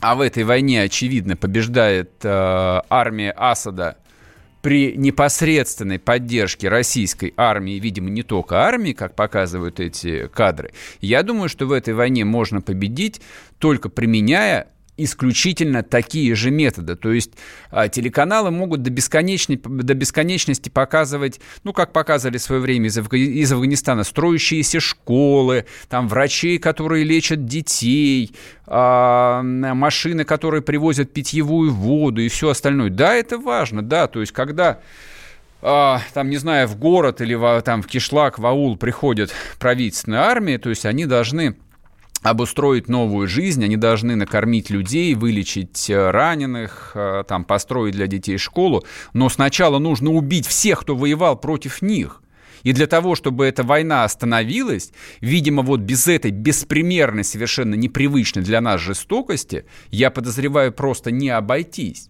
а 0.00 0.14
в 0.14 0.20
этой 0.20 0.44
войне, 0.44 0.82
очевидно, 0.82 1.36
побеждает 1.36 2.12
э, 2.24 2.80
армия 2.88 3.32
Асада 3.36 3.96
при 4.62 4.96
непосредственной 4.96 5.98
поддержке 5.98 6.68
российской 6.68 7.34
армии, 7.36 7.78
видимо, 7.78 8.08
не 8.10 8.22
только 8.22 8.60
армии, 8.60 8.92
как 8.92 9.14
показывают 9.14 9.80
эти 9.80 10.28
кадры, 10.28 10.72
я 11.00 11.22
думаю, 11.22 11.48
что 11.48 11.66
в 11.66 11.72
этой 11.72 11.94
войне 11.94 12.24
можно 12.24 12.62
победить 12.62 13.20
только 13.58 13.88
применяя 13.88 14.68
исключительно 14.96 15.82
такие 15.82 16.34
же 16.34 16.50
методы. 16.50 16.96
То 16.96 17.12
есть 17.12 17.32
а, 17.70 17.88
телеканалы 17.88 18.50
могут 18.50 18.82
до, 18.82 18.90
бесконечной, 18.90 19.56
до 19.56 19.94
бесконечности 19.94 20.68
показывать, 20.68 21.40
ну, 21.64 21.72
как 21.72 21.92
показывали 21.92 22.38
в 22.38 22.42
свое 22.42 22.60
время 22.60 22.88
из, 22.88 22.98
Афга... 22.98 23.16
из 23.16 23.50
Афганистана, 23.50 24.04
строящиеся 24.04 24.80
школы, 24.80 25.64
там 25.88 26.08
врачей, 26.08 26.58
которые 26.58 27.04
лечат 27.04 27.46
детей, 27.46 28.34
а, 28.66 29.42
машины, 29.42 30.24
которые 30.24 30.62
привозят 30.62 31.12
питьевую 31.12 31.72
воду 31.72 32.20
и 32.20 32.28
все 32.28 32.50
остальное. 32.50 32.90
Да, 32.90 33.14
это 33.14 33.38
важно, 33.38 33.82
да, 33.82 34.06
то 34.08 34.20
есть 34.20 34.32
когда 34.32 34.80
а, 35.62 36.00
там, 36.12 36.28
не 36.28 36.38
знаю, 36.38 36.66
в 36.66 36.76
город 36.76 37.20
или 37.20 37.34
в, 37.34 37.62
там 37.62 37.82
в 37.82 37.86
Кишлак, 37.86 38.38
в 38.38 38.44
аул 38.44 38.76
приходит 38.76 39.32
правительственная 39.60 40.20
армия, 40.20 40.58
то 40.58 40.68
есть 40.68 40.84
они 40.84 41.06
должны 41.06 41.56
обустроить 42.22 42.88
новую 42.88 43.26
жизнь, 43.28 43.64
они 43.64 43.76
должны 43.76 44.14
накормить 44.16 44.70
людей, 44.70 45.14
вылечить 45.14 45.90
э, 45.90 46.10
раненых, 46.10 46.92
э, 46.94 47.24
там, 47.26 47.44
построить 47.44 47.94
для 47.94 48.06
детей 48.06 48.38
школу, 48.38 48.84
но 49.12 49.28
сначала 49.28 49.78
нужно 49.78 50.10
убить 50.10 50.46
всех, 50.46 50.82
кто 50.82 50.94
воевал 50.94 51.36
против 51.36 51.82
них. 51.82 52.22
И 52.62 52.72
для 52.72 52.86
того, 52.86 53.16
чтобы 53.16 53.44
эта 53.44 53.64
война 53.64 54.04
остановилась, 54.04 54.92
видимо, 55.20 55.62
вот 55.62 55.80
без 55.80 56.06
этой 56.06 56.30
беспримерной, 56.30 57.24
совершенно 57.24 57.74
непривычной 57.74 58.42
для 58.42 58.60
нас 58.60 58.80
жестокости, 58.80 59.64
я 59.90 60.10
подозреваю, 60.10 60.72
просто 60.72 61.10
не 61.10 61.28
обойтись. 61.28 62.08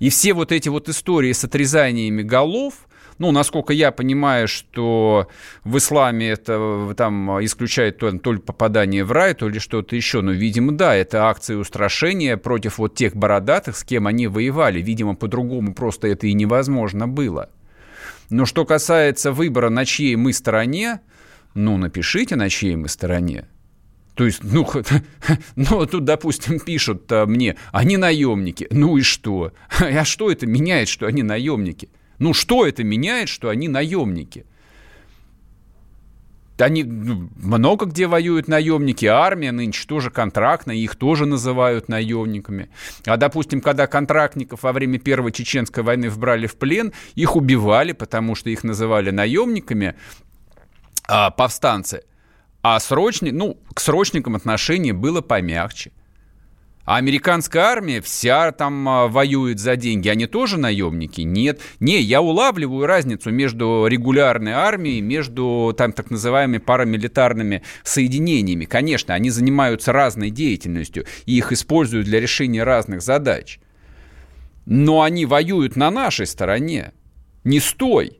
И 0.00 0.10
все 0.10 0.34
вот 0.34 0.52
эти 0.52 0.68
вот 0.68 0.90
истории 0.90 1.32
с 1.32 1.44
отрезаниями 1.44 2.22
голов– 2.22 2.74
ну, 3.22 3.30
насколько 3.30 3.72
я 3.72 3.92
понимаю, 3.92 4.48
что 4.48 5.28
в 5.62 5.78
исламе 5.78 6.30
это 6.30 6.92
там 6.96 7.44
исключает 7.44 7.98
то, 7.98 8.10
то 8.18 8.32
ли 8.32 8.40
попадание 8.40 9.04
в 9.04 9.12
рай, 9.12 9.34
то 9.34 9.48
ли 9.48 9.60
что-то 9.60 9.94
еще. 9.94 10.22
Но, 10.22 10.32
видимо, 10.32 10.72
да, 10.72 10.96
это 10.96 11.28
акция 11.28 11.56
устрашения 11.56 12.36
против 12.36 12.78
вот 12.78 12.96
тех 12.96 13.14
бородатых, 13.14 13.76
с 13.76 13.84
кем 13.84 14.08
они 14.08 14.26
воевали. 14.26 14.82
Видимо, 14.82 15.14
по-другому 15.14 15.72
просто 15.72 16.08
это 16.08 16.26
и 16.26 16.32
невозможно 16.32 17.06
было. 17.06 17.48
Но 18.28 18.44
что 18.44 18.64
касается 18.64 19.30
выбора, 19.30 19.70
на 19.70 19.84
чьей 19.84 20.16
мы 20.16 20.32
стороне, 20.32 21.00
ну, 21.54 21.76
напишите, 21.76 22.34
на 22.34 22.50
чьей 22.50 22.74
мы 22.74 22.88
стороне. 22.88 23.46
То 24.16 24.24
есть, 24.24 24.42
ну, 24.42 24.68
ну, 25.54 25.86
тут, 25.86 26.04
допустим, 26.04 26.58
пишут 26.58 27.04
а, 27.12 27.26
мне, 27.26 27.54
они 27.70 27.98
наемники. 27.98 28.66
Ну 28.72 28.96
и 28.96 29.02
что? 29.02 29.52
А 29.78 30.04
что 30.04 30.28
это 30.28 30.44
меняет, 30.44 30.88
что 30.88 31.06
они 31.06 31.22
наемники? 31.22 31.88
Ну 32.18 32.34
что 32.34 32.66
это 32.66 32.84
меняет, 32.84 33.28
что 33.28 33.48
они 33.48 33.68
наемники? 33.68 34.46
Они 36.58 36.84
ну, 36.84 37.28
много 37.36 37.86
где 37.86 38.06
воюют 38.06 38.46
наемники, 38.46 39.06
армия 39.06 39.52
нынче 39.52 39.86
тоже 39.86 40.10
контрактная, 40.10 40.76
их 40.76 40.96
тоже 40.96 41.26
называют 41.26 41.88
наемниками. 41.88 42.68
А, 43.06 43.16
допустим, 43.16 43.60
когда 43.60 43.86
контрактников 43.86 44.62
во 44.62 44.72
время 44.72 44.98
Первой 44.98 45.32
Чеченской 45.32 45.82
войны 45.82 46.08
вбрали 46.08 46.46
в 46.46 46.56
плен, 46.56 46.92
их 47.14 47.36
убивали, 47.36 47.92
потому 47.92 48.34
что 48.34 48.50
их 48.50 48.64
называли 48.64 49.10
наемниками, 49.10 49.94
а, 51.08 51.30
повстанцы. 51.30 52.02
А 52.62 52.78
срочник, 52.78 53.32
ну, 53.32 53.58
к 53.74 53.80
срочникам 53.80 54.36
отношение 54.36 54.92
было 54.92 55.20
помягче. 55.20 55.90
А 56.84 56.96
американская 56.96 57.62
армия 57.62 58.00
вся 58.00 58.50
там 58.50 58.88
а, 58.88 59.06
воюет 59.06 59.60
за 59.60 59.76
деньги. 59.76 60.08
Они 60.08 60.26
тоже 60.26 60.58
наемники? 60.58 61.20
Нет. 61.20 61.60
Не, 61.78 62.00
я 62.00 62.20
улавливаю 62.20 62.86
разницу 62.86 63.30
между 63.30 63.86
регулярной 63.86 64.52
армией, 64.52 65.00
между 65.00 65.72
там 65.78 65.92
так 65.92 66.10
называемыми 66.10 66.58
парамилитарными 66.58 67.62
соединениями. 67.84 68.64
Конечно, 68.64 69.14
они 69.14 69.30
занимаются 69.30 69.92
разной 69.92 70.30
деятельностью 70.30 71.06
и 71.24 71.36
их 71.36 71.52
используют 71.52 72.06
для 72.06 72.18
решения 72.18 72.64
разных 72.64 73.00
задач. 73.02 73.60
Но 74.66 75.02
они 75.02 75.24
воюют 75.24 75.76
на 75.76 75.90
нашей 75.90 76.26
стороне. 76.26 76.92
Не 77.44 77.60
стой. 77.60 78.18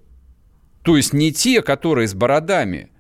То 0.83 0.97
есть 0.97 1.13
не 1.13 1.33
те, 1.33 1.63
которые 1.63 2.07
с 2.07 2.15
бородами, 2.15 2.92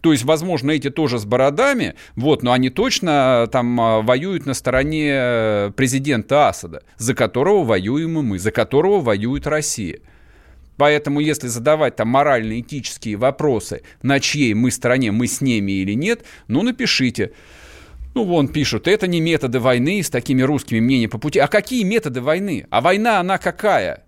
то 0.00 0.12
есть, 0.12 0.24
возможно, 0.24 0.70
эти 0.70 0.90
тоже 0.90 1.18
с 1.18 1.24
бородами, 1.24 1.94
вот, 2.14 2.42
но 2.42 2.52
они 2.52 2.70
точно 2.70 3.48
там 3.50 3.80
а, 3.80 4.02
воюют 4.02 4.46
на 4.46 4.54
стороне 4.54 5.10
э, 5.10 5.72
президента 5.74 6.48
Асада, 6.48 6.82
за 6.96 7.14
которого 7.14 7.64
воюем 7.64 8.18
и 8.18 8.22
мы, 8.22 8.38
за 8.38 8.52
которого 8.52 9.00
воюет 9.00 9.46
Россия. 9.46 10.00
Поэтому, 10.76 11.20
если 11.20 11.48
задавать 11.48 11.96
там 11.96 12.08
морально-этические 12.08 13.16
вопросы, 13.16 13.82
на 14.02 14.20
чьей 14.20 14.54
мы 14.54 14.70
стороне, 14.70 15.10
мы 15.10 15.26
с 15.26 15.40
ними 15.40 15.72
или 15.72 15.94
нет, 15.94 16.24
ну, 16.48 16.62
напишите. 16.62 17.32
Ну, 18.14 18.24
вон 18.24 18.48
пишут, 18.48 18.88
это 18.88 19.06
не 19.06 19.20
методы 19.20 19.58
войны 19.60 20.02
с 20.02 20.10
такими 20.10 20.42
русскими 20.42 20.80
мнениями 20.80 21.10
по 21.10 21.18
пути. 21.18 21.38
А 21.38 21.48
какие 21.48 21.82
методы 21.82 22.20
войны? 22.20 22.66
А 22.70 22.80
война, 22.80 23.20
она 23.20 23.38
какая? 23.38 24.05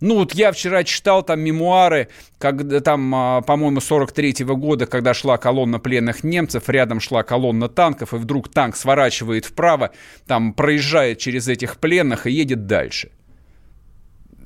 Ну, 0.00 0.16
вот 0.16 0.34
я 0.34 0.50
вчера 0.50 0.82
читал 0.82 1.22
там 1.22 1.40
мемуары, 1.40 2.08
когда 2.38 2.80
там, 2.80 3.14
а, 3.14 3.42
по-моему, 3.42 3.80
43-го 3.80 4.56
года, 4.56 4.86
когда 4.86 5.12
шла 5.12 5.36
колонна 5.36 5.78
пленных 5.78 6.24
немцев, 6.24 6.68
рядом 6.68 7.00
шла 7.00 7.22
колонна 7.22 7.68
танков, 7.68 8.14
и 8.14 8.16
вдруг 8.16 8.48
танк 8.48 8.76
сворачивает 8.76 9.44
вправо, 9.44 9.90
там 10.26 10.54
проезжает 10.54 11.18
через 11.18 11.48
этих 11.48 11.76
пленных 11.76 12.26
и 12.26 12.32
едет 12.32 12.66
дальше. 12.66 13.10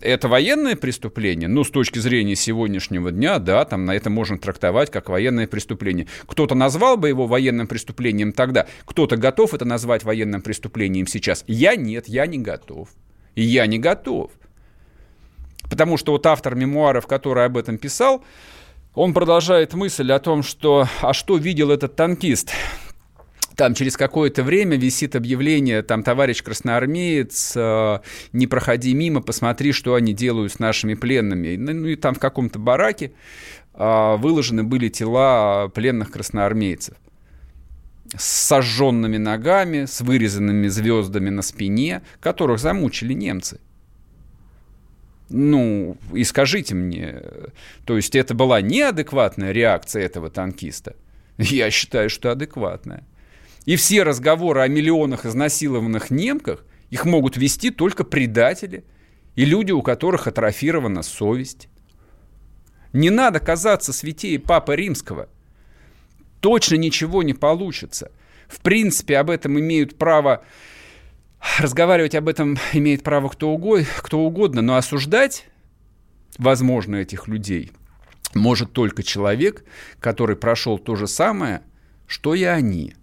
Это 0.01 0.27
военное 0.29 0.75
преступление? 0.75 1.49
Ну, 1.49 1.63
с 1.63 1.71
точки 1.71 2.01
зрения 2.01 2.35
сегодняшнего 2.35 3.13
дня, 3.13 3.39
да, 3.39 3.65
там 3.65 3.85
на 3.85 3.95
это 3.95 4.11
можно 4.11 4.39
трактовать 4.39 4.91
как 4.91 5.09
военное 5.09 5.47
преступление. 5.47 6.09
Кто-то 6.27 6.57
назвал 6.57 6.97
бы 6.97 7.09
его 7.09 7.27
военным 7.27 7.69
преступлением 7.69 8.33
тогда, 8.33 8.67
кто-то 8.85 9.17
готов 9.17 9.55
это 9.55 9.65
назвать 9.65 10.03
военным 10.03 10.43
преступлением 10.43 11.07
сейчас. 11.07 11.45
Я 11.47 11.77
нет, 11.77 12.09
я 12.09 12.27
не 12.27 12.39
готов. 12.39 12.89
И 13.37 13.43
я 13.43 13.67
не 13.67 13.79
готов. 13.79 14.33
Потому 15.75 15.97
что 15.97 16.13
вот 16.13 16.25
автор 16.25 16.55
мемуаров, 16.55 17.09
который 17.09 17.47
об 17.47 17.57
этом 17.57 17.79
писал, 17.79 18.23
он 18.95 19.13
продолжает 19.13 19.75
мысль 19.75 20.13
о 20.13 20.21
том, 20.21 20.45
что 20.45 20.87
«а 21.01 21.13
что 21.13 21.37
видел 21.37 21.73
этот 21.73 21.97
танкист?» 21.97 22.53
там 23.57 23.75
через 23.75 23.97
какое-то 23.97 24.45
время 24.45 24.77
висит 24.77 25.17
объявление, 25.17 25.83
там, 25.83 26.05
товарищ 26.05 26.45
красноармеец, 26.45 27.55
э, 27.57 27.99
не 28.33 28.47
проходи 28.47 28.95
мимо, 28.95 29.21
посмотри, 29.21 29.73
что 29.73 29.95
они 29.95 30.13
делают 30.13 30.53
с 30.53 30.61
нашими 30.61 30.95
пленными. 30.95 31.57
Ну, 31.57 31.73
ну 31.73 31.89
и 31.89 31.97
там 31.97 32.15
в 32.15 32.21
каком-то 32.21 32.61
бараке 32.61 33.11
э, 33.75 34.17
выложены 34.17 34.63
были 34.63 34.89
тела 34.89 35.69
пленных 35.75 36.13
красноармейцев 36.13 36.95
с 38.17 38.25
сожженными 38.25 39.17
ногами, 39.17 39.87
с 39.87 40.03
вырезанными 40.03 40.69
звездами 40.69 41.31
на 41.31 41.43
спине, 41.43 42.03
которых 42.21 42.61
замучили 42.61 43.13
немцы. 43.13 43.59
Ну, 45.37 45.97
и 46.13 46.23
скажите 46.23 46.77
мне, 46.77 47.21
то 47.85 47.97
есть 47.97 48.15
это 48.15 48.35
была 48.35 48.61
неадекватная 48.61 49.51
реакция 49.51 50.05
этого 50.05 50.31
танкиста? 50.31 50.95
Я 51.39 51.73
считаю, 51.73 52.09
что 52.09 52.31
адекватная. 52.31 53.03
И 53.65 53.75
все 53.75 54.05
разговоры 54.05 54.61
о 54.61 54.69
миллионах 54.69 55.27
изнасилованных 55.27 56.13
немках, 56.13 56.65
их 56.91 57.05
могут 57.05 57.37
вести 57.37 57.71
только 57.71 58.05
предатели 58.05 58.85
и 59.35 59.45
люди, 59.45 59.73
у 59.73 59.83
которых 59.83 60.29
атрофирована 60.29 61.03
совесть. 61.03 61.67
Не 62.93 63.11
надо 63.11 63.41
казаться 63.41 63.93
святее 63.93 64.39
Папы 64.39 64.77
Римского. 64.77 65.29
Точно 66.39 66.77
ничего 66.77 67.25
не 67.25 67.35
получится. 67.35 68.13
В 68.47 68.61
принципе, 68.61 69.17
об 69.17 69.31
этом 69.31 69.59
имеют 69.59 69.97
право 69.99 70.45
разговаривать 71.59 72.15
об 72.15 72.29
этом 72.29 72.59
имеет 72.73 73.03
право 73.03 73.29
кто 73.29 73.51
угодно, 73.51 73.87
кто 73.99 74.21
угодно, 74.21 74.63
но 74.63 74.77
осуждать, 74.77 75.47
возможно, 76.39 76.97
этих 76.97 77.29
людей 77.29 77.73
может 78.35 78.73
только 78.73 79.03
человек, 79.03 79.65
который 80.01 80.37
прошел 80.37 80.79
то 80.79 80.97
же 80.97 81.07
самое, 81.07 81.63
что 82.07 82.35
и 82.35 82.43
они. 82.43 82.95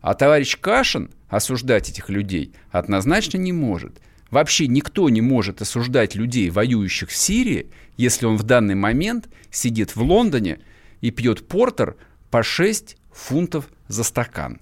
А 0.00 0.14
товарищ 0.14 0.58
Кашин 0.58 1.10
осуждать 1.28 1.90
этих 1.90 2.08
людей 2.08 2.54
однозначно 2.70 3.38
не 3.38 3.52
может. 3.52 4.00
Вообще 4.30 4.66
никто 4.66 5.08
не 5.08 5.20
может 5.20 5.62
осуждать 5.62 6.14
людей, 6.14 6.50
воюющих 6.50 7.08
в 7.08 7.16
Сирии, 7.16 7.70
если 7.96 8.26
он 8.26 8.36
в 8.36 8.42
данный 8.42 8.74
момент 8.74 9.28
сидит 9.50 9.96
в 9.96 10.02
Лондоне 10.02 10.60
и 11.00 11.10
пьет 11.10 11.48
портер 11.48 11.96
по 12.30 12.42
6 12.42 12.96
фунтов 13.10 13.68
за 13.88 14.04
стакан. 14.04 14.60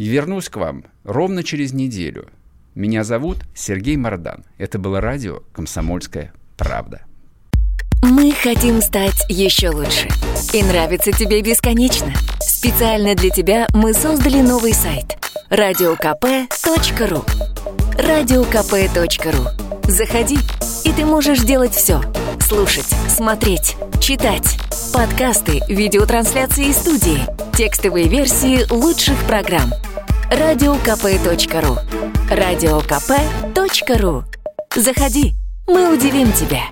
И 0.00 0.08
вернусь 0.08 0.48
к 0.48 0.56
вам 0.56 0.86
ровно 1.04 1.42
через 1.42 1.74
неделю. 1.74 2.30
Меня 2.74 3.04
зовут 3.04 3.40
Сергей 3.54 3.98
Мардан. 3.98 4.46
Это 4.56 4.78
было 4.78 4.98
радио 4.98 5.40
«Комсомольская 5.52 6.32
правда». 6.56 7.02
Мы 8.02 8.32
хотим 8.32 8.80
стать 8.80 9.26
еще 9.28 9.68
лучше. 9.68 10.08
И 10.54 10.62
нравится 10.62 11.12
тебе 11.12 11.42
бесконечно. 11.42 12.14
Специально 12.40 13.14
для 13.14 13.28
тебя 13.28 13.66
мы 13.74 13.92
создали 13.92 14.40
новый 14.40 14.72
сайт– 14.72 15.18
радиокп.ру 15.50 17.22
радиокп.ру 17.98 19.90
Заходи 19.90 20.38
ты 21.00 21.06
можешь 21.06 21.40
делать 21.40 21.74
все. 21.74 22.02
Слушать, 22.40 22.88
смотреть, 23.08 23.74
читать. 24.02 24.58
Подкасты, 24.92 25.62
видеотрансляции 25.66 26.66
из 26.66 26.76
студии. 26.76 27.20
Текстовые 27.56 28.06
версии 28.06 28.70
лучших 28.70 29.16
программ. 29.26 29.70
Радиокп.ру 30.30 31.78
Радиокп.ру 32.30 34.24
Заходи, 34.76 35.34
мы 35.66 35.92
удивим 35.92 36.32
тебя. 36.32 36.62